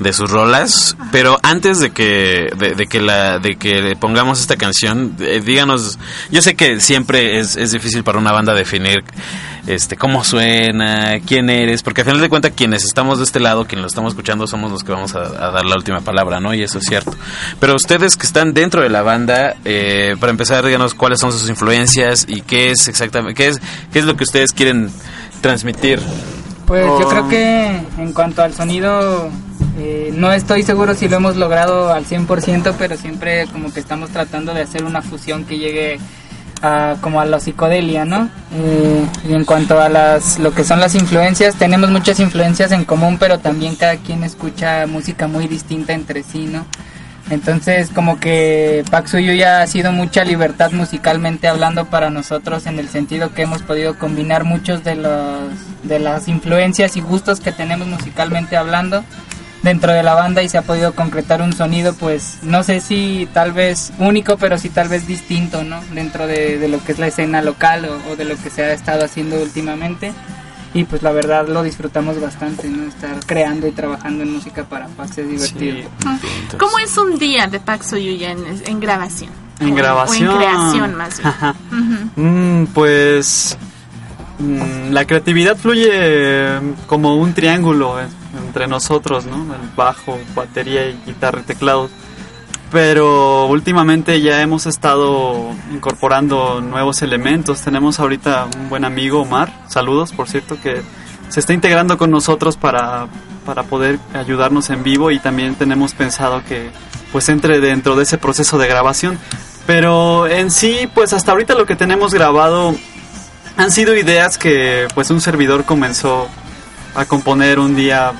de 0.00 0.12
sus 0.14 0.30
rolas, 0.30 0.96
pero 1.12 1.38
antes 1.42 1.78
de 1.78 1.90
que 1.90 2.48
de, 2.56 2.74
de 2.74 2.86
que 2.86 3.02
la 3.02 3.38
de 3.38 3.56
que 3.56 3.82
le 3.82 3.96
pongamos 3.96 4.40
esta 4.40 4.56
canción, 4.56 5.14
eh, 5.20 5.42
díganos, 5.44 5.98
yo 6.30 6.40
sé 6.40 6.54
que 6.56 6.80
siempre 6.80 7.38
es, 7.38 7.56
es 7.56 7.70
difícil 7.72 8.02
para 8.02 8.18
una 8.18 8.32
banda 8.32 8.54
definir 8.54 9.04
este 9.66 9.96
cómo 9.96 10.24
suena, 10.24 11.20
quién 11.26 11.48
eres, 11.50 11.82
porque 11.82 12.00
al 12.00 12.06
final 12.06 12.20
de 12.20 12.28
cuentas 12.28 12.52
quienes 12.56 12.84
estamos 12.84 13.18
de 13.18 13.24
este 13.24 13.40
lado, 13.40 13.64
quienes 13.66 13.82
lo 13.82 13.86
estamos 13.88 14.12
escuchando 14.12 14.46
somos 14.46 14.70
los 14.72 14.82
que 14.84 14.92
vamos 14.92 15.14
a, 15.14 15.20
a 15.20 15.50
dar 15.52 15.64
la 15.64 15.76
última 15.76 16.00
palabra, 16.00 16.40
¿no? 16.40 16.52
Y 16.54 16.62
eso 16.62 16.78
es 16.78 16.84
cierto. 16.84 17.12
Pero 17.60 17.74
ustedes 17.76 18.16
que 18.16 18.26
están 18.26 18.54
dentro 18.54 18.82
de 18.82 18.88
la 18.90 19.02
banda, 19.02 19.54
eh, 19.64 20.16
para 20.18 20.30
empezar, 20.30 20.64
díganos 20.64 20.94
cuáles 20.94 21.20
son 21.20 21.32
sus 21.32 21.48
influencias 21.48 22.24
y 22.28 22.40
qué 22.42 22.70
es 22.72 22.88
exactamente 22.88 23.34
qué 23.34 23.48
es 23.48 23.60
qué 23.92 23.98
es 24.00 24.04
lo 24.04 24.16
que 24.16 24.24
ustedes 24.24 24.52
quieren 24.52 24.90
transmitir. 25.40 26.00
Pues 26.66 26.84
yo 26.84 26.98
Oh. 26.98 27.08
creo 27.08 27.28
que 27.28 27.66
en 27.98 28.12
cuanto 28.12 28.42
al 28.42 28.54
sonido, 28.54 29.28
eh, 29.78 30.10
no 30.14 30.32
estoy 30.32 30.62
seguro 30.62 30.94
si 30.94 31.08
lo 31.08 31.16
hemos 31.16 31.36
logrado 31.36 31.92
al 31.92 32.04
100%, 32.06 32.74
pero 32.78 32.96
siempre 32.96 33.46
como 33.48 33.72
que 33.72 33.80
estamos 33.80 34.10
tratando 34.10 34.54
de 34.54 34.62
hacer 34.62 34.84
una 34.84 35.02
fusión 35.02 35.44
que 35.44 35.58
llegue 35.58 35.98
a, 36.62 36.96
como 37.00 37.20
a 37.20 37.24
la 37.24 37.40
psicodelia, 37.40 38.04
¿no? 38.04 38.28
Eh, 38.54 39.04
y 39.28 39.34
en 39.34 39.44
cuanto 39.44 39.80
a 39.80 39.88
las, 39.88 40.38
lo 40.38 40.54
que 40.54 40.64
son 40.64 40.80
las 40.80 40.94
influencias, 40.94 41.56
tenemos 41.56 41.90
muchas 41.90 42.20
influencias 42.20 42.72
en 42.72 42.84
común, 42.84 43.18
pero 43.18 43.38
también 43.38 43.76
cada 43.76 43.96
quien 43.96 44.24
escucha 44.24 44.86
música 44.86 45.26
muy 45.26 45.48
distinta 45.48 45.92
entre 45.92 46.22
sí, 46.22 46.46
¿no? 46.46 46.64
Entonces, 47.30 47.90
como 47.90 48.18
que 48.20 48.84
Paxuyo 48.90 49.32
ya 49.32 49.62
ha 49.62 49.66
sido 49.66 49.92
mucha 49.92 50.24
libertad 50.24 50.72
musicalmente 50.72 51.48
hablando 51.48 51.86
para 51.86 52.10
nosotros 52.10 52.66
en 52.66 52.78
el 52.78 52.88
sentido 52.88 53.32
que 53.32 53.42
hemos 53.42 53.62
podido 53.62 53.98
combinar 53.98 54.44
muchos 54.44 54.84
de 54.84 54.96
los 54.96 55.48
de 55.82 55.98
las 55.98 56.28
influencias 56.28 56.96
y 56.96 57.00
gustos 57.00 57.40
que 57.40 57.52
tenemos 57.52 57.88
musicalmente 57.88 58.56
hablando 58.56 59.04
dentro 59.62 59.92
de 59.92 60.02
la 60.02 60.14
banda 60.14 60.42
y 60.42 60.48
se 60.48 60.58
ha 60.58 60.62
podido 60.62 60.92
concretar 60.94 61.40
un 61.40 61.52
sonido 61.52 61.94
pues 61.94 62.38
no 62.42 62.62
sé 62.64 62.80
si 62.80 63.28
tal 63.32 63.52
vez 63.52 63.92
único 63.98 64.36
pero 64.36 64.58
sí 64.58 64.68
tal 64.70 64.88
vez 64.88 65.06
distinto 65.06 65.62
no 65.62 65.80
dentro 65.94 66.26
de, 66.26 66.58
de 66.58 66.68
lo 66.68 66.82
que 66.84 66.92
es 66.92 66.98
la 66.98 67.06
escena 67.06 67.42
local 67.42 67.84
o, 67.84 68.12
o 68.12 68.16
de 68.16 68.24
lo 68.24 68.36
que 68.36 68.50
se 68.50 68.64
ha 68.64 68.72
estado 68.72 69.04
haciendo 69.04 69.40
últimamente. 69.40 70.12
Y 70.74 70.84
pues 70.84 71.02
la 71.02 71.12
verdad 71.12 71.46
lo 71.48 71.62
disfrutamos 71.62 72.18
bastante 72.18 72.66
no 72.66 72.84
estar 72.88 73.14
creando 73.26 73.66
y 73.68 73.72
trabajando 73.72 74.22
en 74.22 74.32
música 74.32 74.64
para 74.64 74.86
Pax 74.88 75.18
es 75.18 75.28
divertido. 75.28 75.90
¿Cómo 76.58 76.78
es 76.78 76.96
un 76.96 77.18
día 77.18 77.46
de 77.46 77.60
Pax 77.60 77.92
Uyuya 77.92 78.30
en, 78.30 78.42
en 78.66 78.80
grabación? 78.80 79.30
En 79.60 79.72
O- 79.72 79.74
grabación. 79.74 80.28
O 80.28 80.32
en 80.32 80.38
creación 80.38 80.94
más 80.94 81.20
bien. 81.20 82.62
Mm, 82.62 82.66
pues 82.72 83.58
mm, 84.38 84.92
la 84.92 85.04
creatividad 85.06 85.58
fluye 85.58 85.90
como 86.86 87.16
un 87.16 87.34
triángulo 87.34 88.00
eh, 88.00 88.06
entre 88.46 88.66
nosotros, 88.66 89.26
¿no? 89.26 89.54
El 89.54 89.68
bajo, 89.76 90.18
batería 90.34 90.88
y 90.88 90.98
guitarra 91.06 91.40
y 91.40 91.44
teclados. 91.44 91.90
Pero 92.70 93.46
últimamente 93.46 94.20
ya 94.22 94.40
hemos 94.40 94.66
estado 94.66 95.50
incorporando 95.72 96.60
nuevos 96.60 97.02
elementos. 97.02 97.60
Tenemos 97.60 98.00
ahorita 98.00 98.46
un 98.58 98.68
buen 98.70 98.84
amigo, 98.84 99.22
Omar, 99.22 99.52
saludos 99.68 100.12
por 100.12 100.28
cierto, 100.28 100.58
que 100.60 100.82
se 101.28 101.40
está 101.40 101.52
integrando 101.52 101.98
con 101.98 102.10
nosotros 102.10 102.56
para, 102.56 103.08
para 103.44 103.62
poder 103.64 103.98
ayudarnos 104.14 104.70
en 104.70 104.82
vivo 104.82 105.10
y 105.10 105.18
también 105.18 105.54
tenemos 105.54 105.92
pensado 105.92 106.42
que 106.44 106.70
pues 107.12 107.28
entre 107.28 107.60
dentro 107.60 107.94
de 107.94 108.04
ese 108.04 108.16
proceso 108.18 108.58
de 108.58 108.68
grabación. 108.68 109.18
Pero 109.66 110.26
en 110.26 110.50
sí, 110.50 110.88
pues 110.94 111.12
hasta 111.12 111.32
ahorita 111.32 111.54
lo 111.54 111.66
que 111.66 111.76
tenemos 111.76 112.14
grabado 112.14 112.74
han 113.56 113.70
sido 113.70 113.94
ideas 113.94 114.38
que 114.38 114.88
pues 114.94 115.10
un 115.10 115.20
servidor 115.20 115.64
comenzó 115.64 116.28
a 116.94 117.04
componer 117.04 117.58
un 117.58 117.76
día 117.76 118.12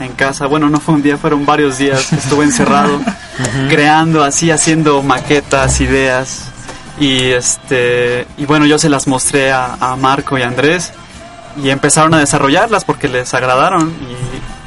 en 0.00 0.12
casa. 0.12 0.46
Bueno, 0.46 0.68
no 0.68 0.80
fue 0.80 0.94
un 0.94 1.02
día, 1.02 1.16
fueron 1.16 1.46
varios 1.46 1.78
días 1.78 2.06
que 2.06 2.16
estuve 2.16 2.44
encerrado 2.44 3.00
creando 3.68 4.22
así, 4.22 4.50
haciendo 4.50 5.02
maquetas, 5.02 5.80
ideas. 5.80 6.50
Y 6.98 7.30
este 7.30 8.26
y 8.38 8.46
bueno, 8.46 8.64
yo 8.66 8.78
se 8.78 8.88
las 8.88 9.06
mostré 9.06 9.52
a, 9.52 9.74
a 9.74 9.96
Marco 9.96 10.38
y 10.38 10.42
a 10.42 10.48
Andrés 10.48 10.92
y 11.62 11.70
empezaron 11.70 12.14
a 12.14 12.18
desarrollarlas 12.18 12.84
porque 12.84 13.08
les 13.08 13.32
agradaron 13.34 13.94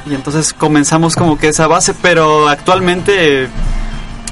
y, 0.06 0.10
y 0.10 0.14
entonces 0.14 0.52
comenzamos 0.52 1.16
como 1.16 1.38
que 1.38 1.48
esa 1.48 1.66
base, 1.66 1.94
pero 1.94 2.48
actualmente 2.48 3.48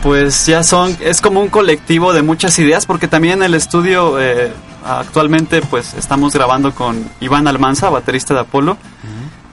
pues 0.02 0.46
ya 0.46 0.62
son, 0.62 0.96
es 1.00 1.20
como 1.20 1.40
un 1.40 1.48
colectivo 1.48 2.12
de 2.12 2.22
muchas 2.22 2.58
ideas 2.58 2.86
porque 2.86 3.08
también 3.08 3.38
en 3.38 3.42
el 3.44 3.54
estudio 3.54 4.20
eh, 4.20 4.52
actualmente 4.84 5.60
pues 5.62 5.94
estamos 5.94 6.32
grabando 6.32 6.74
con 6.74 7.08
Iván 7.20 7.48
Almanza, 7.48 7.90
baterista 7.90 8.34
de 8.34 8.40
Apolo. 8.40 8.76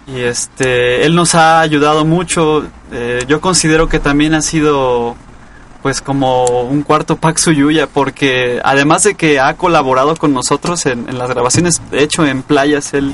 Y 0.08 0.22
este, 0.22 1.06
él 1.06 1.16
nos 1.16 1.34
ha 1.36 1.60
ayudado 1.62 2.06
mucho. 2.06 2.66
eh, 2.92 3.24
yo 3.28 3.42
considero 3.42 3.90
que 3.90 4.00
también 4.00 4.34
ha 4.34 4.42
sido 4.42 5.16
pues 5.82 6.02
como 6.02 6.46
un 6.62 6.82
cuarto 6.82 7.16
Pax 7.18 7.46
Uyuya 7.48 7.86
porque 7.88 8.60
además 8.64 9.04
de 9.04 9.14
que 9.14 9.40
ha 9.40 9.54
colaborado 9.56 10.16
con 10.16 10.34
nosotros 10.34 10.86
en, 10.88 11.08
en 11.10 11.18
las 11.20 11.30
grabaciones, 11.30 11.80
de 11.92 12.02
hecho 12.04 12.26
en 12.26 12.42
playas, 12.42 12.94
él 12.96 13.14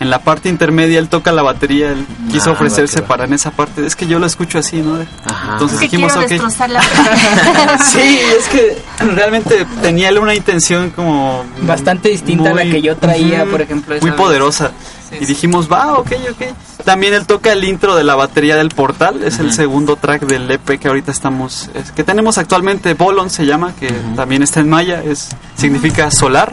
en 0.00 0.10
la 0.10 0.18
parte 0.20 0.48
intermedia 0.50 0.98
él 0.98 1.08
toca 1.08 1.32
la 1.32 1.40
batería, 1.42 1.90
él 1.90 2.06
quiso 2.30 2.50
Ah, 2.50 2.52
ofrecerse 2.52 2.96
que 2.96 3.00
va. 3.02 3.08
para 3.08 3.24
en 3.24 3.32
esa 3.34 3.50
parte. 3.50 3.84
Es 3.86 3.96
que 3.96 4.06
yo 4.06 4.18
lo 4.18 4.26
escucho 4.26 4.58
así, 4.58 4.76
¿no? 4.82 4.98
Entonces 4.98 5.72
Es 5.74 5.78
que 5.78 5.84
dijimos, 5.86 6.12
quiero 6.12 6.24
ok. 6.26 6.30
destrozar 6.30 6.70
la 6.70 6.82
sí, 7.84 8.18
es 8.38 8.48
que 8.48 8.78
realmente 9.14 9.66
tenía 9.82 10.08
él 10.10 10.18
una 10.18 10.34
intención 10.34 10.90
como 10.90 11.44
Bastante 11.62 12.10
distinta 12.10 12.50
a 12.50 12.54
la 12.54 12.62
que 12.62 12.80
yo 12.82 12.96
traía, 12.96 13.44
por 13.46 13.60
ejemplo, 13.62 13.94
Muy 14.00 14.10
vez. 14.10 14.18
poderosa. 14.18 14.72
Y 15.20 15.24
dijimos, 15.26 15.70
va, 15.70 15.94
ok, 15.98 16.12
ok. 16.30 16.46
También 16.84 17.14
él 17.14 17.26
toca 17.26 17.52
el 17.52 17.64
intro 17.64 17.94
de 17.96 18.04
la 18.04 18.14
batería 18.14 18.56
del 18.56 18.68
portal, 18.70 19.22
es 19.24 19.38
el 19.38 19.52
segundo 19.52 19.96
track 19.96 20.22
del 20.26 20.50
EP 20.50 20.78
que 20.78 20.88
ahorita 20.88 21.10
estamos, 21.10 21.70
es- 21.74 21.90
que 21.92 22.04
tenemos 22.04 22.38
actualmente, 22.38 22.94
Bolon 22.94 23.30
se 23.30 23.46
llama, 23.46 23.72
que 23.78 23.88
también 24.14 24.42
está 24.42 24.60
en 24.60 24.68
maya, 24.68 25.02
es 25.02 25.30
significa 25.56 26.10
solar, 26.10 26.52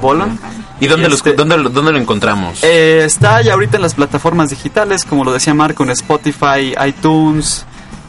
Bolon. 0.00 0.38
¿Y 0.80 0.88
dónde, 0.88 1.08
este- 1.08 1.30
lo, 1.30 1.36
dónde, 1.36 1.56
lo- 1.58 1.70
dónde 1.70 1.92
lo 1.92 1.98
encontramos? 1.98 2.58
Eh, 2.62 3.02
está 3.06 3.40
ya 3.42 3.54
ahorita 3.54 3.76
en 3.76 3.82
las 3.82 3.94
plataformas 3.94 4.50
digitales, 4.50 5.04
como 5.04 5.24
lo 5.24 5.32
decía 5.32 5.54
Marco, 5.54 5.84
en 5.84 5.90
Spotify, 5.90 6.74
iTunes, 6.86 7.64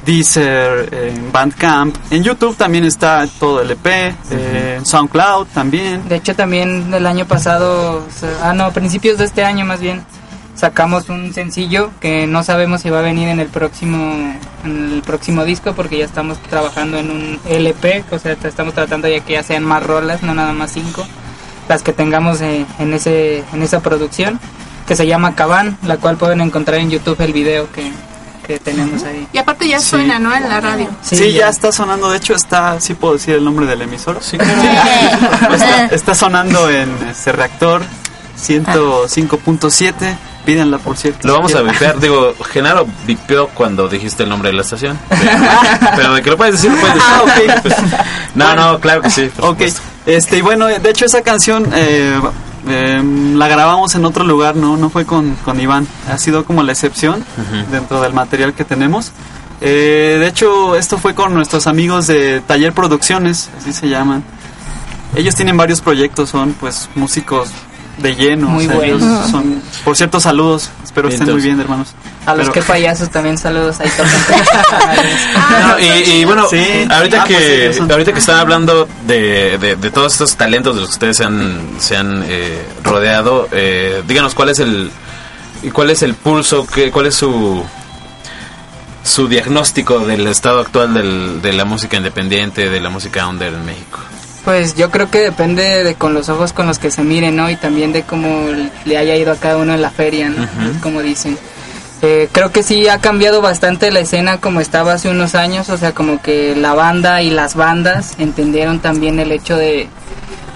Deezer, 0.07 0.89
en 0.93 1.33
Bandcamp. 1.33 1.97
En 2.11 2.23
YouTube 2.23 2.55
también 2.55 2.85
está 2.85 3.27
todo 3.39 3.61
el 3.61 3.71
EP, 3.71 3.85
eh, 4.31 4.75
en 4.77 4.85
SoundCloud 4.85 5.47
también. 5.47 6.07
De 6.07 6.15
hecho, 6.15 6.33
también 6.33 6.93
el 6.93 7.05
año 7.05 7.27
pasado, 7.27 8.07
ah, 8.41 8.53
no, 8.53 8.63
a 8.63 8.71
principios 8.71 9.17
de 9.17 9.25
este 9.25 9.43
año 9.43 9.65
más 9.65 9.81
bien, 9.81 10.05
sacamos 10.55 11.09
un 11.09 11.33
sencillo 11.33 11.91
que 11.99 12.25
no 12.25 12.41
sabemos 12.43 12.81
si 12.81 12.89
va 12.89 12.99
a 12.99 13.01
venir 13.01 13.27
en 13.27 13.41
el 13.41 13.47
próximo 13.47 14.33
en 14.63 14.93
el 14.93 15.01
próximo 15.01 15.43
disco 15.43 15.73
porque 15.73 15.97
ya 15.97 16.05
estamos 16.05 16.39
trabajando 16.39 16.97
en 16.97 17.11
un 17.11 17.39
LP, 17.45 18.05
o 18.09 18.17
sea, 18.17 18.31
estamos 18.31 18.73
tratando 18.73 19.09
ya 19.09 19.19
que 19.19 19.33
ya 19.33 19.43
sean 19.43 19.65
más 19.65 19.85
rolas, 19.85 20.23
no 20.23 20.33
nada 20.33 20.53
más 20.53 20.71
cinco, 20.71 21.05
las 21.67 21.83
que 21.83 21.91
tengamos 21.91 22.39
eh, 22.39 22.65
en 22.79 22.93
ese 22.93 23.43
en 23.51 23.61
esa 23.61 23.81
producción 23.81 24.39
que 24.87 24.95
se 24.95 25.05
llama 25.05 25.35
Cabán, 25.35 25.77
la 25.83 25.97
cual 25.97 26.15
pueden 26.15 26.39
encontrar 26.39 26.79
en 26.79 26.89
YouTube 26.89 27.19
el 27.19 27.33
video 27.33 27.69
que, 27.73 27.91
que 28.47 28.57
tenemos 28.59 29.03
ahí. 29.03 29.27
Y 29.33 29.37
aparte 29.37 29.67
ya 29.67 29.79
Sí. 29.79 29.89
suena, 29.89 30.17
¿no? 30.19 30.33
En 30.33 30.47
la 30.49 30.59
radio. 30.61 30.87
Sí, 31.01 31.33
ya. 31.33 31.49
está 31.49 31.71
sonando. 31.71 32.09
De 32.09 32.17
hecho, 32.17 32.33
está, 32.33 32.79
sí 32.79 32.93
puedo 32.93 33.13
decir 33.15 33.35
el 33.35 33.43
nombre 33.43 33.65
del 33.65 33.81
emisor. 33.81 34.19
Sí, 34.21 34.37
está, 35.51 35.85
está 35.91 36.15
sonando 36.15 36.69
en 36.69 36.89
este 37.09 37.31
reactor 37.33 37.81
105.7. 38.39 40.15
Pídanla, 40.45 40.77
por 40.77 40.95
cierto. 40.95 41.27
Lo 41.27 41.33
vamos 41.33 41.53
a 41.55 41.61
vipear. 41.61 41.99
Digo, 41.99 42.33
Genaro 42.53 42.87
vipeó 43.05 43.49
cuando 43.49 43.89
dijiste 43.89 44.23
el 44.23 44.29
nombre 44.29 44.49
de 44.49 44.55
la 44.55 44.61
estación. 44.61 44.97
Pero, 45.09 45.31
pero 45.95 46.13
de 46.13 46.21
que 46.21 46.29
lo 46.29 46.37
puedes 46.37 46.53
decir, 46.53 46.71
lo 46.71 46.77
puedes 46.77 46.95
decir. 46.95 47.09
Ah, 47.13 47.21
ok. 47.23 47.61
Pues, 47.63 47.75
no, 48.35 48.55
no, 48.55 48.79
claro 48.79 49.01
que 49.01 49.09
sí. 49.09 49.29
por 49.35 49.43
Ok, 49.49 49.51
supuesto. 49.55 49.81
este, 50.05 50.37
y 50.37 50.41
bueno, 50.41 50.67
de 50.67 50.89
hecho 50.89 51.03
esa 51.05 51.21
canción 51.21 51.69
eh, 51.75 52.17
eh, 52.69 53.01
la 53.35 53.47
grabamos 53.47 53.95
en 53.95 54.05
otro 54.05 54.23
lugar, 54.23 54.55
no, 54.55 54.77
no 54.77 54.89
fue 54.89 55.05
con, 55.05 55.35
con 55.45 55.59
Iván, 55.59 55.87
ha 56.09 56.17
sido 56.17 56.45
como 56.45 56.63
la 56.63 56.71
excepción 56.71 57.23
dentro 57.71 58.01
del 58.01 58.13
material 58.13 58.53
que 58.53 58.63
tenemos. 58.63 59.11
Eh, 59.59 60.17
de 60.19 60.27
hecho, 60.27 60.75
esto 60.75 60.97
fue 60.97 61.15
con 61.15 61.33
nuestros 61.33 61.67
amigos 61.67 62.07
de 62.07 62.41
Taller 62.41 62.73
Producciones, 62.73 63.49
así 63.57 63.73
se 63.73 63.89
llaman. 63.89 64.23
Ellos 65.15 65.35
tienen 65.35 65.57
varios 65.57 65.81
proyectos, 65.81 66.29
son 66.29 66.53
pues 66.59 66.89
músicos 66.95 67.49
de 67.97 68.15
lleno. 68.15 68.47
Muy 68.49 68.65
ellos 68.65 69.01
buenos. 69.01 69.29
son, 69.31 69.61
por 69.83 69.95
cierto, 69.97 70.19
saludos, 70.19 70.69
espero 70.83 71.09
estén 71.09 71.31
muy 71.31 71.41
bien, 71.41 71.59
hermanos. 71.59 71.89
A 72.25 72.33
los 72.35 72.41
Pero- 72.49 72.53
que 72.53 72.61
payasos 72.61 73.09
también 73.09 73.37
saludos 73.37 73.79
ahí 73.79 73.89
tocan. 73.89 74.11
No, 75.69 75.79
y, 75.79 75.85
y 75.85 76.25
bueno, 76.25 76.47
Sí. 76.49 76.61
ahorita 76.89 77.21
Ah, 77.21 77.25
pues 77.27 77.37
que 77.37 77.73
son- 77.73 77.91
ahorita 77.91 78.13
que 78.13 78.19
están 78.19 78.39
hablando 78.39 78.87
de, 79.07 79.57
de, 79.57 79.75
de 79.75 79.91
todos 79.91 80.11
estos 80.13 80.35
talentos 80.35 80.75
de 80.75 80.81
los 80.81 80.89
que 80.89 80.93
ustedes 80.93 81.17
se 81.17 81.23
han, 81.23 81.59
se 81.79 81.95
han 81.97 82.23
eh, 82.27 82.61
rodeado, 82.83 83.47
eh, 83.51 84.03
díganos 84.07 84.35
cuál 84.35 84.49
es 84.49 84.59
el 84.59 84.91
y 85.63 85.71
cuál 85.71 85.89
es 85.89 86.01
el 86.03 86.13
pulso, 86.13 86.67
qué, 86.67 86.91
cuál 86.91 87.07
es 87.07 87.15
su 87.15 87.63
su 89.03 89.27
diagnóstico 89.29 89.99
del 89.99 90.27
estado 90.27 90.59
actual 90.59 90.93
del- 90.93 91.41
de 91.41 91.53
la 91.53 91.63
música 91.65 91.95
independiente, 91.97 92.69
de 92.69 92.81
la 92.81 92.89
música 92.89 93.25
under 93.27 93.53
en 93.53 93.65
México. 93.65 93.99
Pues 94.47 94.75
yo 94.75 94.91
creo 94.91 95.11
que 95.11 95.19
depende 95.19 95.83
de 95.83 95.95
con 95.95 96.13
los 96.13 96.29
ojos 96.29 96.53
con 96.53 96.67
los 96.67 96.79
que 96.79 96.89
se 96.89 97.03
miren, 97.03 97.35
¿no? 97.35 97.49
Y 97.49 97.57
también 97.57 97.91
de 97.91 98.03
cómo 98.03 98.47
le 98.85 98.97
haya 98.97 99.17
ido 99.17 99.33
a 99.33 99.35
cada 99.35 99.57
uno 99.57 99.73
en 99.73 99.81
la 99.81 99.89
feria, 99.89 100.29
¿no? 100.29 100.47
Como 100.81 101.01
dicen. 101.01 101.37
Eh, 102.01 102.29
creo 102.31 102.49
que 102.53 102.63
sí 102.63 102.87
ha 102.87 102.99
cambiado 102.99 103.41
bastante 103.41 103.91
la 103.91 103.99
escena 103.99 104.37
como 104.37 104.61
estaba 104.61 104.93
hace 104.93 105.09
unos 105.09 105.35
años, 105.35 105.67
o 105.67 105.75
sea, 105.75 105.91
como 105.91 106.21
que 106.21 106.55
la 106.55 106.73
banda 106.73 107.21
y 107.21 107.29
las 107.29 107.55
bandas 107.55 108.13
entendieron 108.19 108.79
también 108.79 109.19
el 109.19 109.33
hecho 109.33 109.57
de, 109.57 109.89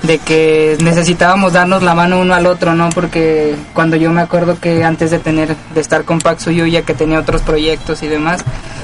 de 0.03 0.17
que 0.17 0.77
necesitábamos 0.83 1.53
darnos 1.53 1.83
la 1.83 1.93
mano 1.93 2.19
uno 2.19 2.33
al 2.33 2.47
otro, 2.47 2.73
¿no? 2.73 2.89
Porque 2.89 3.55
cuando 3.73 3.95
yo 3.97 4.11
me 4.11 4.21
acuerdo 4.21 4.59
que 4.59 4.83
antes 4.83 5.11
de 5.11 5.19
tener, 5.19 5.55
de 5.73 5.81
estar 5.81 6.05
con 6.05 6.19
Pax 6.19 6.45
ya 6.45 6.81
que 6.81 6.93
tenía 6.93 7.19
otros 7.19 7.41
proyectos 7.41 8.01
y 8.01 8.07
demás, 8.07 8.43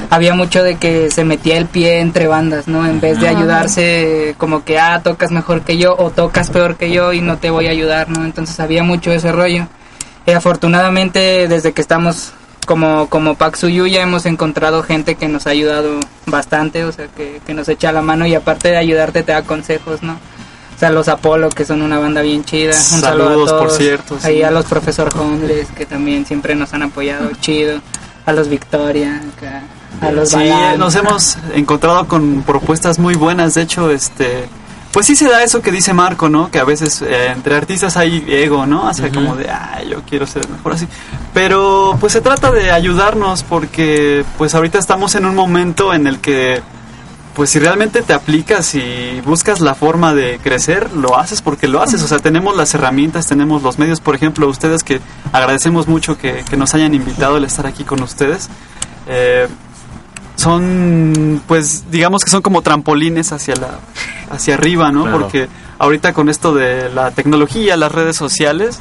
había 0.09 0.35
mucho 0.35 0.63
de 0.63 0.75
que 0.75 1.09
se 1.09 1.23
metía 1.23 1.57
el 1.57 1.65
pie 1.65 1.99
entre 1.99 2.27
bandas, 2.27 2.67
¿no? 2.67 2.85
En 2.85 2.99
vez 2.99 3.19
de 3.19 3.27
ayudarse 3.27 4.35
como 4.37 4.63
que, 4.63 4.79
ah, 4.79 5.01
tocas 5.03 5.31
mejor 5.31 5.61
que 5.61 5.77
yo 5.77 5.95
o 5.97 6.11
tocas 6.11 6.49
peor 6.49 6.75
que 6.75 6.91
yo 6.91 7.13
y 7.13 7.21
no 7.21 7.37
te 7.37 7.49
voy 7.49 7.67
a 7.67 7.71
ayudar, 7.71 8.09
¿no? 8.09 8.23
Entonces 8.23 8.59
había 8.59 8.83
mucho 8.83 9.11
ese 9.11 9.31
rollo. 9.31 9.67
Y 10.25 10.31
afortunadamente 10.31 11.47
desde 11.47 11.71
que 11.71 11.81
estamos 11.81 12.33
como, 12.67 13.07
como 13.07 13.35
Pax 13.35 13.61
ya 13.61 14.03
hemos 14.03 14.25
encontrado 14.25 14.83
gente 14.83 15.15
que 15.15 15.29
nos 15.29 15.47
ha 15.47 15.51
ayudado 15.51 15.99
bastante, 16.25 16.83
o 16.83 16.91
sea, 16.91 17.07
que, 17.07 17.41
que 17.45 17.53
nos 17.53 17.69
echa 17.69 17.91
la 17.91 18.01
mano 18.01 18.27
y 18.27 18.35
aparte 18.35 18.67
de 18.67 18.77
ayudarte 18.77 19.23
te 19.23 19.31
da 19.31 19.41
consejos, 19.41 20.03
¿no? 20.03 20.17
O 20.77 20.79
sea, 20.79 20.91
los 20.91 21.07
Apolo, 21.07 21.49
que 21.49 21.65
son 21.65 21.81
una 21.81 21.97
banda 21.97 22.21
bien 22.21 22.45
chida. 22.45 22.75
Un 22.75 23.01
saludo 23.01 23.25
a 23.25 23.29
Saludos, 23.31 23.51
por 23.53 23.59
todos. 23.67 23.77
cierto, 23.77 24.17
sí. 24.21 24.27
Ahí 24.27 24.43
a 24.43 24.51
los 24.51 24.65
profesor 24.65 25.09
Homeless, 25.17 25.69
que 25.75 25.87
también 25.87 26.23
siempre 26.25 26.53
nos 26.55 26.71
han 26.73 26.83
apoyado, 26.83 27.29
chido. 27.41 27.81
A 28.27 28.31
los 28.33 28.47
Victoria, 28.47 29.21
acá, 29.35 29.63
a 30.01 30.11
los 30.11 30.29
Sí, 30.29 30.35
Balán. 30.35 30.77
nos 30.79 30.93
hemos 30.95 31.37
encontrado 31.55 32.07
con 32.07 32.43
propuestas 32.43 32.99
muy 32.99 33.15
buenas. 33.15 33.55
De 33.55 33.61
hecho, 33.63 33.89
este, 33.89 34.47
pues 34.91 35.07
sí 35.07 35.15
se 35.15 35.27
da 35.29 35.41
eso 35.43 35.61
que 35.63 35.71
dice 35.71 35.93
Marco, 35.93 36.29
¿no? 36.29 36.51
Que 36.51 36.59
a 36.59 36.63
veces 36.65 37.01
eh, 37.01 37.29
entre 37.33 37.55
artistas 37.55 37.97
hay 37.97 38.23
ego, 38.27 38.65
¿no? 38.67 38.87
O 38.89 38.93
sea, 38.93 39.09
como 39.11 39.35
de, 39.35 39.49
ay, 39.49 39.89
yo 39.89 40.01
quiero 40.07 40.27
ser 40.27 40.47
mejor 40.49 40.73
así. 40.73 40.87
Pero 41.33 41.97
pues 41.99 42.13
se 42.13 42.21
trata 42.21 42.51
de 42.51 42.69
ayudarnos 42.71 43.41
porque 43.43 44.23
pues 44.37 44.53
ahorita 44.53 44.77
estamos 44.77 45.15
en 45.15 45.25
un 45.25 45.33
momento 45.33 45.93
en 45.93 46.05
el 46.05 46.19
que 46.19 46.61
pues 47.37 47.51
si 47.51 47.59
realmente 47.59 48.01
te 48.01 48.13
aplicas 48.13 48.73
y 48.73 49.21
buscas 49.23 49.61
la 49.61 49.75
forma 49.75 50.15
de 50.15 50.39
crecer, 50.39 50.91
lo 50.93 51.19
haces 51.19 51.43
porque 51.43 51.67
lo 51.67 51.83
haces. 51.83 52.01
O 52.01 52.07
sea, 52.07 52.17
tenemos 52.17 52.57
las 52.57 52.73
herramientas, 52.73 53.27
tenemos 53.27 53.61
los 53.61 53.77
medios. 53.77 54.01
Por 54.01 54.15
ejemplo, 54.15 54.47
ustedes 54.47 54.83
que 54.83 55.01
agradecemos 55.31 55.87
mucho 55.87 56.17
que, 56.17 56.43
que 56.49 56.57
nos 56.57 56.73
hayan 56.73 56.95
invitado 56.95 57.37
el 57.37 57.43
estar 57.43 57.67
aquí 57.67 57.83
con 57.83 58.01
ustedes. 58.01 58.49
Eh, 59.05 59.47
son, 60.35 61.43
pues, 61.47 61.91
digamos 61.91 62.23
que 62.23 62.31
son 62.31 62.41
como 62.41 62.63
trampolines 62.63 63.31
hacia 63.31 63.55
la, 63.55 63.81
hacia 64.31 64.55
arriba, 64.55 64.91
¿no? 64.91 65.03
Claro. 65.03 65.19
Porque 65.19 65.47
ahorita 65.77 66.13
con 66.13 66.29
esto 66.29 66.55
de 66.55 66.89
la 66.89 67.11
tecnología, 67.11 67.77
las 67.77 67.91
redes 67.91 68.15
sociales, 68.15 68.79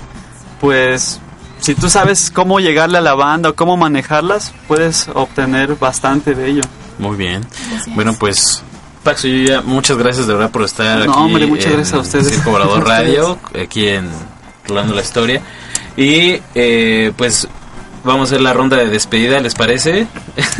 pues, 0.63 1.21
si 1.61 1.75
tú 1.75 1.91
sabes 1.91 2.31
cómo 2.31 2.59
llegarle 2.61 2.97
a 2.97 3.03
la 3.03 3.13
banda 3.13 3.51
o 3.51 3.55
cómo 3.55 3.77
manejarlas, 3.77 4.55
puedes 4.67 5.11
obtener 5.13 5.77
bastante 5.77 6.35
de 6.35 6.49
ello. 6.49 6.63
Muy 6.99 7.17
bien. 7.17 7.45
Bueno, 7.89 8.15
pues 8.15 8.63
Pax 9.03 9.23
ya 9.23 9.61
muchas 9.63 9.97
gracias 9.99 10.27
de 10.27 10.35
verdad 10.35 10.51
por 10.51 10.63
estar 10.63 11.05
No, 11.07 11.13
aquí. 11.13 11.21
hombre, 11.21 11.47
muchas 11.47 11.67
en 11.67 11.73
gracias 11.75 11.95
a 11.95 12.01
ustedes. 12.01 12.29
Circo 12.29 12.51
Volador 12.51 12.85
Radio, 12.87 13.39
aquí 13.61 13.89
en 13.89 14.09
Rolando 14.67 14.95
la 14.95 15.03
Historia. 15.03 15.41
Y 15.97 16.41
eh, 16.55 17.13
pues 17.17 17.47
vamos 18.05 18.29
a 18.31 18.35
hacer 18.35 18.41
la 18.41 18.53
ronda 18.53 18.77
de 18.77 18.87
despedida, 18.89 19.39
¿les 19.41 19.55
parece? 19.55 20.07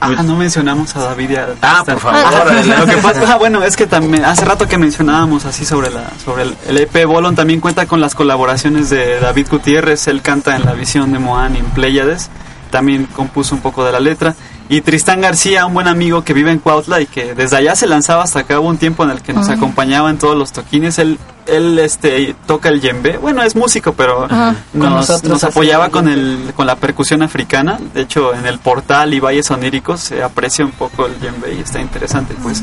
Ah, 0.00 0.22
no 0.24 0.34
mencionamos 0.36 0.96
a 0.96 1.00
David 1.00 1.30
y 1.30 1.36
a 1.36 1.48
Ah, 1.62 1.82
por 1.86 2.00
favor, 2.00 2.20
Ah. 2.24 2.62
Lo 2.80 2.86
que 2.86 2.96
pasa, 3.02 3.22
ah, 3.32 3.36
bueno, 3.36 3.62
es 3.62 3.76
que 3.76 3.86
también 3.86 4.24
hace 4.24 4.44
rato 4.44 4.66
que 4.66 4.76
mencionábamos 4.76 5.44
así 5.44 5.64
sobre 5.64 5.90
la 5.90 6.10
sobre 6.24 6.42
el, 6.42 6.56
el 6.66 6.78
EP 6.78 7.04
Bolon 7.06 7.36
también 7.36 7.60
cuenta 7.60 7.86
con 7.86 8.00
las 8.00 8.14
colaboraciones 8.16 8.90
de 8.90 9.20
David 9.20 9.46
Gutiérrez, 9.48 10.08
él 10.08 10.20
canta 10.20 10.56
en 10.56 10.64
la 10.64 10.72
visión 10.74 11.12
de 11.12 11.20
Moan 11.20 11.54
y 11.54 11.58
en 11.60 11.66
Pléyades, 11.66 12.30
también 12.72 13.06
compuso 13.06 13.54
un 13.54 13.60
poco 13.60 13.84
de 13.84 13.92
la 13.92 14.00
letra 14.00 14.34
y 14.72 14.80
Tristán 14.80 15.20
García, 15.20 15.66
un 15.66 15.74
buen 15.74 15.86
amigo 15.86 16.24
que 16.24 16.32
vive 16.32 16.50
en 16.50 16.58
Cuautla 16.58 17.02
y 17.02 17.06
que 17.06 17.34
desde 17.34 17.58
allá 17.58 17.76
se 17.76 17.86
lanzaba 17.86 18.22
hasta 18.22 18.38
acá. 18.38 18.58
Hubo 18.58 18.70
un 18.70 18.78
tiempo 18.78 19.04
en 19.04 19.10
el 19.10 19.20
que 19.20 19.34
nos 19.34 19.50
acompañaba 19.50 20.08
en 20.08 20.16
todos 20.16 20.34
los 20.34 20.50
toquines, 20.52 20.98
él 20.98 21.18
él 21.46 21.78
este 21.78 22.34
toca 22.46 22.68
el 22.68 22.80
djembe, 22.80 23.16
bueno, 23.18 23.42
es 23.42 23.56
músico, 23.56 23.92
pero 23.92 24.24
Ajá, 24.24 24.54
nos, 24.72 25.44
apoyaba 25.44 25.90
con 25.90 26.08
el 26.08 26.52
con 26.56 26.66
la 26.66 26.76
percusión 26.76 27.22
africana. 27.22 27.78
De 27.94 28.02
hecho, 28.02 28.34
en 28.34 28.46
el 28.46 28.58
portal 28.58 29.14
y 29.14 29.20
valles 29.20 29.50
oníricos 29.50 30.00
se 30.00 30.22
aprecia 30.22 30.64
un 30.64 30.72
poco 30.72 31.06
el 31.06 31.18
djembe 31.18 31.54
y 31.54 31.60
está 31.60 31.80
interesante. 31.80 32.34
Pues 32.42 32.62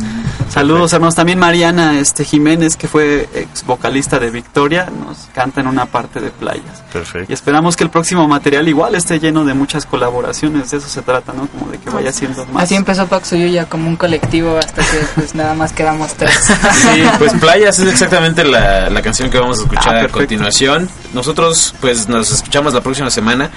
saludos, 0.49 0.93
hermanos. 0.93 1.15
También 1.15 1.39
Mariana 1.39 1.99
este 1.99 2.25
Jiménez, 2.25 2.75
que 2.77 2.87
fue 2.87 3.29
ex 3.33 3.65
vocalista 3.65 4.19
de 4.19 4.29
Victoria, 4.29 4.89
nos 5.05 5.29
canta 5.33 5.61
en 5.61 5.67
una 5.67 5.85
parte 5.85 6.19
de 6.19 6.29
playas. 6.29 6.83
Perfecto. 6.91 7.31
Y 7.31 7.33
esperamos 7.33 7.75
que 7.75 7.83
el 7.83 7.89
próximo 7.89 8.27
material 8.27 8.67
igual 8.67 8.95
esté 8.95 9.19
lleno 9.19 9.45
de 9.45 9.53
muchas 9.53 9.85
colaboraciones. 9.85 10.71
De 10.71 10.77
eso 10.77 10.87
se 10.87 11.01
trata, 11.01 11.33
¿no? 11.33 11.47
Como 11.47 11.71
de 11.71 11.77
que 11.77 11.89
vaya 11.89 12.11
siendo 12.11 12.45
más. 12.47 12.63
Así 12.63 12.75
empezó 12.75 13.07
Paxuyuya 13.07 13.65
como 13.65 13.87
un 13.87 13.95
colectivo 13.95 14.57
hasta 14.57 14.81
que 14.81 14.97
pues 15.15 15.35
nada 15.35 15.53
más 15.53 15.73
quedamos 15.73 16.13
tres. 16.13 16.39
Sí, 16.79 17.03
pues 17.17 17.33
Playas 17.39 17.79
es 17.79 17.87
exactamente 17.87 18.43
la, 18.43 18.68
la 18.89 19.01
canción 19.01 19.29
que 19.29 19.37
vamos 19.39 19.59
a 19.59 19.63
escuchar 19.63 19.87
Ah, 19.87 19.89
a 19.89 20.01
perfecto. 20.01 20.17
continuación. 20.19 20.89
Nosotros 21.13 21.73
pues 21.81 22.07
nos 22.07 22.31
escuchamos 22.31 22.73
la 22.73 22.81
próxima 22.81 23.09
semana. 23.09 23.49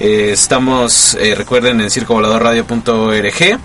Eh, 0.00 0.30
estamos, 0.32 1.14
eh, 1.20 1.34
recuerden, 1.34 1.80
en 1.80 1.90
circovoladorradio.org. 1.90 3.58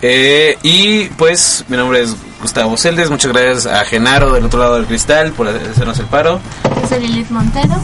Eh, 0.00 0.56
y 0.62 1.04
pues 1.06 1.64
mi 1.68 1.76
nombre 1.76 2.02
es 2.02 2.14
Gustavo 2.40 2.76
Celdes. 2.76 3.10
Muchas 3.10 3.32
gracias 3.32 3.66
a 3.66 3.84
Genaro 3.84 4.32
del 4.32 4.44
otro 4.44 4.60
lado 4.60 4.76
del 4.76 4.86
cristal 4.86 5.32
por 5.32 5.48
hacernos 5.48 5.98
el 5.98 6.06
paro. 6.06 6.40
Yo 6.82 6.88
soy 6.88 7.00
Lilith 7.00 7.30
Montero. 7.30 7.74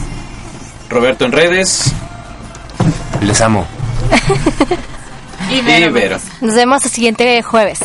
Roberto 0.89 1.25
en 1.25 1.31
redes. 1.33 1.91
Les 3.21 3.41
amo. 3.41 3.67
Y 5.49 5.55
Y 5.55 5.61
Vero. 5.61 5.91
Vero. 5.93 6.17
Nos 6.41 6.55
vemos 6.55 6.85
el 6.85 6.91
siguiente 6.91 7.41
jueves. 7.43 7.79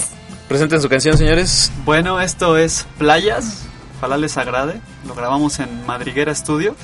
Presenten 0.49 0.81
su 0.81 0.89
canción, 0.89 1.17
señores. 1.19 1.71
Bueno, 1.85 2.21
esto 2.21 2.57
es 2.57 2.87
Playas, 2.99 3.63
ojalá 4.01 4.17
les 4.17 4.39
agrade. 4.39 4.81
Lo 5.07 5.15
grabamos 5.15 5.59
en 5.61 5.85
Madriguera 5.85 6.35
Studio. 6.35 6.75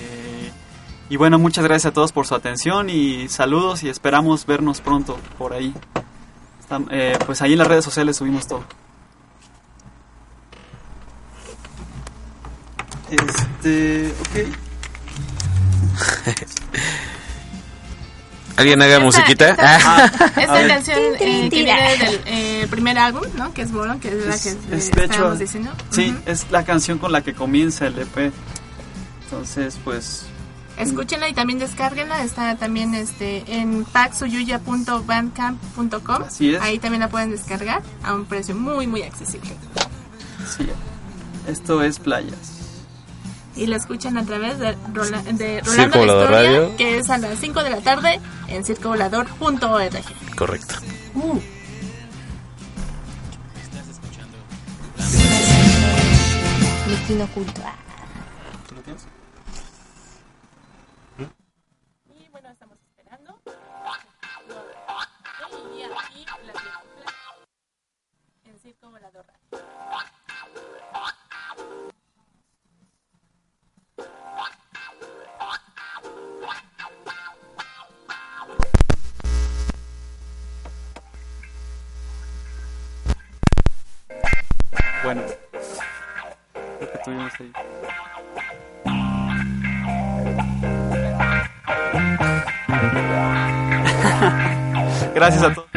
Eh, 0.00 0.50
y 1.08 1.16
bueno, 1.16 1.38
muchas 1.38 1.62
gracias 1.62 1.92
a 1.92 1.94
todos 1.94 2.10
por 2.10 2.26
su 2.26 2.34
atención 2.34 2.90
y 2.90 3.28
saludos 3.28 3.84
y 3.84 3.88
esperamos 3.88 4.46
vernos 4.46 4.80
pronto 4.80 5.16
por 5.38 5.52
ahí. 5.52 5.72
Eh, 6.90 7.16
pues 7.24 7.40
ahí 7.40 7.52
en 7.52 7.58
las 7.58 7.68
redes 7.68 7.84
sociales 7.84 8.16
subimos 8.16 8.48
todo. 8.48 8.64
Este, 13.10 14.12
ok. 14.20 14.56
¿Alguien 18.60 18.80
haga 18.82 19.00
musiquita? 19.00 19.50
esta- 19.50 19.76
Ah. 19.96 20.04
Esta 20.36 20.66
canción 20.74 20.98
eh, 20.98 21.12
que 21.18 21.48
viene 21.64 21.96
del 21.98 22.20
eh, 22.26 22.66
primer 22.70 22.98
álbum, 22.98 23.22
¿no? 23.36 23.52
Que 23.52 23.62
es 23.62 23.72
Boron, 23.72 24.00
que 24.00 24.08
es 24.08 24.14
la 24.26 24.30
que 24.32 24.36
Es- 24.36 24.46
eh, 24.46 24.58
es, 24.72 24.90
de 24.92 25.04
hecho, 25.04 25.34
diciendo. 25.34 25.70
sí, 25.90 26.10
Ujú. 26.16 26.30
es 26.30 26.46
la 26.50 26.64
canción 26.64 26.98
con 26.98 27.12
la 27.12 27.22
que 27.22 27.34
comienza 27.34 27.86
el 27.86 27.98
EP. 27.98 28.32
Entonces, 29.24 29.78
pues 29.84 30.24
Escúchenla 30.76 31.28
y 31.28 31.34
también 31.34 31.58
descárguenla. 31.58 32.22
Está 32.24 32.56
también 32.56 32.94
este 32.94 33.44
en 33.46 33.84
paxuyuya.bandcamp.com. 33.84 36.22
Así 36.26 36.54
es. 36.54 36.62
Ahí 36.62 36.78
también 36.78 37.00
la 37.00 37.08
pueden 37.08 37.30
descargar 37.30 37.82
a 38.02 38.14
un 38.14 38.24
precio 38.24 38.54
muy, 38.54 38.86
muy 38.86 39.02
accesible. 39.02 39.50
sí, 40.56 40.66
esto 41.46 41.82
es 41.82 41.98
Playas. 41.98 42.49
Y 43.56 43.66
la 43.66 43.76
escuchan 43.76 44.16
a 44.16 44.24
través 44.24 44.58
de, 44.58 44.76
Rola- 44.94 45.22
de 45.22 45.60
Rolando 45.60 45.98
Historia, 46.04 46.26
Radio. 46.26 46.76
que 46.76 46.98
es 46.98 47.10
a 47.10 47.18
las 47.18 47.38
5 47.38 47.62
de 47.64 47.70
la 47.70 47.80
tarde 47.80 48.20
en 48.48 48.64
circovolador.org. 48.64 50.36
Correcto. 50.36 50.74
Miquino 56.88 57.24
oculto. 57.24 57.60
Ah. 57.64 57.74
Bueno, 85.12 85.22
lo 86.54 86.92
que 86.92 86.98
tuvimos 86.98 87.32
ahí. 87.40 87.52
Gracias 95.12 95.42
a 95.42 95.52
todos. 95.52 95.69